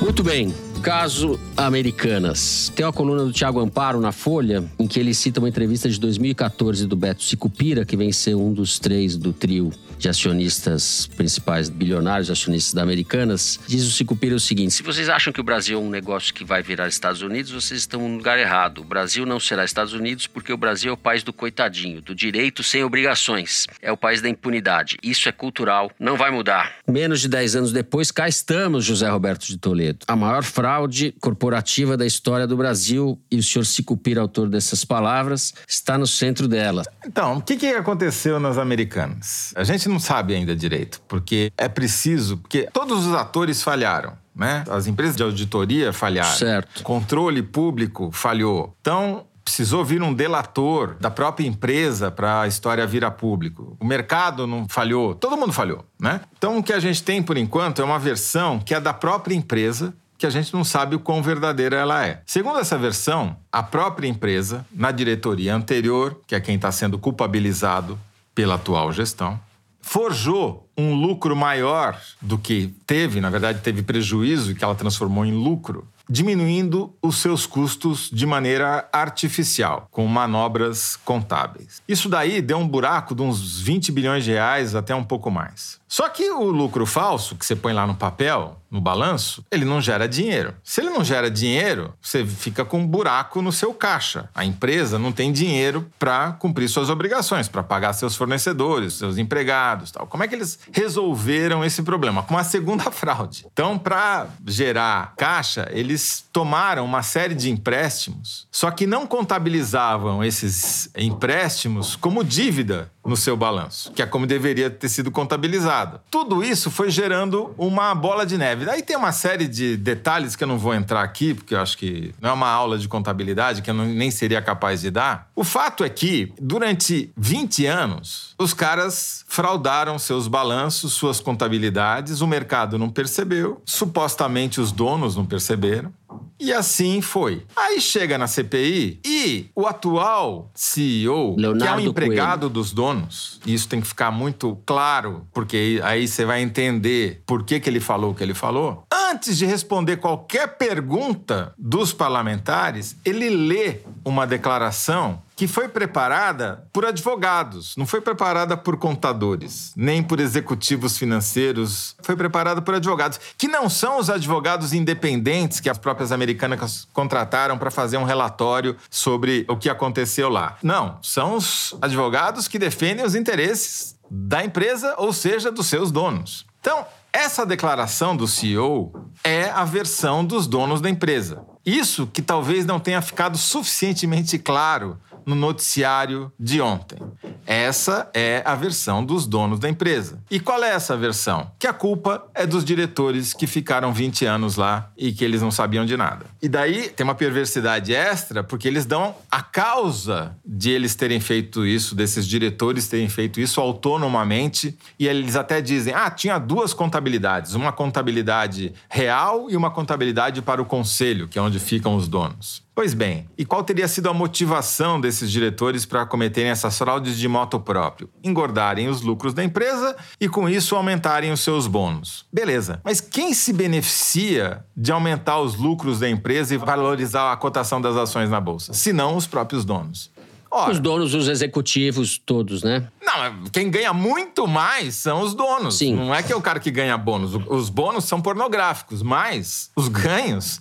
Muito 0.00 0.24
bem. 0.24 0.69
Caso 0.82 1.38
Americanas. 1.58 2.72
Tem 2.74 2.86
uma 2.86 2.92
coluna 2.92 3.22
do 3.22 3.32
Tiago 3.32 3.60
Amparo 3.60 4.00
na 4.00 4.12
Folha, 4.12 4.64
em 4.78 4.86
que 4.86 4.98
ele 4.98 5.12
cita 5.12 5.38
uma 5.38 5.48
entrevista 5.48 5.90
de 5.90 6.00
2014 6.00 6.86
do 6.86 6.96
Beto 6.96 7.22
Sicupira, 7.22 7.84
que 7.84 7.98
vem 7.98 8.10
ser 8.12 8.34
um 8.34 8.50
dos 8.50 8.78
três 8.78 9.14
do 9.14 9.30
trio 9.30 9.70
de 10.00 10.08
acionistas 10.08 11.06
principais, 11.14 11.68
bilionários 11.68 12.30
acionistas 12.30 12.72
da 12.72 12.82
Americanas. 12.82 13.60
Diz 13.68 13.86
o 13.86 13.90
Sicupira 13.90 14.34
o 14.34 14.40
seguinte: 14.40 14.72
se 14.72 14.82
vocês 14.82 15.08
acham 15.10 15.30
que 15.32 15.40
o 15.40 15.44
Brasil 15.44 15.78
é 15.78 15.82
um 15.82 15.90
negócio 15.90 16.32
que 16.32 16.42
vai 16.42 16.62
virar 16.62 16.88
Estados 16.88 17.20
Unidos, 17.20 17.52
vocês 17.52 17.80
estão 17.80 18.08
no 18.08 18.16
lugar 18.16 18.38
errado. 18.38 18.78
O 18.78 18.84
Brasil 18.84 19.26
não 19.26 19.38
será 19.38 19.62
Estados 19.62 19.92
Unidos 19.92 20.26
porque 20.26 20.52
o 20.52 20.56
Brasil 20.56 20.90
é 20.90 20.94
o 20.94 20.96
país 20.96 21.22
do 21.22 21.32
coitadinho, 21.32 22.00
do 22.00 22.14
direito 22.14 22.62
sem 22.62 22.82
obrigações. 22.82 23.66
É 23.82 23.92
o 23.92 23.96
país 23.96 24.22
da 24.22 24.28
impunidade. 24.28 24.96
Isso 25.02 25.28
é 25.28 25.32
cultural, 25.32 25.90
não 26.00 26.16
vai 26.16 26.30
mudar. 26.30 26.76
Menos 26.88 27.20
de 27.20 27.28
10 27.28 27.56
anos 27.56 27.72
depois, 27.72 28.10
cá 28.10 28.26
estamos, 28.26 28.84
José 28.86 29.08
Roberto 29.08 29.46
de 29.46 29.58
Toledo. 29.58 29.98
A 30.08 30.16
maior 30.16 30.42
fraude 30.42 31.14
corporativa 31.20 31.96
da 31.96 32.06
história 32.06 32.46
do 32.46 32.56
Brasil 32.56 33.20
e 33.30 33.36
o 33.36 33.42
senhor 33.42 33.66
Sicupira, 33.66 34.22
autor 34.22 34.48
dessas 34.48 34.82
palavras, 34.82 35.52
está 35.68 35.98
no 35.98 36.06
centro 36.06 36.48
dela. 36.48 36.84
Então, 37.06 37.36
o 37.36 37.42
que, 37.42 37.56
que 37.56 37.66
aconteceu 37.66 38.40
nas 38.40 38.56
Americanas? 38.56 39.52
A 39.54 39.62
gente 39.62 39.89
não 39.90 40.00
sabe 40.00 40.34
ainda 40.34 40.54
direito, 40.56 41.00
porque 41.06 41.52
é 41.56 41.68
preciso, 41.68 42.38
porque 42.38 42.68
todos 42.72 43.06
os 43.06 43.14
atores 43.14 43.62
falharam. 43.62 44.18
Né? 44.34 44.64
As 44.70 44.86
empresas 44.86 45.16
de 45.16 45.22
auditoria 45.22 45.92
falharam. 45.92 46.36
Certo. 46.36 46.82
Controle 46.82 47.42
público 47.42 48.10
falhou. 48.12 48.74
Então, 48.80 49.26
precisou 49.44 49.84
vir 49.84 50.02
um 50.02 50.14
delator 50.14 50.96
da 51.00 51.10
própria 51.10 51.46
empresa 51.46 52.10
para 52.10 52.42
a 52.42 52.48
história 52.48 52.86
vir 52.86 53.04
a 53.04 53.10
público. 53.10 53.76
O 53.80 53.84
mercado 53.84 54.46
não 54.46 54.68
falhou, 54.68 55.14
todo 55.14 55.36
mundo 55.36 55.52
falhou, 55.52 55.84
né? 56.00 56.20
Então 56.38 56.58
o 56.58 56.62
que 56.62 56.72
a 56.72 56.78
gente 56.78 57.02
tem 57.02 57.22
por 57.22 57.36
enquanto 57.36 57.82
é 57.82 57.84
uma 57.84 57.98
versão 57.98 58.60
que 58.60 58.74
é 58.74 58.80
da 58.80 58.94
própria 58.94 59.34
empresa 59.34 59.92
que 60.16 60.26
a 60.26 60.30
gente 60.30 60.52
não 60.52 60.62
sabe 60.62 60.94
o 60.94 61.00
quão 61.00 61.22
verdadeira 61.22 61.76
ela 61.76 62.06
é. 62.06 62.20
Segundo 62.26 62.58
essa 62.58 62.76
versão, 62.76 63.34
a 63.50 63.62
própria 63.62 64.06
empresa, 64.06 64.66
na 64.70 64.92
diretoria 64.92 65.54
anterior, 65.54 66.20
que 66.26 66.34
é 66.34 66.40
quem 66.40 66.56
está 66.56 66.70
sendo 66.70 66.98
culpabilizado 66.98 67.98
pela 68.34 68.56
atual 68.56 68.92
gestão, 68.92 69.40
forjou 69.82 70.68
um 70.76 70.94
lucro 70.94 71.34
maior 71.34 72.00
do 72.20 72.38
que 72.38 72.74
teve, 72.86 73.20
na 73.20 73.30
verdade 73.30 73.60
teve 73.60 73.82
prejuízo 73.82 74.54
que 74.54 74.64
ela 74.64 74.74
transformou 74.74 75.24
em 75.24 75.32
lucro 75.32 75.86
diminuindo 76.10 76.92
os 77.00 77.18
seus 77.18 77.46
custos 77.46 78.10
de 78.12 78.26
maneira 78.26 78.88
artificial, 78.92 79.86
com 79.92 80.04
manobras 80.06 80.96
contábeis. 80.96 81.80
Isso 81.86 82.08
daí 82.08 82.42
deu 82.42 82.58
um 82.58 82.66
buraco 82.66 83.14
de 83.14 83.22
uns 83.22 83.60
20 83.60 83.92
bilhões 83.92 84.24
de 84.24 84.32
reais 84.32 84.74
até 84.74 84.94
um 84.94 85.04
pouco 85.04 85.30
mais. 85.30 85.78
Só 85.86 86.08
que 86.08 86.30
o 86.30 86.44
lucro 86.44 86.86
falso, 86.86 87.34
que 87.34 87.44
você 87.44 87.56
põe 87.56 87.72
lá 87.72 87.84
no 87.84 87.96
papel, 87.96 88.60
no 88.70 88.80
balanço, 88.80 89.44
ele 89.50 89.64
não 89.64 89.80
gera 89.80 90.08
dinheiro. 90.08 90.54
Se 90.62 90.80
ele 90.80 90.90
não 90.90 91.02
gera 91.02 91.28
dinheiro, 91.28 91.92
você 92.00 92.24
fica 92.24 92.64
com 92.64 92.78
um 92.78 92.86
buraco 92.86 93.42
no 93.42 93.50
seu 93.50 93.74
caixa. 93.74 94.28
A 94.32 94.44
empresa 94.44 95.00
não 95.00 95.10
tem 95.10 95.32
dinheiro 95.32 95.90
para 95.98 96.30
cumprir 96.34 96.68
suas 96.68 96.88
obrigações, 96.88 97.48
para 97.48 97.64
pagar 97.64 97.92
seus 97.92 98.14
fornecedores, 98.14 98.94
seus 98.94 99.18
empregados, 99.18 99.90
tal. 99.90 100.06
Como 100.06 100.22
é 100.22 100.28
que 100.28 100.34
eles 100.36 100.60
resolveram 100.70 101.64
esse 101.64 101.82
problema? 101.82 102.22
Com 102.22 102.38
a 102.38 102.44
segunda 102.44 102.88
fraude. 102.92 103.46
Então, 103.52 103.76
para 103.76 104.28
gerar 104.46 105.14
caixa, 105.16 105.68
eles 105.72 105.99
tomaram 106.32 106.84
uma 106.84 107.02
série 107.02 107.34
de 107.34 107.50
empréstimos, 107.50 108.46
só 108.50 108.70
que 108.70 108.86
não 108.86 109.06
contabilizavam 109.06 110.22
esses 110.22 110.90
empréstimos 110.96 111.96
como 111.96 112.24
dívida 112.24 112.90
no 113.10 113.16
seu 113.16 113.36
balanço, 113.36 113.90
que 113.90 114.00
é 114.00 114.06
como 114.06 114.24
deveria 114.24 114.70
ter 114.70 114.88
sido 114.88 115.10
contabilizado. 115.10 116.00
Tudo 116.08 116.44
isso 116.44 116.70
foi 116.70 116.90
gerando 116.90 117.52
uma 117.58 117.92
bola 117.92 118.24
de 118.24 118.38
neve. 118.38 118.64
Daí 118.64 118.82
tem 118.82 118.96
uma 118.96 119.10
série 119.10 119.48
de 119.48 119.76
detalhes 119.76 120.36
que 120.36 120.44
eu 120.44 120.48
não 120.48 120.56
vou 120.56 120.72
entrar 120.72 121.02
aqui, 121.02 121.34
porque 121.34 121.56
eu 121.56 121.60
acho 121.60 121.76
que 121.76 122.14
não 122.20 122.30
é 122.30 122.32
uma 122.32 122.48
aula 122.48 122.78
de 122.78 122.86
contabilidade 122.86 123.62
que 123.62 123.70
eu 123.70 123.74
não, 123.74 123.84
nem 123.84 124.12
seria 124.12 124.40
capaz 124.40 124.80
de 124.80 124.92
dar. 124.92 125.28
O 125.34 125.42
fato 125.42 125.82
é 125.82 125.88
que, 125.88 126.32
durante 126.40 127.10
20 127.16 127.66
anos, 127.66 128.36
os 128.38 128.54
caras 128.54 129.24
fraudaram 129.26 129.98
seus 129.98 130.28
balanços, 130.28 130.92
suas 130.92 131.18
contabilidades, 131.18 132.20
o 132.20 132.28
mercado 132.28 132.78
não 132.78 132.88
percebeu, 132.88 133.60
supostamente 133.66 134.60
os 134.60 134.70
donos 134.70 135.16
não 135.16 135.26
perceberam. 135.26 135.92
E 136.40 136.54
assim 136.54 137.02
foi. 137.02 137.44
Aí 137.54 137.78
chega 137.82 138.16
na 138.16 138.26
CPI 138.26 139.00
e 139.04 139.50
o 139.54 139.66
atual 139.66 140.50
CEO, 140.54 141.36
Leonardo 141.36 141.62
que 141.62 141.68
é 141.68 141.72
um 141.72 141.90
empregado 141.90 142.40
Coelho. 142.40 142.54
dos 142.54 142.72
donos, 142.72 143.38
e 143.44 143.52
isso 143.52 143.68
tem 143.68 143.78
que 143.78 143.86
ficar 143.86 144.10
muito 144.10 144.56
claro, 144.64 145.26
porque 145.34 145.78
aí 145.84 146.08
você 146.08 146.24
vai 146.24 146.40
entender 146.40 147.22
por 147.26 147.44
que, 147.44 147.60
que 147.60 147.68
ele 147.68 147.78
falou 147.78 148.12
o 148.12 148.14
que 148.14 148.22
ele 148.22 148.32
falou. 148.32 148.84
Antes 148.90 149.36
de 149.36 149.44
responder 149.44 149.98
qualquer 149.98 150.56
pergunta 150.56 151.52
dos 151.58 151.92
parlamentares, 151.92 152.96
ele 153.04 153.28
lê 153.28 153.80
uma 154.02 154.26
declaração 154.26 155.20
que 155.40 155.48
foi 155.48 155.70
preparada 155.70 156.68
por 156.70 156.84
advogados, 156.84 157.74
não 157.74 157.86
foi 157.86 158.02
preparada 158.02 158.58
por 158.58 158.76
contadores, 158.76 159.72
nem 159.74 160.02
por 160.02 160.20
executivos 160.20 160.98
financeiros, 160.98 161.96
foi 162.02 162.14
preparada 162.14 162.60
por 162.60 162.74
advogados, 162.74 163.18
que 163.38 163.48
não 163.48 163.70
são 163.70 163.98
os 163.98 164.10
advogados 164.10 164.74
independentes 164.74 165.58
que 165.58 165.70
as 165.70 165.78
próprias 165.78 166.12
americanas 166.12 166.86
contrataram 166.92 167.56
para 167.56 167.70
fazer 167.70 167.96
um 167.96 168.04
relatório 168.04 168.76
sobre 168.90 169.46
o 169.48 169.56
que 169.56 169.70
aconteceu 169.70 170.28
lá. 170.28 170.58
Não, 170.62 170.98
são 171.00 171.36
os 171.36 171.74
advogados 171.80 172.46
que 172.46 172.58
defendem 172.58 173.02
os 173.02 173.14
interesses 173.14 173.96
da 174.10 174.44
empresa, 174.44 174.94
ou 174.98 175.10
seja, 175.10 175.50
dos 175.50 175.68
seus 175.68 175.90
donos. 175.90 176.44
Então, 176.60 176.84
essa 177.10 177.46
declaração 177.46 178.14
do 178.14 178.28
CEO 178.28 178.92
é 179.24 179.48
a 179.48 179.64
versão 179.64 180.22
dos 180.22 180.46
donos 180.46 180.82
da 180.82 180.90
empresa. 180.90 181.42
Isso 181.64 182.06
que 182.06 182.22
talvez 182.22 182.64
não 182.64 182.80
tenha 182.80 183.02
ficado 183.02 183.36
suficientemente 183.36 184.38
claro 184.38 184.98
no 185.26 185.34
noticiário 185.34 186.32
de 186.38 186.60
ontem. 186.60 186.98
Essa 187.46 188.08
é 188.14 188.42
a 188.44 188.54
versão 188.54 189.04
dos 189.04 189.26
donos 189.26 189.58
da 189.58 189.68
empresa. 189.68 190.22
E 190.30 190.38
qual 190.38 190.62
é 190.62 190.70
essa 190.70 190.96
versão? 190.96 191.50
Que 191.58 191.66
a 191.66 191.72
culpa 191.72 192.24
é 192.34 192.46
dos 192.46 192.64
diretores 192.64 193.34
que 193.34 193.46
ficaram 193.46 193.92
20 193.92 194.24
anos 194.24 194.56
lá 194.56 194.90
e 194.96 195.12
que 195.12 195.24
eles 195.24 195.42
não 195.42 195.50
sabiam 195.50 195.84
de 195.84 195.96
nada. 195.96 196.26
E 196.40 196.48
daí 196.48 196.90
tem 196.90 197.04
uma 197.04 197.14
perversidade 197.14 197.94
extra, 197.94 198.44
porque 198.44 198.68
eles 198.68 198.86
dão 198.86 199.14
a 199.30 199.42
causa 199.42 200.36
de 200.44 200.70
eles 200.70 200.94
terem 200.94 201.20
feito 201.20 201.66
isso, 201.66 201.94
desses 201.94 202.26
diretores 202.26 202.88
terem 202.88 203.08
feito 203.08 203.40
isso 203.40 203.60
autonomamente, 203.60 204.76
e 204.98 205.08
eles 205.08 205.36
até 205.36 205.60
dizem: 205.60 205.92
ah, 205.94 206.10
tinha 206.10 206.38
duas 206.38 206.72
contabilidades, 206.72 207.54
uma 207.54 207.72
contabilidade 207.72 208.72
real 208.88 209.50
e 209.50 209.56
uma 209.56 209.70
contabilidade 209.70 210.40
para 210.42 210.62
o 210.62 210.64
conselho, 210.64 211.28
que 211.28 211.38
é 211.38 211.42
onde 211.42 211.58
ficam 211.58 211.96
os 211.96 212.08
donos. 212.08 212.62
Pois 212.80 212.94
bem, 212.94 213.28
e 213.36 213.44
qual 213.44 213.62
teria 213.62 213.86
sido 213.86 214.08
a 214.08 214.14
motivação 214.14 214.98
desses 214.98 215.30
diretores 215.30 215.84
para 215.84 216.06
cometerem 216.06 216.50
essas 216.50 216.78
fraudes 216.78 217.18
de 217.18 217.28
moto 217.28 217.60
próprio? 217.60 218.08
Engordarem 218.24 218.88
os 218.88 219.02
lucros 219.02 219.34
da 219.34 219.44
empresa 219.44 219.94
e 220.18 220.26
com 220.30 220.48
isso 220.48 220.74
aumentarem 220.74 221.30
os 221.30 221.40
seus 221.40 221.66
bônus. 221.66 222.24
Beleza, 222.32 222.80
mas 222.82 222.98
quem 222.98 223.34
se 223.34 223.52
beneficia 223.52 224.64
de 224.74 224.90
aumentar 224.90 225.40
os 225.40 225.56
lucros 225.56 226.00
da 226.00 226.08
empresa 226.08 226.54
e 226.54 226.56
valorizar 226.56 227.30
a 227.30 227.36
cotação 227.36 227.82
das 227.82 227.96
ações 227.96 228.30
na 228.30 228.40
bolsa? 228.40 228.72
Se 228.72 228.94
não 228.94 229.14
os 229.14 229.26
próprios 229.26 229.62
donos. 229.62 230.10
Ora, 230.50 230.72
os 230.72 230.80
donos, 230.80 231.14
os 231.14 231.28
executivos, 231.28 232.18
todos, 232.18 232.62
né? 232.64 232.88
Não, 233.00 233.44
quem 233.52 233.70
ganha 233.70 233.92
muito 233.92 234.48
mais 234.48 234.96
são 234.96 235.22
os 235.22 235.32
donos. 235.32 235.78
Sim. 235.78 235.94
Não 235.94 236.12
é 236.14 236.22
que 236.22 236.32
é 236.32 236.36
o 236.36 236.40
cara 236.40 236.58
que 236.58 236.70
ganha 236.70 236.98
bônus. 236.98 237.34
Os 237.48 237.68
bônus 237.70 238.04
são 238.04 238.20
pornográficos, 238.20 239.02
mas 239.02 239.70
os 239.76 239.86
ganhos 239.86 240.60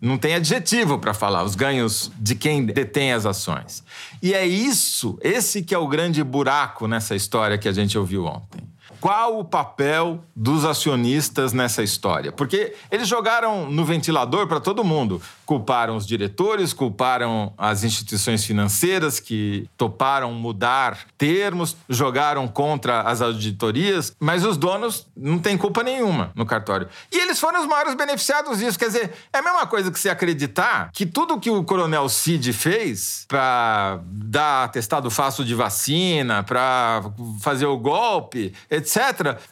não 0.00 0.18
tem 0.18 0.34
adjetivo 0.34 0.98
para 0.98 1.14
falar, 1.14 1.44
os 1.44 1.54
ganhos 1.54 2.10
de 2.18 2.34
quem 2.34 2.64
detém 2.64 3.12
as 3.12 3.26
ações. 3.26 3.84
E 4.20 4.34
é 4.34 4.44
isso, 4.44 5.16
esse 5.22 5.62
que 5.62 5.74
é 5.74 5.78
o 5.78 5.86
grande 5.86 6.22
buraco 6.24 6.88
nessa 6.88 7.14
história 7.14 7.56
que 7.56 7.68
a 7.68 7.72
gente 7.72 7.96
ouviu 7.96 8.24
ontem. 8.24 8.62
Qual 9.00 9.38
o 9.38 9.44
papel 9.44 10.24
dos 10.34 10.64
acionistas 10.64 11.52
nessa 11.52 11.82
história? 11.82 12.32
Porque 12.32 12.74
eles 12.90 13.08
jogaram 13.08 13.70
no 13.70 13.84
ventilador 13.84 14.46
para 14.46 14.60
todo 14.60 14.82
mundo 14.84 15.20
culparam 15.48 15.96
os 15.96 16.06
diretores, 16.06 16.74
culparam 16.74 17.54
as 17.56 17.82
instituições 17.82 18.44
financeiras 18.44 19.18
que 19.18 19.66
toparam 19.78 20.30
mudar 20.34 20.98
termos, 21.16 21.74
jogaram 21.88 22.46
contra 22.46 23.00
as 23.00 23.22
auditorias, 23.22 24.14
mas 24.20 24.44
os 24.44 24.58
donos 24.58 25.06
não 25.16 25.38
têm 25.38 25.56
culpa 25.56 25.82
nenhuma 25.82 26.32
no 26.34 26.44
cartório. 26.44 26.86
E 27.10 27.18
eles 27.18 27.40
foram 27.40 27.62
os 27.62 27.66
maiores 27.66 27.94
beneficiados 27.94 28.58
disso. 28.58 28.78
Quer 28.78 28.88
dizer, 28.88 29.12
é 29.32 29.38
a 29.38 29.42
mesma 29.42 29.66
coisa 29.66 29.90
que 29.90 29.98
se 29.98 30.10
acreditar 30.10 30.90
que 30.92 31.06
tudo 31.06 31.40
que 31.40 31.48
o 31.48 31.64
coronel 31.64 32.10
Cid 32.10 32.52
fez 32.52 33.24
para 33.26 34.00
dar 34.04 34.64
atestado 34.64 35.10
fácil 35.10 35.46
de 35.46 35.54
vacina, 35.54 36.42
para 36.42 37.04
fazer 37.40 37.64
o 37.64 37.78
golpe, 37.78 38.52
etc., 38.70 38.87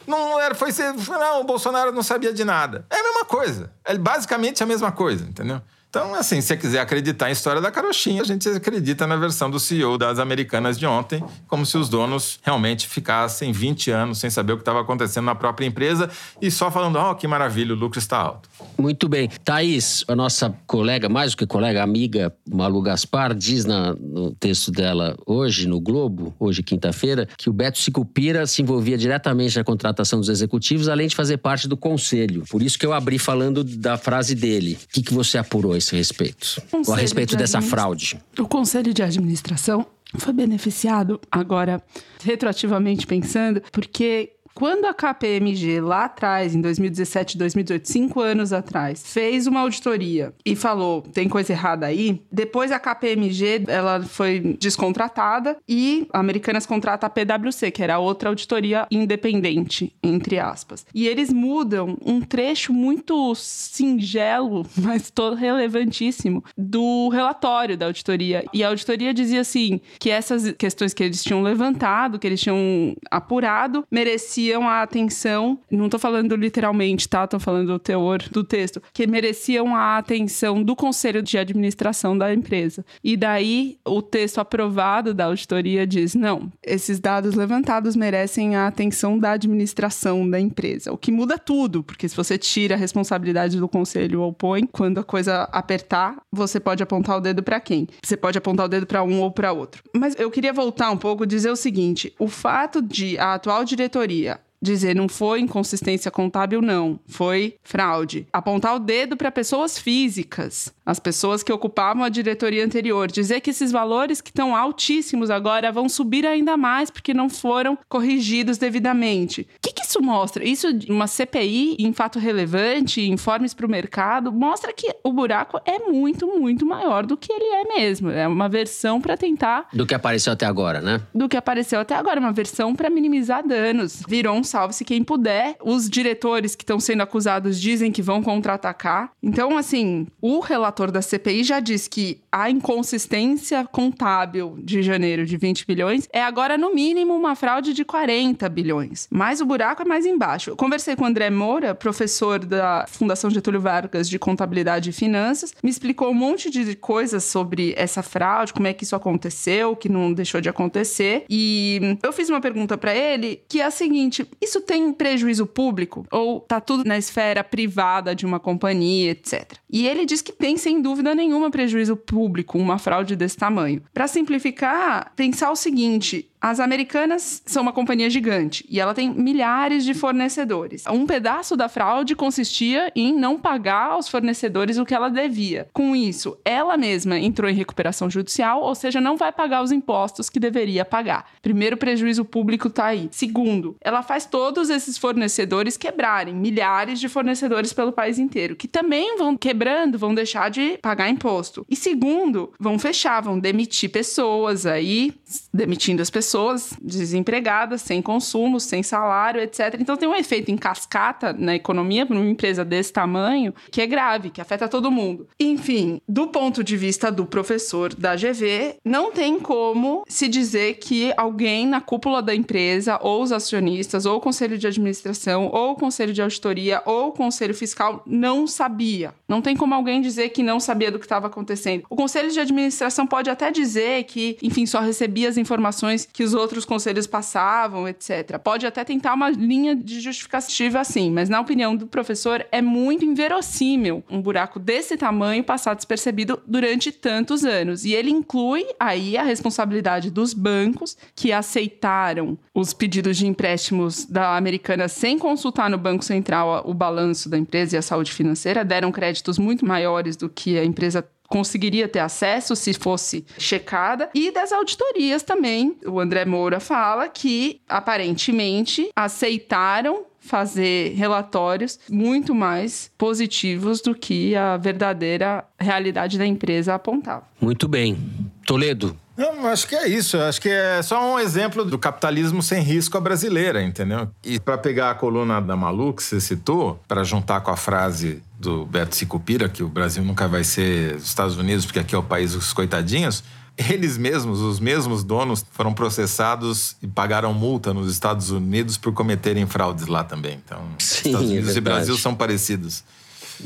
não 0.07 0.41
era, 0.41 0.55
foi 0.55 0.73
ser. 0.73 0.93
Não, 0.95 1.41
o 1.41 1.45
Bolsonaro 1.45 1.93
não 1.93 2.03
sabia 2.03 2.33
de 2.33 2.45
nada. 2.45 2.87
É 2.91 2.99
a 2.99 3.03
mesma 3.03 3.25
coisa. 3.25 3.71
É 3.85 3.97
basicamente 3.97 4.63
a 4.63 4.67
mesma 4.67 4.91
coisa, 4.93 5.25
entendeu? 5.25 5.61
Então, 5.97 6.15
assim, 6.15 6.43
se 6.43 6.49
você 6.49 6.59
quiser 6.59 6.81
acreditar 6.81 7.31
em 7.31 7.33
história 7.33 7.59
da 7.59 7.71
carochinha, 7.71 8.21
a 8.21 8.25
gente 8.27 8.47
acredita 8.51 9.07
na 9.07 9.17
versão 9.17 9.51
do 9.51 9.59
CEO 9.59 9.97
das 9.97 10.19
americanas 10.19 10.79
de 10.79 10.85
ontem, 10.85 11.25
como 11.49 11.65
se 11.65 11.79
os 11.79 11.89
donos 11.89 12.39
realmente 12.43 12.87
ficassem 12.87 13.51
20 13.51 13.93
anos 13.93 14.19
sem 14.19 14.29
saber 14.29 14.53
o 14.53 14.57
que 14.57 14.61
estava 14.61 14.83
acontecendo 14.83 15.25
na 15.25 15.35
própria 15.35 15.65
empresa 15.65 16.11
e 16.39 16.51
só 16.51 16.71
falando, 16.71 16.97
ó, 16.97 17.13
oh, 17.13 17.15
que 17.15 17.27
maravilha, 17.27 17.73
o 17.73 17.79
lucro 17.79 17.99
está 17.99 18.19
alto. 18.19 18.47
Muito 18.77 19.09
bem. 19.09 19.31
Thaís, 19.43 20.05
a 20.07 20.15
nossa 20.15 20.55
colega, 20.67 21.09
mais 21.09 21.31
do 21.31 21.39
que 21.39 21.47
colega, 21.47 21.83
amiga 21.83 22.31
Malu 22.47 22.83
Gaspar, 22.83 23.35
diz 23.35 23.65
na, 23.65 23.95
no 23.95 24.33
texto 24.33 24.71
dela 24.71 25.17
hoje, 25.25 25.67
no 25.67 25.81
Globo, 25.81 26.35
hoje 26.39 26.63
quinta-feira, 26.63 27.27
que 27.39 27.49
o 27.49 27.55
Beto 27.55 27.79
Sicupira 27.79 28.47
se 28.47 28.61
envolvia 28.61 28.99
diretamente 28.99 29.57
na 29.57 29.65
contratação 29.65 30.21
dos 30.21 30.29
executivos, 30.29 30.91
além 30.91 31.09
de 31.09 31.17
fazer 31.17 31.39
parte 31.39 31.67
do 31.67 31.77
conselho. 31.77 32.45
Por 32.51 32.63
isso 32.63 32.79
que 32.79 32.85
eu 32.85 32.93
abri 32.93 33.19
falando 33.19 33.65
da 33.65 33.97
frase 33.97 34.35
dele. 34.35 34.77
O 34.91 34.93
que, 34.93 35.03
que 35.03 35.15
você 35.15 35.39
apurou 35.39 35.75
esse 35.87 35.97
respeito? 35.97 36.63
Ou 36.87 36.95
a 36.95 36.97
respeito 36.97 37.31
de 37.31 37.37
dessa 37.37 37.61
fraude? 37.61 38.19
O 38.39 38.47
conselho 38.47 38.93
de 38.93 39.03
administração 39.03 39.87
foi 40.19 40.33
beneficiado 40.33 41.21
agora, 41.31 41.83
retroativamente 42.23 43.07
pensando, 43.07 43.63
porque 43.73 44.36
quando 44.57 44.87
a 44.87 44.95
KPMG 44.95 45.83
lá 45.83 46.07
atrás, 46.07 46.55
em 46.55 46.63
2017, 46.63 47.37
2018, 47.37 47.93
cinco 47.93 48.23
anos 48.23 48.55
atrás, 48.55 49.03
fez 49.05 49.47
uma 49.47 49.61
auditoria 49.61 50.33
e 50.47 50.57
falou 50.57 51.03
tem 51.03 51.29
coisa 51.29 51.53
errada 51.53 51.85
aí, 51.85 52.23
depois 52.33 52.73
a 52.73 52.79
KPMG 52.79 53.65
ela 53.69 54.03
foi 54.03 54.57
descontratada 54.59 55.59
e 55.69 56.09
a 56.11 56.21
Americanas 56.21 56.65
contrata 56.65 57.07
a 57.07 57.11
PwC, 57.11 57.71
que 57.71 57.83
era 57.83 57.99
outra 57.99 58.31
auditoria 58.31 58.87
independente, 58.91 59.95
entre 60.03 60.39
aspas. 60.39 60.87
E 60.95 61.07
eles 61.07 61.31
mudam 61.31 61.99
um 62.03 62.23
trecho 62.23 62.73
muito 62.73 63.35
singelo, 63.35 64.67
mas 64.75 65.11
todo 65.11 65.37
relevantíssimo, 65.37 66.43
do 66.57 67.11
relatório 67.11 67.77
da 67.77 67.85
auditoria. 67.85 68.43
E 68.55 68.65
a 68.65 68.69
auditoria 68.69 69.13
dizia 69.13 69.43
assim 69.43 69.83
que 70.01 70.09
essas 70.09 70.53
questões 70.53 70.95
que 70.95 71.05
eles 71.05 71.23
tinham 71.23 71.43
levantado, 71.43 72.19
que 72.19 72.27
eles 72.27 72.41
tinham 72.41 72.97
apurado, 73.11 73.87
mereciam 73.91 74.46
mereciam 74.47 74.69
a 74.69 74.83
atenção. 74.83 75.59
Não 75.71 75.89
tô 75.89 75.99
falando 75.99 76.37
literalmente, 76.37 77.09
tá? 77.09 77.27
Tô 77.27 77.39
falando 77.39 77.69
do 77.69 77.79
teor 77.79 78.23
do 78.31 78.45
texto. 78.45 78.81
Que 78.93 79.07
mereciam 79.07 79.75
a 79.75 79.99
atenção 79.99 80.63
do 80.63 80.77
conselho 80.77 81.23
de 81.23 81.37
administração 81.37 82.17
da 82.17 82.33
empresa. 82.33 82.85
E 83.03 83.17
daí 83.17 83.79
o 83.85 84.01
texto 84.01 84.39
aprovado 84.39 85.13
da 85.13 85.27
auditoria 85.27 85.87
diz: 85.87 86.15
não, 86.15 86.51
esses 86.63 87.01
dados 87.01 87.35
levantados 87.35 87.97
merecem 87.97 88.55
a 88.55 88.67
atenção 88.67 89.19
da 89.19 89.33
administração 89.33 90.29
da 90.29 90.39
empresa. 90.39 90.93
O 90.93 90.99
que 90.99 91.11
muda 91.11 91.39
tudo, 91.39 91.83
porque 91.83 92.09
se 92.09 92.17
você 92.17 92.39
tira 92.39 92.75
a 92.75 92.79
responsabilidade 92.79 93.59
do 93.59 93.69
conselho 93.69 94.21
ou 94.21 94.33
põe, 94.33 94.67
quando 94.67 94.99
a 94.99 95.05
coisa 95.05 95.49
apertar, 95.53 96.17
você 96.31 96.61
pode 96.61 96.83
apontar 96.83 97.17
o 97.17 97.21
dedo 97.21 97.43
para 97.43 97.61
quem? 97.61 97.89
Você 98.03 98.17
pode 98.17 98.39
apontar 98.39 98.67
o 98.67 98.69
dedo 98.69 98.87
para 98.87 99.03
um 99.03 99.21
ou 99.21 99.31
para 99.31 99.53
outro. 99.53 99.83
Mas 99.95 100.15
eu 100.19 100.31
queria 100.31 100.53
voltar 100.53 100.91
um 100.91 100.97
pouco 100.97 101.25
e 101.25 101.27
dizer 101.27 101.51
o 101.51 101.57
seguinte: 101.57 102.15
o 102.19 102.29
fato 102.29 102.81
de 102.81 103.19
a 103.19 103.35
atual 103.35 103.65
diretoria 103.65 104.36
dizer 104.61 104.95
não 104.95 105.09
foi 105.09 105.41
inconsistência 105.41 106.11
contábil, 106.11 106.61
não, 106.61 106.99
foi 107.07 107.57
fraude. 107.63 108.27
Apontar 108.33 108.75
o 108.75 108.79
dedo 108.79 109.17
para 109.17 109.31
pessoas 109.31 109.79
físicas, 109.79 110.73
as 110.85 110.99
pessoas 110.99 111.43
que 111.43 111.53
ocupavam 111.53 112.05
a 112.05 112.09
diretoria 112.09 112.65
anterior, 112.65 113.11
dizer 113.11 113.41
que 113.41 113.51
esses 113.51 113.73
valores 113.73 114.21
que 114.21 114.31
estão 114.31 114.55
altíssimos 114.55 115.31
agora 115.31 115.73
vão 115.73 115.89
subir 115.89 116.27
ainda 116.27 116.57
mais 116.57 116.91
porque 116.91 117.13
não 117.13 117.29
foram 117.29 117.77
corrigidos 117.89 118.59
devidamente. 118.59 119.43
O 119.43 119.61
que, 119.61 119.73
que 119.73 119.85
isso 119.85 120.01
mostra? 120.01 120.45
Isso, 120.45 120.69
uma 120.89 121.07
CPI 121.07 121.77
em 121.79 121.93
fato 121.93 122.19
relevante, 122.19 123.01
informes 123.01 123.55
para 123.55 123.67
o 123.67 123.71
mercado, 123.71 124.33
mostra 124.33 124.73
que 124.73 124.95
o 125.03 125.13
buraco 125.13 125.61
é 125.65 125.79
muito, 125.79 126.27
muito 126.27 126.67
maior 126.67 127.05
do 127.05 127.17
que 127.17 127.33
ele 127.33 127.45
é 127.45 127.79
mesmo. 127.79 128.11
É 128.11 128.27
uma 128.27 128.49
versão 128.49 129.01
para 129.01 129.17
tentar. 129.17 129.69
Do 129.73 129.87
que 129.87 129.95
apareceu 129.95 130.33
até 130.33 130.47
agora, 130.47 130.81
né? 130.81 131.01
Do 131.15 131.29
que 131.29 131.37
apareceu 131.37 131.81
até 131.81 131.95
agora, 131.95 132.21
uma 132.21 132.33
versão 132.33 132.75
para 132.75 132.91
minimizar 132.91 133.47
danos. 133.47 134.03
Virou 134.09 134.37
um 134.37 134.45
salve-se 134.47 134.85
quem 134.85 135.03
puder. 135.03 135.57
Os 135.63 135.91
diretores 135.91 136.55
que 136.55 136.63
estão 136.63 136.81
sendo 136.81 137.03
acusados 137.03 137.61
dizem 137.61 137.93
que 137.93 138.03
vão 138.03 138.23
contra-atacar. 138.23 139.11
Então, 139.23 139.59
assim, 139.59 140.07
o 140.21 140.41
relator 140.41 140.91
da 140.91 141.03
CPI 141.03 141.45
já 141.45 141.61
diz 141.61 141.89
que 141.89 142.21
a 142.31 142.51
inconsistência 142.51 143.67
contábil 143.67 144.57
de 144.59 144.83
janeiro 144.83 145.27
de 145.27 145.37
20 145.37 145.67
bilhões 145.67 146.09
é 146.13 146.23
agora, 146.23 146.57
no 146.57 146.75
mínimo, 146.75 147.15
uma 147.15 147.35
fraude 147.35 147.73
de 147.73 147.85
40 147.85 148.49
bilhões. 148.49 149.09
Mas 149.11 149.41
o 149.41 149.47
buraco 149.47 149.83
é 149.83 149.85
mais 149.85 150.07
embaixo. 150.07 150.51
Eu 150.51 150.57
conversei 150.57 150.97
com 150.97 151.05
o 151.05 151.07
André 151.07 151.31
Moura, 151.31 151.75
professor 151.75 152.39
da 152.45 152.87
Fundação 152.89 153.31
Getúlio 153.31 153.61
Vargas 153.61 154.09
de 154.09 154.19
Contabilidade 154.19 154.91
e 154.91 154.93
Finanças, 154.93 155.55
me 155.63 155.71
explicou 155.71 156.11
um 156.11 156.15
monte 156.15 156.51
de 156.51 156.75
coisas 156.77 157.25
sobre 157.25 157.75
essa 157.77 158.03
fraude, 158.03 158.53
como 158.53 158.67
é 158.67 158.73
que 158.73 158.85
isso 158.85 158.97
aconteceu, 158.97 159.75
que 159.75 159.89
não 159.89 160.13
deixou 160.13 160.41
de 160.41 160.49
acontecer. 160.49 161.25
E 161.29 161.99
eu 162.03 162.13
fiz 162.13 162.29
uma 162.29 162.41
pergunta 162.41 162.77
para 162.79 162.95
ele 162.95 163.41
que 163.49 163.61
é 163.61 163.65
a 163.65 163.71
seguinte: 163.71 164.27
isso 164.41 164.61
tem 164.61 164.93
prejuízo 164.93 165.47
público? 165.47 166.07
Ou 166.11 166.41
tá 166.41 166.61
tudo 166.61 166.85
na 166.85 166.99
esfera 166.99 167.43
privada 167.43 168.15
de 168.15 168.27
uma 168.27 168.39
companhia, 168.39 169.11
etc? 169.11 169.55
E 169.71 169.87
ele 169.87 170.07
diz 170.07 170.23
que 170.23 170.33
tem, 170.33 170.57
sem 170.57 170.81
dúvida 170.81 171.15
nenhuma, 171.15 171.51
prejuízo 171.51 171.97
público 171.97 172.59
uma 172.59 172.79
fraude 172.79 173.17
desse 173.17 173.37
tamanho. 173.37 173.83
Para 173.93 174.07
simplificar, 174.07 175.13
pensar 175.17 175.51
o 175.51 175.57
seguinte: 175.57 176.29
as 176.49 176.61
Americanas 176.61 177.43
são 177.45 177.61
uma 177.61 177.73
companhia 177.73 178.09
gigante 178.09 178.65
e 178.71 178.79
ela 178.79 178.95
tem 178.95 179.11
milhares 179.11 179.85
de 179.85 179.93
fornecedores. 179.93 180.85
Um 180.89 181.05
pedaço 181.05 181.57
da 181.57 181.69
fraude 181.69 182.15
consistia 182.15 182.93
em 182.95 183.13
não 183.13 183.37
pagar 183.37 183.91
aos 183.91 184.09
fornecedores 184.09 184.79
o 184.79 184.85
que 184.85 184.95
ela 184.95 185.09
devia. 185.09 185.67
Com 185.73 185.97
isso, 185.97 186.39
ela 186.45 186.77
mesma 186.77 187.19
entrou 187.19 187.51
em 187.51 187.55
recuperação 187.55 188.09
judicial, 188.09 188.63
ou 188.63 188.77
seja, 188.77 189.01
não 189.01 189.17
vai 189.17 189.33
pagar 189.33 189.61
os 189.61 189.73
impostos 189.73 190.31
que 190.31 190.39
deveria 190.39 190.85
pagar. 190.85 191.29
Primeiro, 191.43 191.77
prejuízo 191.77 192.25
público 192.25 192.69
está 192.69 192.87
aí. 192.87 193.09
Segundo, 193.11 193.75
ela 193.81 194.05
faz 194.05 194.25
todos 194.25 194.71
esses 194.71 194.97
fornecedores 194.97 195.77
quebrarem, 195.77 196.33
milhares 196.33 197.01
de 197.01 197.09
fornecedores 197.09 197.73
pelo 197.73 197.91
país 197.91 198.21
inteiro, 198.21 198.55
que 198.55 198.69
também 198.69 199.17
vão 199.17 199.37
quebrando, 199.37 199.99
vão 199.99 200.15
deixar 200.15 200.49
de 200.49 200.79
pagar 200.81 201.09
imposto. 201.09 201.67
E 201.69 201.75
segundo, 201.75 202.53
vão 202.57 202.79
fechar, 202.79 203.21
vão 203.21 203.37
demitir 203.37 203.91
pessoas 203.91 204.65
aí, 204.65 205.13
demitindo 205.53 206.01
as 206.01 206.09
pessoas 206.09 206.36
pessoas 206.37 206.75
desempregadas, 206.83 207.81
sem 207.81 208.03
consumo, 208.03 208.61
sem 208.61 208.83
salário, 208.83 209.41
etc. 209.41 209.77
Então 209.81 209.97
tem 209.97 210.07
um 210.07 210.15
efeito 210.15 210.51
em 210.51 210.57
cascata 210.57 211.33
na 211.33 211.55
economia 211.55 212.05
para 212.05 212.15
uma 212.15 212.29
empresa 212.29 212.63
desse 212.63 212.93
tamanho 212.93 213.55
que 213.71 213.81
é 213.81 213.87
grave, 213.87 214.29
que 214.29 214.41
afeta 214.41 214.69
todo 214.69 214.91
mundo. 214.91 215.27
Enfim, 215.41 215.99
do 216.07 216.27
ponto 216.27 216.63
de 216.63 216.77
vista 216.77 217.11
do 217.11 217.25
professor 217.25 217.95
da 217.95 218.15
GV, 218.15 218.77
não 218.85 219.11
tem 219.11 219.41
como 219.41 220.05
se 220.07 220.29
dizer 220.29 220.75
que 220.75 221.11
alguém 221.17 221.67
na 221.67 221.81
cúpula 221.81 222.21
da 222.21 222.35
empresa, 222.35 222.99
ou 223.01 223.23
os 223.23 223.33
acionistas, 223.33 224.05
ou 224.05 224.19
o 224.19 224.21
conselho 224.21 224.59
de 224.59 224.67
administração, 224.67 225.49
ou 225.51 225.73
o 225.73 225.77
conselho 225.77 226.13
de 226.13 226.21
auditoria, 226.21 226.83
ou 226.85 227.09
o 227.09 227.13
conselho 227.13 227.55
fiscal 227.55 228.03
não 228.07 228.47
sabia. 228.47 229.15
Não 229.27 229.41
tem 229.41 229.57
como 229.57 229.75
alguém 229.75 230.03
dizer 230.03 230.29
que 230.29 230.43
não 230.43 230.61
sabia 230.61 230.91
do 230.91 230.99
que 230.99 231.07
estava 231.07 231.29
acontecendo. 231.29 231.85
O 231.89 231.97
conselho 231.97 232.31
de 232.31 232.41
administração 232.41 233.07
pode 233.07 233.31
até 233.31 233.51
dizer 233.51 234.05
que, 234.05 234.37
enfim, 234.43 234.67
só 234.67 234.81
recebia 234.81 235.31
as 235.31 235.39
informações 235.39 236.07
que 236.17 236.25
os 236.25 236.33
outros 236.33 236.65
conselhos 236.65 237.07
passavam, 237.07 237.87
etc. 237.87 238.39
Pode 238.43 238.67
até 238.67 238.83
tentar 238.83 239.13
uma 239.13 239.29
linha 239.29 239.77
de 239.77 240.01
justificativa 240.01 240.81
assim, 240.81 241.11
mas 241.11 241.29
na 241.29 241.39
opinião 241.39 241.77
do 241.77 241.87
professor 241.87 242.43
é 242.51 242.63
muito 242.63 243.05
inverossímil 243.05 244.03
um 244.11 244.23
buraco 244.23 244.59
desse 244.59 244.97
tamanho 244.97 245.45
passar 245.45 245.75
despercebido 245.75 246.41
durante 246.47 246.91
tantos 246.91 247.45
anos. 247.45 247.85
E 247.85 247.93
ele 247.93 248.11
inclui 248.11 248.65
aí 248.81 249.19
a 249.19 249.23
responsabilidade 249.25 250.11
dos 250.11 250.33
bancos 250.33 250.97
que 251.15 251.35
aceitaram 251.35 252.39
os 252.55 252.73
pedidos 252.73 253.19
de 253.19 253.27
empréstimos 253.27 254.07
da 254.07 254.39
Americana 254.39 254.89
sem 254.89 255.19
consultar 255.19 255.69
no 255.69 255.77
Banco 255.77 256.03
Central 256.03 256.63
o 256.65 256.73
balanço 256.73 257.29
da 257.29 257.37
empresa 257.37 257.77
e 257.77 257.79
a 257.79 257.83
saúde 257.83 258.11
financeira, 258.11 258.65
deram 258.65 258.91
créditos 258.91 259.39
muito 259.39 259.67
maiores 259.67 260.17
do 260.17 260.31
que 260.31 260.59
a 260.59 260.65
empresa 260.65 261.07
conseguiria 261.29 261.89
ter 261.89 262.01
acesso 262.01 262.55
se 262.57 262.73
fosse 262.75 263.25
checada, 263.39 264.11
e 264.15 264.31
das 264.31 264.53
auditorias 264.53 265.23
também. 265.23 265.77
O 265.87 266.01
André 266.01 266.25
Moura 266.25 266.61
fala 266.61 267.09
que 267.09 267.61
aparentemente 267.69 268.91
aceitaram 268.95 270.05
fazer 270.19 270.95
relatórios 270.95 271.79
muito 271.89 272.35
mais 272.35 272.91
positivos 272.99 273.81
do 273.81 273.95
que 273.95 274.35
a 274.35 274.57
verdadeira 274.57 275.45
realidade 275.59 276.19
da 276.19 276.27
empresa 276.27 276.75
apontava. 276.75 277.25
Muito 277.41 277.69
bem. 277.69 277.97
Toledo, 278.45 278.97
não, 279.17 279.47
acho 279.47 279.67
que 279.67 279.75
é 279.75 279.89
isso. 279.89 280.19
Acho 280.19 280.41
que 280.41 280.49
é 280.49 280.83
só 280.83 281.15
um 281.15 281.19
exemplo 281.19 281.65
do 281.65 281.79
capitalismo 281.79 282.43
sem 282.43 282.63
risco 282.63 282.97
à 282.99 283.01
brasileira, 283.01 283.63
entendeu? 283.63 284.11
E 284.25 284.39
para 284.39 284.59
pegar 284.59 284.91
a 284.91 284.95
coluna 284.95 285.41
da 285.41 285.57
Malu 285.57 285.95
que 285.95 286.03
você 286.03 286.21
citou, 286.21 286.81
para 286.87 287.03
juntar 287.03 287.41
com 287.41 287.51
a 287.51 287.57
frase 287.57 288.23
do 288.39 288.67
Beto 288.67 288.95
Sicupira, 288.95 289.49
que 289.49 289.63
o 289.63 289.69
Brasil 289.69 290.05
nunca 290.05 290.29
vai 290.29 290.45
ser 290.45 290.97
os 290.97 291.05
Estados 291.05 291.37
Unidos, 291.37 291.65
porque 291.65 291.79
aqui 291.79 291.95
é 291.95 291.99
o 291.99 292.03
país 292.03 292.33
dos 292.33 292.53
coitadinhos, 292.53 293.25
eles 293.57 293.97
mesmos, 293.97 294.41
os 294.41 294.61
mesmos 294.61 295.03
donos, 295.03 295.45
foram 295.53 295.73
processados 295.73 296.77
e 296.83 296.87
pagaram 296.87 297.33
multa 297.33 297.73
nos 297.73 297.91
Estados 297.91 298.31
Unidos 298.31 298.77
por 298.77 298.93
cometerem 298.93 299.47
fraudes 299.47 299.87
lá 299.87 300.05
também. 300.05 300.41
Então, 300.45 300.63
Sim, 300.79 301.09
Estados 301.09 301.31
Unidos 301.31 301.55
é 301.55 301.59
e 301.59 301.61
Brasil 301.61 301.97
são 301.97 302.15
parecidos. 302.15 302.85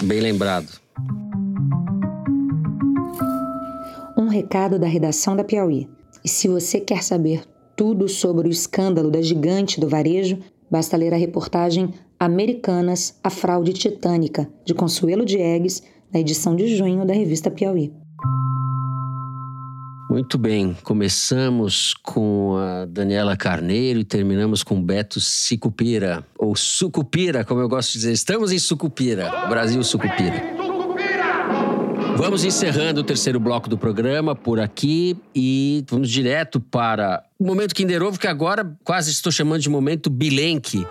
Bem 0.02 0.20
lembrado. 0.20 0.68
Um 4.20 4.28
recado 4.28 4.78
da 4.78 4.86
redação 4.86 5.34
da 5.34 5.42
Piauí. 5.42 5.88
E 6.22 6.28
se 6.28 6.46
você 6.46 6.78
quer 6.78 7.02
saber 7.02 7.42
tudo 7.74 8.06
sobre 8.06 8.48
o 8.48 8.50
escândalo 8.50 9.10
da 9.10 9.22
gigante 9.22 9.80
do 9.80 9.88
varejo, 9.88 10.38
basta 10.70 10.94
ler 10.94 11.14
a 11.14 11.16
reportagem 11.16 11.94
Americanas, 12.18 13.18
a 13.24 13.30
fraude 13.30 13.72
titânica, 13.72 14.46
de 14.62 14.74
Consuelo 14.74 15.24
Diegues, 15.24 15.82
na 16.12 16.20
edição 16.20 16.54
de 16.54 16.76
junho 16.76 17.06
da 17.06 17.14
revista 17.14 17.50
Piauí. 17.50 17.94
Muito 20.10 20.36
bem, 20.36 20.76
começamos 20.84 21.94
com 21.94 22.56
a 22.58 22.84
Daniela 22.84 23.38
Carneiro 23.38 24.00
e 24.00 24.04
terminamos 24.04 24.62
com 24.62 24.82
Beto 24.82 25.18
Sicupira, 25.18 26.26
ou 26.38 26.54
Sucupira, 26.54 27.42
como 27.42 27.62
eu 27.62 27.68
gosto 27.70 27.92
de 27.92 28.00
dizer. 28.00 28.12
Estamos 28.12 28.52
em 28.52 28.58
Sucupira, 28.58 29.46
Brasil 29.48 29.82
Sucupira. 29.82 30.59
Vamos 32.20 32.44
encerrando 32.44 33.00
o 33.00 33.02
terceiro 33.02 33.40
bloco 33.40 33.66
do 33.66 33.78
programa 33.78 34.36
por 34.36 34.60
aqui 34.60 35.16
e 35.34 35.82
vamos 35.88 36.10
direto 36.10 36.60
para 36.60 37.24
o 37.38 37.44
momento 37.46 37.74
Kinder 37.74 38.02
Ovo, 38.02 38.20
que 38.20 38.26
agora 38.26 38.76
quase 38.84 39.10
estou 39.10 39.32
chamando 39.32 39.62
de 39.62 39.70
momento 39.70 40.10
Bilenque. 40.10 40.86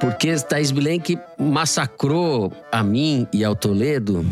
Porque 0.00 0.34
Thaís 0.36 0.70
Bilenque 0.70 1.18
massacrou 1.38 2.52
a 2.70 2.82
mim 2.82 3.26
e 3.32 3.44
ao 3.44 3.54
Toledo 3.56 4.24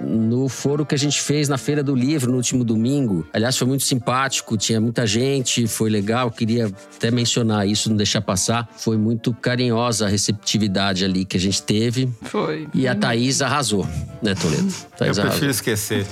no 0.00 0.46
foro 0.48 0.84
que 0.84 0.94
a 0.94 0.98
gente 0.98 1.20
fez 1.20 1.48
na 1.48 1.56
Feira 1.56 1.82
do 1.82 1.94
Livro 1.94 2.30
no 2.30 2.36
último 2.36 2.62
domingo. 2.62 3.26
Aliás, 3.32 3.56
foi 3.56 3.66
muito 3.66 3.82
simpático, 3.82 4.54
tinha 4.56 4.78
muita 4.80 5.06
gente, 5.06 5.66
foi 5.66 5.88
legal. 5.88 6.30
Queria 6.30 6.66
até 6.66 7.10
mencionar 7.10 7.66
isso, 7.66 7.88
não 7.88 7.96
deixar 7.96 8.20
passar. 8.20 8.68
Foi 8.76 8.96
muito 8.98 9.32
carinhosa 9.32 10.04
a 10.06 10.08
receptividade 10.08 11.02
ali 11.04 11.24
que 11.24 11.36
a 11.38 11.40
gente 11.40 11.62
teve. 11.62 12.08
Foi. 12.22 12.68
E 12.74 12.86
a 12.86 12.94
Thaís 12.94 13.40
arrasou, 13.40 13.86
né, 14.22 14.34
Toledo? 14.34 14.72
Thaís 14.98 15.16
Eu 15.16 15.22
arrasou. 15.24 15.24
prefiro 15.30 15.50
esquecer. 15.50 16.06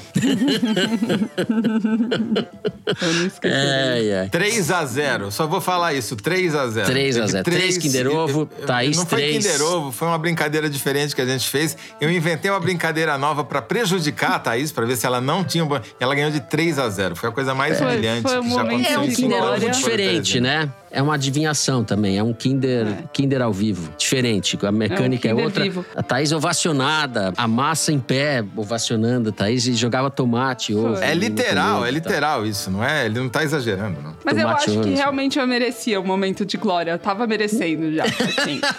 Eu 3.02 3.12
não 3.12 3.26
esqueci. 3.26 3.54
É, 3.54 4.06
é. 4.24 4.28
3 4.30 4.70
a 4.70 4.84
0 4.84 5.30
Só 5.30 5.46
vou 5.46 5.60
falar 5.60 5.94
isso, 5.94 6.16
3 6.16 6.54
a 6.54 6.68
0 6.68 6.86
3 6.86 7.18
a 7.18 7.26
0. 7.26 7.44
Teve 7.44 7.56
Três 7.58 7.78
Kinder 7.78 8.08
Ovo, 8.08 8.40
eu- 8.40 8.48
eu- 8.60 8.66
Thaís 8.66 8.96
Não 8.96 9.06
foi. 9.06 9.32
Kinder 9.32 9.62
Ovo, 9.62 9.92
foi 9.92 10.08
uma 10.08 10.18
brincadeira 10.18 10.33
diferente 10.68 11.14
que 11.14 11.20
a 11.22 11.26
gente 11.26 11.48
fez. 11.48 11.76
Eu 12.00 12.10
inventei 12.10 12.50
uma 12.50 12.60
brincadeira 12.60 13.16
nova 13.18 13.44
pra 13.44 13.62
prejudicar 13.62 14.32
a 14.32 14.38
Thaís, 14.38 14.72
pra 14.72 14.84
ver 14.84 14.96
se 14.96 15.06
ela 15.06 15.20
não 15.20 15.44
tinha... 15.44 15.64
um 15.64 15.68
Ela 16.00 16.14
ganhou 16.14 16.30
de 16.30 16.40
3 16.40 16.78
a 16.78 16.88
0 16.88 17.16
Foi 17.16 17.28
a 17.28 17.32
coisa 17.32 17.54
mais 17.54 17.78
Foi- 17.78 17.86
humilhante 17.86 18.22
foi 18.22 18.38
um 18.38 18.42
que 18.42 18.50
já 18.50 18.56
momento 18.56 18.80
aconteceu 18.92 19.00
É 19.32 19.36
um 19.36 19.38
Foro 19.60 19.70
diferente, 19.70 20.32
13. 20.32 20.40
né? 20.40 20.68
É 20.94 21.02
uma 21.02 21.14
adivinhação 21.14 21.82
também. 21.82 22.16
É 22.16 22.22
um 22.22 22.32
Kinder, 22.32 22.86
Kinder 23.12 23.42
ao 23.42 23.52
vivo. 23.52 23.92
Diferente. 23.98 24.56
A 24.62 24.70
mecânica 24.70 25.26
é, 25.26 25.30
Kinder 25.32 25.44
outra. 25.44 25.64
vivo. 25.64 25.84
A 25.96 26.02
Thaís 26.04 26.30
ovacionada, 26.30 27.32
a 27.36 27.48
massa 27.48 27.92
em 27.92 27.98
pé, 27.98 28.44
ovacionando 28.56 29.30
a 29.30 29.32
Thaís 29.32 29.66
e 29.66 29.74
jogava 29.74 30.08
tomate, 30.08 30.72
ovo. 30.72 31.02
É 31.02 31.12
literal, 31.12 31.84
é 31.84 31.86
tal. 31.86 31.94
literal 31.94 32.46
isso, 32.46 32.70
não 32.70 32.84
é? 32.84 33.06
Ele 33.06 33.18
não 33.18 33.28
tá 33.28 33.42
exagerando, 33.42 34.00
não. 34.00 34.14
Mas 34.24 34.36
eu 34.38 34.46
Tomate 34.46 34.70
acho 34.70 34.80
que 34.82 34.94
realmente 34.94 35.36
eu 35.36 35.46
merecia 35.48 35.98
o 35.98 36.06
momento 36.06 36.46
de 36.46 36.56
glória. 36.56 36.92
Eu 36.92 36.98
tava 36.98 37.26
merecendo 37.26 37.92
já. 37.92 38.04
Assim. 38.04 38.60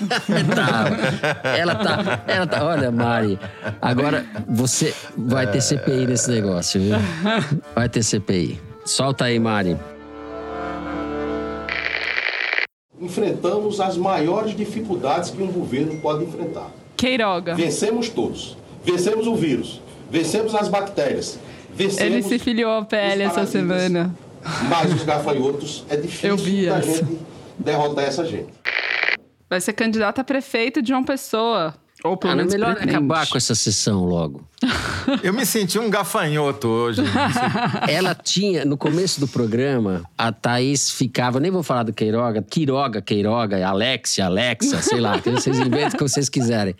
Tá. 0.55 1.49
Ela 1.57 1.75
tá, 1.75 2.23
ela 2.27 2.47
tá. 2.47 2.63
Olha, 2.63 2.91
Mari, 2.91 3.37
agora 3.81 4.25
você 4.47 4.93
vai 5.17 5.47
ter 5.47 5.61
CPI 5.61 6.05
nesse 6.07 6.29
negócio, 6.29 6.79
viu? 6.79 6.95
Vai 7.75 7.89
ter 7.89 8.03
CPI. 8.03 8.59
Solta 8.85 9.25
aí, 9.25 9.39
Mari. 9.39 9.77
Enfrentamos 13.05 13.79
as 13.79 13.97
maiores 13.97 14.55
dificuldades 14.55 15.29
que 15.29 15.41
um 15.41 15.47
governo 15.51 15.99
pode 16.01 16.23
enfrentar. 16.23 16.69
Queiroga. 16.97 17.55
Vencemos 17.55 18.09
todos. 18.09 18.57
Vencemos 18.83 19.27
o 19.27 19.35
vírus. 19.35 19.81
Vencemos 20.09 20.53
as 20.53 20.67
bactérias. 20.67 21.39
Vencemos 21.73 22.13
Ele 22.13 22.23
se 22.23 22.39
filiou 22.39 22.71
ao 22.71 22.85
PL 22.85 23.23
essa 23.23 23.45
semana. 23.45 24.15
Mas 24.69 24.93
os 24.93 25.03
gafanhotos 25.03 25.85
é 25.89 25.95
Eu 25.97 26.01
difícil 26.01 26.37
vi 26.37 26.65
da 26.67 26.77
essa. 26.77 26.91
gente 27.05 27.17
derrotar 27.57 28.05
essa 28.05 28.25
gente. 28.25 28.47
Vai 29.49 29.61
ser 29.61 29.73
candidato 29.73 30.19
a 30.19 30.23
prefeito 30.23 30.81
de 30.81 30.93
uma 30.93 31.03
pessoa. 31.03 31.73
Ou 32.05 32.17
pelo 32.17 32.33
Ah, 32.33 32.35
não 32.35 32.41
é 32.41 32.45
menos 32.45 32.53
melhor 32.53 32.73
presidente. 32.75 32.95
acabar 32.95 33.27
com 33.27 33.37
essa 33.37 33.55
sessão 33.55 34.05
logo. 34.05 34.43
Eu 35.23 35.33
me 35.33 35.45
senti 35.45 35.77
um 35.79 35.89
gafanhoto 35.89 36.67
hoje. 36.67 37.01
Ela 37.89 38.13
tinha, 38.15 38.63
no 38.65 38.77
começo 38.77 39.19
do 39.19 39.27
programa, 39.27 40.03
a 40.17 40.31
Thaís 40.31 40.89
ficava, 40.91 41.39
nem 41.39 41.51
vou 41.51 41.63
falar 41.63 41.83
do 41.83 41.93
Queiroga, 41.93 42.41
Quiroga, 42.41 43.01
Queiroga, 43.01 43.65
Alexia, 43.67 44.25
Alexa, 44.25 44.81
sei 44.81 44.99
lá, 44.99 45.17
vocês 45.17 45.59
inventem 45.59 45.87
o 45.87 45.97
que 45.97 46.01
vocês 46.03 46.29
quiserem. 46.29 46.75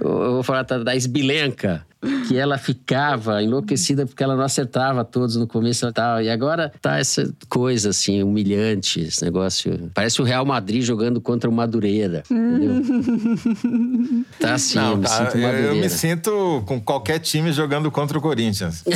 Eu 0.00 0.10
eu 0.22 0.32
vou 0.34 0.42
falar 0.42 0.62
da 0.62 0.82
Thaís 0.84 1.06
Bilenca, 1.06 1.84
que 2.26 2.36
ela 2.36 2.56
ficava 2.56 3.42
enlouquecida 3.42 4.06
porque 4.06 4.22
ela 4.22 4.34
não 4.34 4.42
acertava 4.42 5.04
todos 5.04 5.36
no 5.36 5.46
começo 5.46 5.86
e 5.86 5.92
tal. 5.92 6.22
E 6.22 6.30
agora 6.30 6.72
tá 6.80 6.98
essa 6.98 7.30
coisa, 7.48 7.90
assim, 7.90 8.22
humilhante, 8.22 9.00
esse 9.00 9.22
negócio. 9.24 9.90
Parece 9.94 10.20
o 10.22 10.24
Real 10.24 10.46
Madrid 10.46 10.82
jogando 10.82 11.20
contra 11.20 11.50
o 11.50 11.52
Madureira, 11.52 12.22
entendeu? 12.30 12.82
tá 14.40 14.54
assim, 14.54 14.78
eu 14.78 14.96
me 14.96 15.02
tá, 15.04 15.10
sinto 15.10 15.38
Madureira. 15.38 15.58
eu 15.60 15.74
me 15.76 15.88
sinto 15.90 16.62
com 16.66 16.80
qualquer 16.80 17.18
time 17.18 17.52
jogando 17.52 17.90
contra 17.90 18.16
o 18.18 18.20
Corinthians. 18.20 18.82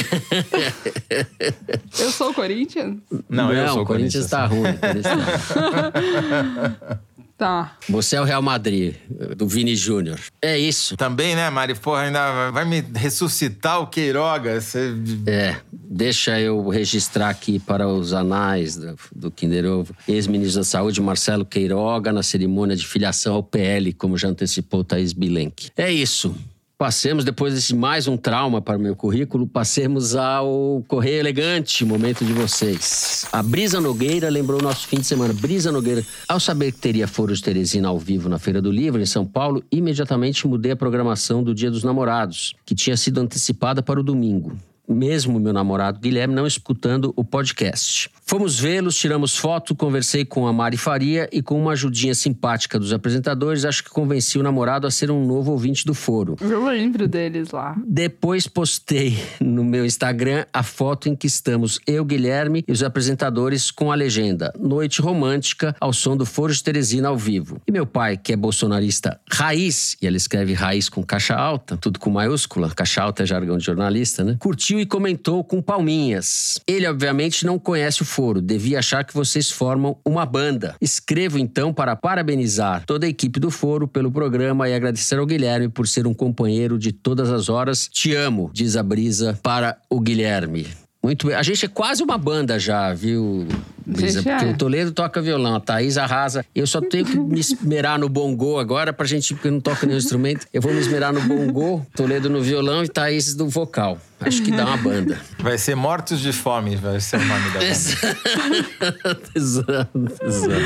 Eu 1.99 2.11
sou 2.11 2.31
o 2.31 2.35
Corinthians? 2.35 2.97
Não, 3.29 3.53
eu 3.53 3.69
sou 3.69 3.83
o 3.83 3.87
Corinthians 3.87 4.27
tá 4.27 4.47
ruim. 4.47 4.63
o 4.63 4.79
Corinthians 4.79 5.05
tá- 5.05 7.01
Tá. 7.37 7.77
Você 7.89 8.15
é 8.15 8.21
o 8.21 8.25
Real 8.25 8.41
Madrid, 8.41 8.95
do 9.37 9.49
Vini 9.49 9.75
Júnior. 9.75 10.21
É 10.41 10.57
isso. 10.57 10.97
Também, 10.97 11.35
né, 11.35 11.51
Mari? 11.51 11.75
Porra, 11.75 12.03
ainda 12.03 12.51
vai 12.53 12.65
me 12.65 12.81
ressuscitar 12.95 13.81
o 13.81 13.89
Queiroga. 13.89 14.61
Você... 14.61 14.95
É, 15.27 15.57
deixa 15.73 16.39
eu 16.39 16.69
registrar 16.69 17.31
aqui 17.31 17.59
para 17.59 17.89
os 17.89 18.13
anais 18.13 18.77
do, 18.77 18.97
do 19.15 19.31
Kinder 19.33 19.67
Ovo. 19.67 19.95
Ex-ministro 20.07 20.61
da 20.61 20.65
Saúde, 20.65 21.01
Marcelo 21.01 21.45
Queiroga, 21.45 22.13
na 22.13 22.23
cerimônia 22.23 22.77
de 22.77 22.87
filiação 22.87 23.35
ao 23.35 23.43
PL, 23.43 23.93
como 23.93 24.17
já 24.17 24.29
antecipou 24.29 24.85
Thaís 24.85 25.13
Bilenque. 25.13 25.71
É 25.77 25.91
isso. 25.91 26.37
Passemos, 26.77 27.25
depois 27.25 27.55
desse 27.55 27.73
mais 27.73 28.09
um 28.09 28.17
trauma 28.17 28.61
para 28.61 28.77
o 28.77 28.81
meu 28.81 28.97
currículo, 28.97 29.47
passemos 29.47 30.17
ao 30.17 30.85
Correio 30.89 31.21
Elegante, 31.21 31.85
momento 31.85 32.25
de 32.25 32.33
vocês. 32.33 33.25
A 33.33 33.45
Brisa 33.45 33.81
Nogueira 33.81 34.29
lembrou 34.29 34.61
nosso 34.61 34.89
fim 34.89 34.97
de 34.97 35.07
semana. 35.07 35.33
Brisa 35.33 35.71
Nogueira, 35.71 36.05
ao 36.29 36.41
saber 36.41 36.73
que 36.73 36.81
teria 36.81 37.07
Foro 37.07 37.33
de 37.33 37.41
Teresina 37.41 37.87
ao 37.87 37.99
vivo 37.99 38.29
na 38.29 38.41
Feira 38.41 38.61
do 38.61 38.73
Livro, 38.73 39.01
em 39.01 39.07
São 39.07 39.25
Paulo, 39.25 39.63
imediatamente 39.71 40.49
mudei 40.49 40.73
a 40.73 40.77
programação 40.77 41.45
do 41.45 41.55
Dia 41.55 41.71
dos 41.71 41.85
Namorados, 41.85 42.55
que 42.67 42.75
tinha 42.75 42.97
sido 42.97 43.21
antecipada 43.21 43.81
para 43.81 44.01
o 44.01 44.03
domingo 44.03 44.59
mesmo 44.89 45.41
meu 45.41 45.53
namorado 45.53 45.99
Guilherme 45.99 46.35
não 46.35 46.47
escutando 46.47 47.13
o 47.17 47.25
podcast. 47.25 48.11
Fomos 48.27 48.59
vê-los, 48.59 48.97
tiramos 48.97 49.37
foto, 49.37 49.75
conversei 49.75 50.25
com 50.25 50.47
a 50.47 50.53
Mari 50.53 50.79
Faria 50.79 51.29
e 51.31 51.43
com 51.43 51.61
uma 51.61 51.73
ajudinha 51.73 52.15
simpática 52.15 52.79
dos 52.79 52.91
apresentadores, 52.91 53.67
acho 53.67 53.85
que 53.85 53.91
convenci 53.91 54.39
o 54.39 54.43
namorado 54.43 54.87
a 54.87 54.91
ser 54.91 55.11
um 55.11 55.27
novo 55.27 55.53
ouvinte 55.53 55.85
do 55.85 55.93
foro. 55.93 56.35
Eu 56.41 56.65
lembro 56.65 57.07
deles 57.07 57.51
lá. 57.51 57.77
Depois 57.87 58.49
postei 58.49 59.19
no 59.39 59.63
meu 59.63 59.85
Instagram 59.85 60.47
a 60.55 60.63
foto 60.63 61.07
em 61.07 61.15
que 61.15 61.27
estamos 61.27 61.79
eu, 61.87 62.03
Guilherme 62.03 62.65
e 62.67 62.73
os 62.73 62.83
apresentadores 62.83 63.71
com 63.71 63.93
a 63.93 63.95
legenda 63.95 64.55
Noite 64.59 65.03
Romântica 65.03 65.77
ao 65.79 65.93
som 65.93 66.17
do 66.17 66.25
Foro 66.25 66.53
de 66.53 66.63
Teresina 66.63 67.09
ao 67.09 67.19
vivo. 67.19 67.61
E 67.67 67.71
meu 67.71 67.85
pai, 67.85 68.17
que 68.17 68.33
é 68.33 68.37
bolsonarista 68.37 69.21
raiz, 69.31 69.99
e 70.01 70.07
ele 70.07 70.17
escreve 70.17 70.55
raiz 70.55 70.89
com 70.89 71.03
caixa 71.03 71.35
alta, 71.35 71.77
tudo 71.77 71.99
com 71.99 72.09
maiúscula, 72.09 72.71
caixa 72.71 73.03
alta 73.03 73.23
é 73.23 73.27
jargão 73.27 73.59
de 73.59 73.65
jornalista, 73.67 74.25
né? 74.25 74.37
Curtiu 74.41 74.81
e 74.81 74.87
comentou 74.87 75.45
com 75.45 75.61
palminhas. 75.61 76.59
Ele, 76.67 76.87
obviamente, 76.87 77.45
não 77.45 77.59
conhece 77.59 78.01
o 78.01 78.14
Foro, 78.15 78.41
devia 78.41 78.79
achar 78.79 79.03
que 79.03 79.13
vocês 79.13 79.51
formam 79.51 79.99
uma 80.05 80.25
banda. 80.25 80.77
Escrevo 80.81 81.37
então 81.37 81.75
para 81.75 81.97
parabenizar 81.97 82.85
toda 82.87 83.07
a 83.07 83.09
equipe 83.09 83.41
do 83.41 83.51
Foro 83.51 83.89
pelo 83.89 84.09
programa 84.09 84.69
e 84.69 84.73
agradecer 84.73 85.19
ao 85.19 85.27
Guilherme 85.27 85.69
por 85.69 85.89
ser 85.89 86.07
um 86.07 86.15
companheiro 86.15 86.79
de 86.79 86.93
todas 86.93 87.29
as 87.29 87.49
horas. 87.49 87.89
Te 87.89 88.15
amo, 88.15 88.53
diz 88.53 88.77
a 88.77 88.85
Brisa 88.85 89.37
para 89.43 89.79
o 89.91 89.99
Guilherme. 89.99 90.84
Muito 91.05 91.27
bem. 91.27 91.37
A 91.37 91.43
gente 91.43 91.67
é 91.67 91.69
quase 91.69 92.03
uma 92.03 92.17
banda 92.17 92.59
já, 92.59 92.95
viu, 92.95 93.47
Brisa? 93.85 94.23
Porque 94.23 94.45
é. 94.47 94.49
o 94.49 94.57
Toledo 94.57 94.91
toca 94.91 95.21
violão, 95.21 95.55
a 95.55 95.61
Thaís 95.61 95.99
arrasa. 95.99 96.47
Eu 96.55 96.67
só 96.67 96.81
tenho 96.81 97.05
que 97.05 97.19
me 97.19 97.39
esmerar 97.39 97.99
no 97.99 98.09
bongô 98.09 98.59
agora 98.59 98.91
pra 98.91 99.07
gente, 99.07 99.35
porque 99.35 99.51
não 99.51 99.61
toco 99.61 99.85
nenhum 99.85 99.99
instrumento. 99.99 100.47
Eu 100.51 100.63
vou 100.63 100.73
me 100.73 100.81
esmerar 100.81 101.13
no 101.13 101.21
bongô, 101.21 101.83
Toledo 101.95 102.31
no 102.31 102.41
violão 102.41 102.83
e 102.83 102.89
Thaís 102.89 103.37
no 103.37 103.51
vocal. 103.51 103.99
Acho 104.19 104.43
que 104.43 104.51
dá 104.51 104.65
uma 104.65 104.79
banda. 104.79 105.21
Vai 105.41 105.59
ser 105.59 105.75
Mortos 105.75 106.21
de 106.21 106.33
Fome, 106.33 106.77
vai 106.77 106.99
ser 106.99 107.17
o 107.17 107.25
nome 107.27 107.51
da 107.51 107.61
banda. 107.61 109.21
exato, 109.37 109.91
exato. 110.25 110.59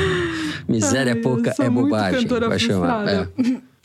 Miséria 0.69 1.15
Ai, 1.15 1.19
pouca 1.19 1.53
é 1.59 1.69
bobagem. 1.69 2.25
Vai 2.25 2.59
chamar. 2.59 3.05
É. 3.09 3.27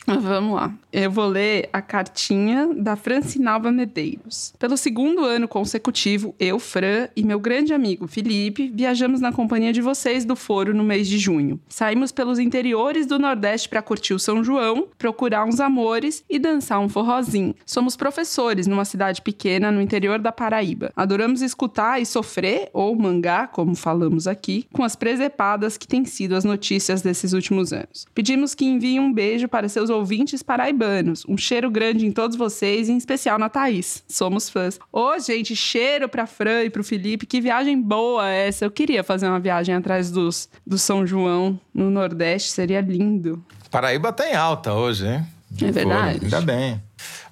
Vamos 0.07 0.55
lá. 0.55 0.73
Eu 0.93 1.09
vou 1.09 1.27
ler 1.27 1.67
a 1.73 1.81
cartinha 1.81 2.69
da 2.73 2.95
Francinalva 2.95 3.71
Medeiros. 3.71 4.53
Pelo 4.59 4.77
segundo 4.77 5.25
ano 5.25 5.47
consecutivo, 5.47 6.35
eu, 6.39 6.59
Fran 6.59 7.09
e 7.15 7.23
meu 7.23 7.39
grande 7.39 7.73
amigo 7.73 8.07
Felipe 8.07 8.71
viajamos 8.73 9.19
na 9.19 9.31
companhia 9.31 9.73
de 9.73 9.81
vocês 9.81 10.23
do 10.23 10.35
Foro 10.35 10.73
no 10.73 10.83
mês 10.83 11.07
de 11.07 11.17
junho. 11.17 11.59
Saímos 11.67 12.11
pelos 12.11 12.39
interiores 12.39 13.07
do 13.07 13.17
Nordeste 13.17 13.67
para 13.67 13.81
curtir 13.81 14.13
o 14.13 14.19
São 14.19 14.43
João, 14.43 14.87
procurar 14.97 15.45
uns 15.45 15.59
amores 15.59 16.23
e 16.29 16.37
dançar 16.37 16.79
um 16.79 16.87
forrozinho. 16.87 17.55
Somos 17.65 17.95
professores 17.95 18.67
numa 18.67 18.85
cidade 18.85 19.21
pequena 19.21 19.71
no 19.71 19.81
interior 19.81 20.19
da 20.19 20.31
Paraíba. 20.31 20.91
Adoramos 20.95 21.41
escutar 21.41 22.01
e 22.01 22.05
sofrer, 22.05 22.69
ou 22.71 22.95
mangá, 22.95 23.47
como 23.47 23.75
falamos 23.75 24.27
aqui, 24.27 24.65
com 24.71 24.83
as 24.83 24.95
presepadas 24.95 25.77
que 25.77 25.87
têm 25.87 26.05
sido 26.05 26.35
as 26.35 26.43
notícias 26.43 27.01
desses 27.01 27.33
últimos 27.33 27.73
anos. 27.73 28.05
Pedimos 28.13 28.53
que 28.53 28.65
enviem 28.65 28.99
um 28.99 29.11
beijo 29.11 29.47
para 29.47 29.67
seus 29.67 29.89
ouvintes 29.95 30.43
paraibanos. 30.43 31.23
Um 31.27 31.37
cheiro 31.37 31.69
grande 31.71 32.05
em 32.05 32.11
todos 32.11 32.37
vocês, 32.37 32.89
em 32.89 32.97
especial 32.97 33.39
na 33.39 33.49
Thaís. 33.49 34.03
Somos 34.07 34.49
fãs. 34.49 34.79
Ô, 34.91 35.17
gente, 35.19 35.55
cheiro 35.55 36.07
pra 36.07 36.27
Fran 36.27 36.63
e 36.63 36.69
pro 36.69 36.83
Felipe. 36.83 37.25
Que 37.25 37.41
viagem 37.41 37.81
boa 37.81 38.29
essa. 38.29 38.65
Eu 38.65 38.71
queria 38.71 39.03
fazer 39.03 39.27
uma 39.27 39.39
viagem 39.39 39.73
atrás 39.73 40.11
dos, 40.11 40.49
do 40.65 40.77
São 40.77 41.05
João 41.05 41.59
no 41.73 41.89
Nordeste. 41.89 42.51
Seria 42.51 42.81
lindo. 42.81 43.43
Paraíba 43.71 44.13
tá 44.13 44.29
em 44.29 44.35
alta 44.35 44.73
hoje, 44.73 45.07
hein? 45.07 45.25
É 45.61 45.71
verdade. 45.71 46.19
Pô, 46.19 46.25
ainda 46.25 46.41
bem. 46.41 46.81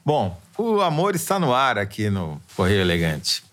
Bom, 0.05 0.37
o 0.57 0.81
amor 0.81 1.15
está 1.15 1.39
no 1.39 1.53
ar 1.53 1.77
aqui 1.77 2.09
no 2.09 2.39
Correio 2.55 2.81
Elegante. 2.81 3.43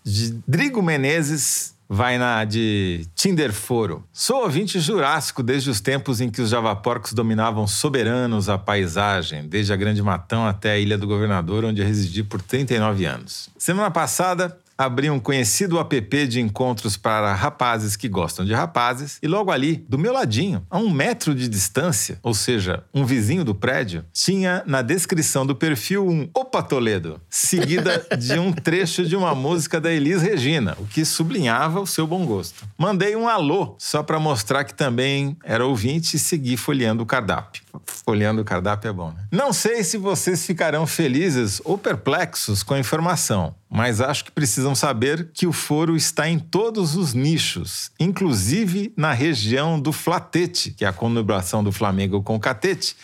Drigo 0.46 0.82
Menezes 0.82 1.74
vai 1.93 2.18
na 2.18 2.45
de 2.45 3.05
Tinderforo. 3.16 4.05
Sou 4.12 4.45
ouvinte 4.45 4.78
jurássico 4.78 5.43
desde 5.43 5.68
os 5.68 5.80
tempos 5.80 6.20
em 6.20 6.30
que 6.30 6.41
os 6.41 6.51
javaporcos 6.51 7.12
dominavam 7.12 7.66
soberanos 7.66 8.49
a 8.49 8.57
paisagem, 8.57 9.49
desde 9.49 9.72
a 9.72 9.76
Grande 9.76 10.01
Matão 10.01 10.47
até 10.47 10.70
a 10.70 10.78
Ilha 10.78 10.97
do 10.97 11.09
Governador, 11.09 11.64
onde 11.64 11.82
residi 11.82 12.22
por 12.22 12.41
39 12.41 13.05
anos. 13.07 13.51
Semana 13.59 13.91
passada, 13.91 14.57
abri 14.81 15.11
um 15.11 15.20
conhecido 15.20 15.78
app 15.78 16.26
de 16.26 16.41
encontros 16.41 16.97
para 16.97 17.35
rapazes 17.35 17.97
que 17.97 18.09
gostam 18.09 18.47
de 18.47 18.55
rapazes 18.55 19.18
e 19.22 19.28
logo 19.28 19.51
ali, 19.51 19.85
do 19.87 19.99
meu 19.99 20.11
ladinho, 20.11 20.64
a 20.70 20.78
um 20.78 20.89
metro 20.89 21.35
de 21.35 21.47
distância, 21.49 22.18
ou 22.22 22.33
seja, 22.33 22.83
um 22.95 23.05
vizinho 23.05 23.45
do 23.45 23.55
prédio, 23.55 24.07
tinha 24.11 24.62
na 24.66 24.81
descrição 24.81 25.45
do 25.45 25.55
perfil 25.55 26.09
um 26.09 26.31
Opa 26.33 26.62
Toledo, 26.62 27.20
seguida 27.28 28.07
de 28.18 28.39
um 28.39 28.53
trecho 28.55 29.05
de 29.05 29.14
uma 29.14 29.35
música 29.35 29.78
da 29.78 29.93
Elis 29.93 30.22
Regina, 30.22 30.74
o 30.78 30.87
que 30.87 31.05
sublinhava 31.05 31.78
o 31.78 31.87
seu 31.87 32.07
bom 32.07 32.24
gosto. 32.24 32.64
Mandei 32.78 33.14
um 33.14 33.28
alô 33.28 33.76
só 33.78 34.03
para 34.03 34.18
mostrar 34.18 34.64
que 34.64 34.72
também 34.72 35.37
era 35.45 35.66
ouvinte 35.66 36.16
e 36.16 36.18
segui 36.18 36.57
folheando 36.57 37.03
o 37.03 37.07
cardápio. 37.07 37.62
Folheando 37.85 38.41
o 38.41 38.45
cardápio 38.45 38.89
é 38.89 38.93
bom, 38.93 39.11
né? 39.11 39.26
Não 39.31 39.53
sei 39.53 39.85
se 39.85 39.99
vocês 39.99 40.47
ficarão 40.47 40.87
felizes 40.87 41.61
ou 41.66 41.76
perplexos 41.76 42.62
com 42.62 42.72
a 42.72 42.78
informação, 42.78 43.55
mas 43.71 44.01
acho 44.01 44.25
que 44.25 44.33
precisam 44.33 44.75
saber 44.75 45.31
que 45.33 45.47
o 45.47 45.53
foro 45.53 45.97
está 45.97 46.29
em 46.29 46.41
todos 46.41 46.97
os 46.97 47.14
nichos, 47.14 47.93
inclusive 48.01 48.93
na 48.97 49.12
região 49.12 49.79
do 49.79 49.93
flatete, 49.93 50.73
que 50.73 50.85
é 50.85 50.89
a 50.89 50.93
conurbação 50.93 51.62
do 51.62 51.71
Flamengo 51.71 52.21
com 52.21 52.35
o 52.35 52.41
catete, 52.41 52.97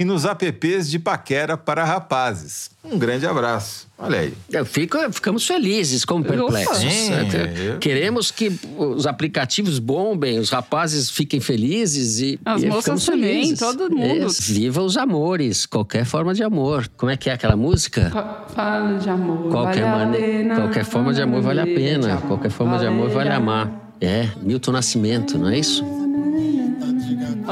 e 0.00 0.04
nos 0.04 0.24
apps 0.24 0.88
de 0.90 0.98
paquera 0.98 1.58
para 1.58 1.84
rapazes. 1.84 2.70
Um 2.82 2.98
grande 2.98 3.26
abraço. 3.26 3.86
Olha 3.98 4.20
aí. 4.20 4.32
Eu 4.50 4.64
fico, 4.64 4.96
ficamos 5.12 5.46
felizes 5.46 6.06
como 6.06 6.24
perplexos. 6.24 6.78
Sim, 6.78 7.12
É, 7.12 7.74
eu- 7.74 7.78
Queremos 7.78 8.30
que 8.30 8.50
os 8.78 9.06
aplicativos 9.06 9.78
bombem, 9.78 10.38
os 10.38 10.48
rapazes 10.48 11.10
fiquem 11.10 11.38
felizes 11.38 12.18
e. 12.20 12.40
As 12.42 12.62
e 12.62 12.66
moças 12.66 13.04
também, 13.04 13.42
felizes. 13.42 13.58
todo 13.58 13.90
mundo. 13.94 14.24
É, 14.30 14.42
viva 14.52 14.80
os 14.82 14.96
amores, 14.96 15.66
qualquer 15.66 16.06
forma 16.06 16.32
de 16.32 16.42
amor. 16.42 16.88
Como 16.96 17.12
é 17.12 17.16
que 17.18 17.28
é 17.28 17.34
aquela 17.34 17.54
música? 17.56 18.08
Fa- 18.10 18.46
Fala 18.54 18.98
de 18.98 19.10
amor. 19.10 19.50
Qualquer, 19.50 19.82
vale 19.82 20.02
a 20.02 20.06
mane... 20.06 20.16
pena, 20.16 20.54
qualquer 20.56 20.84
forma 20.86 21.12
de 21.12 21.20
amor 21.20 21.42
vale 21.42 21.60
a 21.60 21.66
pena. 21.66 22.16
Qualquer 22.26 22.50
forma 22.50 22.78
de 22.78 22.86
amor 22.86 23.10
vale 23.10 23.28
a- 23.28 23.36
amar. 23.36 23.92
É, 24.00 24.30
Milton 24.40 24.72
Nascimento, 24.72 25.36
não 25.36 25.50
é 25.50 25.58
isso? 25.58 25.84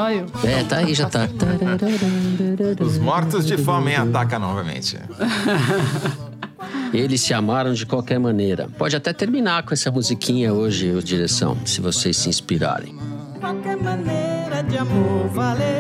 Olha, 0.01 0.27
É, 0.45 0.63
tá 0.63 0.77
aí, 0.77 0.95
já 0.95 1.09
tá. 1.11 1.29
Os 2.81 2.99
mortos 2.99 3.45
de 3.45 3.57
fome 3.59 3.97
atacam 3.97 4.39
novamente. 4.39 4.97
Eles 6.95 7.21
se 7.21 7.35
amaram 7.35 7.73
de 7.75 7.85
qualquer 7.85 8.19
maneira. 8.21 8.69
Pode 8.79 8.95
até 8.97 9.13
terminar 9.13 9.65
com 9.65 9.75
essa 9.75 9.91
musiquinha 9.91 10.55
hoje, 10.55 11.03
direção, 11.03 11.57
se 11.65 11.81
vocês 11.81 12.17
se 12.17 12.29
inspirarem. 12.29 12.97
qualquer 13.41 13.77
maneira 13.77 14.63
de 14.63 14.79
amor 14.79 15.29
valerá. 15.29 15.78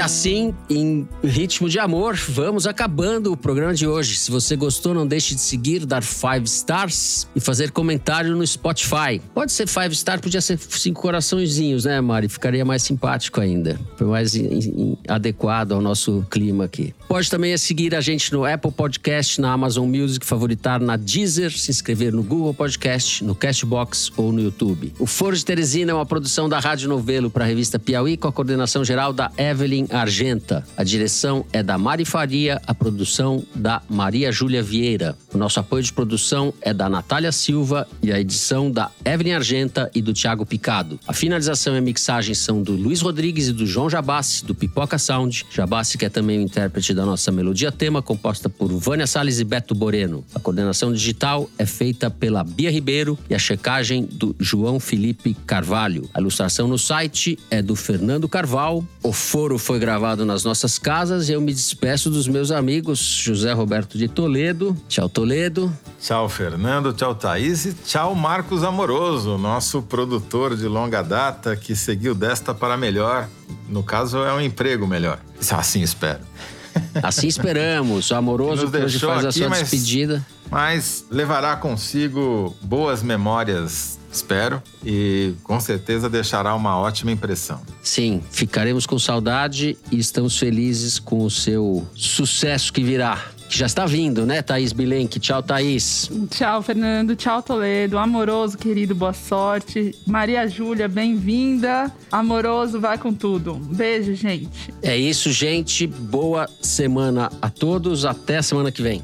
E 0.00 0.02
assim, 0.02 0.54
em 0.70 1.06
ritmo 1.22 1.68
de 1.68 1.78
amor, 1.78 2.16
vamos 2.16 2.66
acabando 2.66 3.32
o 3.32 3.36
programa 3.36 3.74
de 3.74 3.86
hoje. 3.86 4.16
Se 4.16 4.30
você 4.30 4.56
gostou, 4.56 4.94
não 4.94 5.06
deixe 5.06 5.34
de 5.34 5.42
seguir, 5.42 5.84
dar 5.84 6.02
five 6.02 6.44
stars 6.46 7.28
e 7.36 7.38
fazer 7.40 7.70
comentário 7.70 8.34
no 8.34 8.46
Spotify. 8.46 9.20
Pode 9.34 9.52
ser 9.52 9.68
five 9.68 9.94
star, 9.94 10.18
podia 10.18 10.40
ser 10.40 10.58
cinco 10.58 11.02
coraçõezinhos, 11.02 11.84
né, 11.84 12.00
Mari? 12.00 12.30
Ficaria 12.30 12.64
mais 12.64 12.82
simpático 12.82 13.42
ainda. 13.42 13.78
Foi 13.98 14.06
mais 14.06 14.34
in- 14.34 14.46
in- 14.46 14.96
adequado 15.06 15.72
ao 15.72 15.82
nosso 15.82 16.24
clima 16.30 16.64
aqui. 16.64 16.94
Pode 17.06 17.28
também 17.28 17.54
seguir 17.58 17.94
a 17.94 18.00
gente 18.00 18.32
no 18.32 18.46
Apple 18.46 18.72
Podcast, 18.72 19.38
na 19.38 19.52
Amazon 19.52 19.86
Music, 19.86 20.24
favoritar 20.24 20.80
na 20.80 20.96
Deezer, 20.96 21.50
se 21.52 21.70
inscrever 21.70 22.10
no 22.10 22.22
Google 22.22 22.54
Podcast, 22.54 23.22
no 23.22 23.34
Castbox 23.34 24.10
ou 24.16 24.32
no 24.32 24.40
YouTube. 24.40 24.94
O 24.98 25.04
Foro 25.04 25.36
de 25.36 25.44
Teresina 25.44 25.90
é 25.92 25.94
uma 25.94 26.06
produção 26.06 26.48
da 26.48 26.58
Rádio 26.58 26.88
Novelo 26.88 27.28
para 27.30 27.44
a 27.44 27.46
revista 27.46 27.78
Piauí, 27.78 28.16
com 28.16 28.28
a 28.28 28.32
coordenação 28.32 28.82
geral 28.82 29.12
da 29.12 29.30
Evelyn 29.36 29.89
Argenta. 29.90 30.64
A 30.76 30.84
direção 30.84 31.44
é 31.52 31.62
da 31.62 31.76
Mari 31.76 32.04
Faria, 32.04 32.60
a 32.66 32.74
produção 32.74 33.44
da 33.54 33.82
Maria 33.88 34.30
Júlia 34.32 34.62
Vieira. 34.62 35.16
O 35.32 35.38
nosso 35.38 35.60
apoio 35.60 35.82
de 35.82 35.92
produção 35.92 36.52
é 36.60 36.74
da 36.74 36.88
Natália 36.88 37.30
Silva 37.30 37.86
e 38.02 38.12
a 38.12 38.20
edição 38.20 38.70
da 38.70 38.90
Evelyn 39.04 39.34
Argenta 39.34 39.90
e 39.94 40.02
do 40.02 40.12
Thiago 40.12 40.44
Picado. 40.44 40.98
A 41.06 41.12
finalização 41.12 41.74
e 41.74 41.78
a 41.78 41.80
mixagem 41.80 42.34
são 42.34 42.62
do 42.62 42.72
Luiz 42.72 43.00
Rodrigues 43.00 43.48
e 43.48 43.52
do 43.52 43.64
João 43.66 43.88
Jabassi, 43.88 44.44
do 44.44 44.54
Pipoca 44.54 44.98
Sound. 44.98 45.46
Jabassi, 45.50 45.96
que 45.96 46.04
é 46.04 46.08
também 46.08 46.38
o 46.38 46.42
intérprete 46.42 46.92
da 46.92 47.06
nossa 47.06 47.30
melodia 47.30 47.70
tema, 47.70 48.02
composta 48.02 48.48
por 48.48 48.68
Vânia 48.68 49.06
Salles 49.06 49.38
e 49.38 49.44
Beto 49.44 49.74
Boreno. 49.74 50.24
A 50.34 50.40
coordenação 50.40 50.92
digital 50.92 51.48
é 51.58 51.64
feita 51.64 52.10
pela 52.10 52.42
Bia 52.42 52.70
Ribeiro 52.70 53.18
e 53.28 53.34
a 53.34 53.38
checagem 53.38 54.04
do 54.04 54.34
João 54.38 54.80
Felipe 54.80 55.34
Carvalho. 55.46 56.08
A 56.12 56.20
ilustração 56.20 56.66
no 56.66 56.78
site 56.78 57.38
é 57.50 57.62
do 57.62 57.76
Fernando 57.76 58.28
Carval. 58.28 58.84
O 59.02 59.12
foro 59.12 59.58
foi 59.58 59.78
gravado 59.78 60.24
nas 60.24 60.44
nossas 60.44 60.78
casas 60.78 61.28
e 61.28 61.32
eu 61.32 61.40
me 61.40 61.52
despeço 61.52 62.10
dos 62.10 62.26
meus 62.26 62.50
amigos 62.50 62.98
José 62.98 63.52
Roberto 63.52 63.96
de 63.96 64.08
Toledo. 64.08 64.76
Tchau, 64.88 65.08
Toledo. 65.24 65.70
Tchau, 66.00 66.30
Fernando. 66.30 66.94
Tchau, 66.94 67.14
Thaís. 67.14 67.66
E 67.66 67.74
tchau, 67.74 68.14
Marcos 68.14 68.64
Amoroso, 68.64 69.36
nosso 69.36 69.82
produtor 69.82 70.56
de 70.56 70.66
longa 70.66 71.02
data 71.02 71.54
que 71.54 71.76
seguiu 71.76 72.14
desta 72.14 72.54
para 72.54 72.74
melhor. 72.74 73.28
No 73.68 73.82
caso, 73.82 74.16
é 74.24 74.32
um 74.32 74.40
emprego 74.40 74.86
melhor. 74.86 75.18
Assim 75.50 75.82
espero. 75.82 76.20
Assim 77.02 77.26
esperamos. 77.26 78.10
O 78.10 78.14
amoroso 78.14 78.70
que 78.70 78.78
hoje 78.78 78.98
faz 78.98 79.26
a 79.26 79.28
aqui, 79.28 79.38
sua 79.40 79.48
mas- 79.50 79.58
despedida. 79.60 80.26
Mas 80.50 81.04
levará 81.10 81.54
consigo 81.54 82.56
boas 82.62 83.02
memórias, 83.02 83.98
espero, 84.10 84.60
e 84.84 85.34
com 85.44 85.60
certeza 85.60 86.08
deixará 86.08 86.54
uma 86.56 86.76
ótima 86.78 87.12
impressão. 87.12 87.60
Sim, 87.82 88.20
ficaremos 88.32 88.84
com 88.86 88.98
saudade 88.98 89.76
e 89.92 89.98
estamos 89.98 90.36
felizes 90.38 90.98
com 90.98 91.24
o 91.24 91.30
seu 91.30 91.86
sucesso 91.94 92.72
que 92.72 92.82
virá. 92.82 93.22
Que 93.50 93.58
já 93.58 93.66
está 93.66 93.84
vindo, 93.84 94.24
né, 94.24 94.42
Thaís 94.42 94.72
Bilenque? 94.72 95.18
Tchau, 95.18 95.42
Thaís. 95.42 96.08
Tchau, 96.30 96.62
Fernando. 96.62 97.16
Tchau, 97.16 97.42
Toledo. 97.42 97.98
Amoroso, 97.98 98.56
querido, 98.56 98.94
boa 98.94 99.12
sorte. 99.12 99.92
Maria 100.06 100.46
Júlia, 100.46 100.86
bem-vinda. 100.86 101.92
Amoroso, 102.12 102.78
vai 102.78 102.96
com 102.96 103.12
tudo. 103.12 103.54
Beijo, 103.54 104.14
gente. 104.14 104.72
É 104.80 104.96
isso, 104.96 105.32
gente. 105.32 105.84
Boa 105.84 106.48
semana 106.62 107.28
a 107.42 107.50
todos. 107.50 108.04
Até 108.04 108.40
semana 108.40 108.70
que 108.70 108.82
vem. 108.82 109.02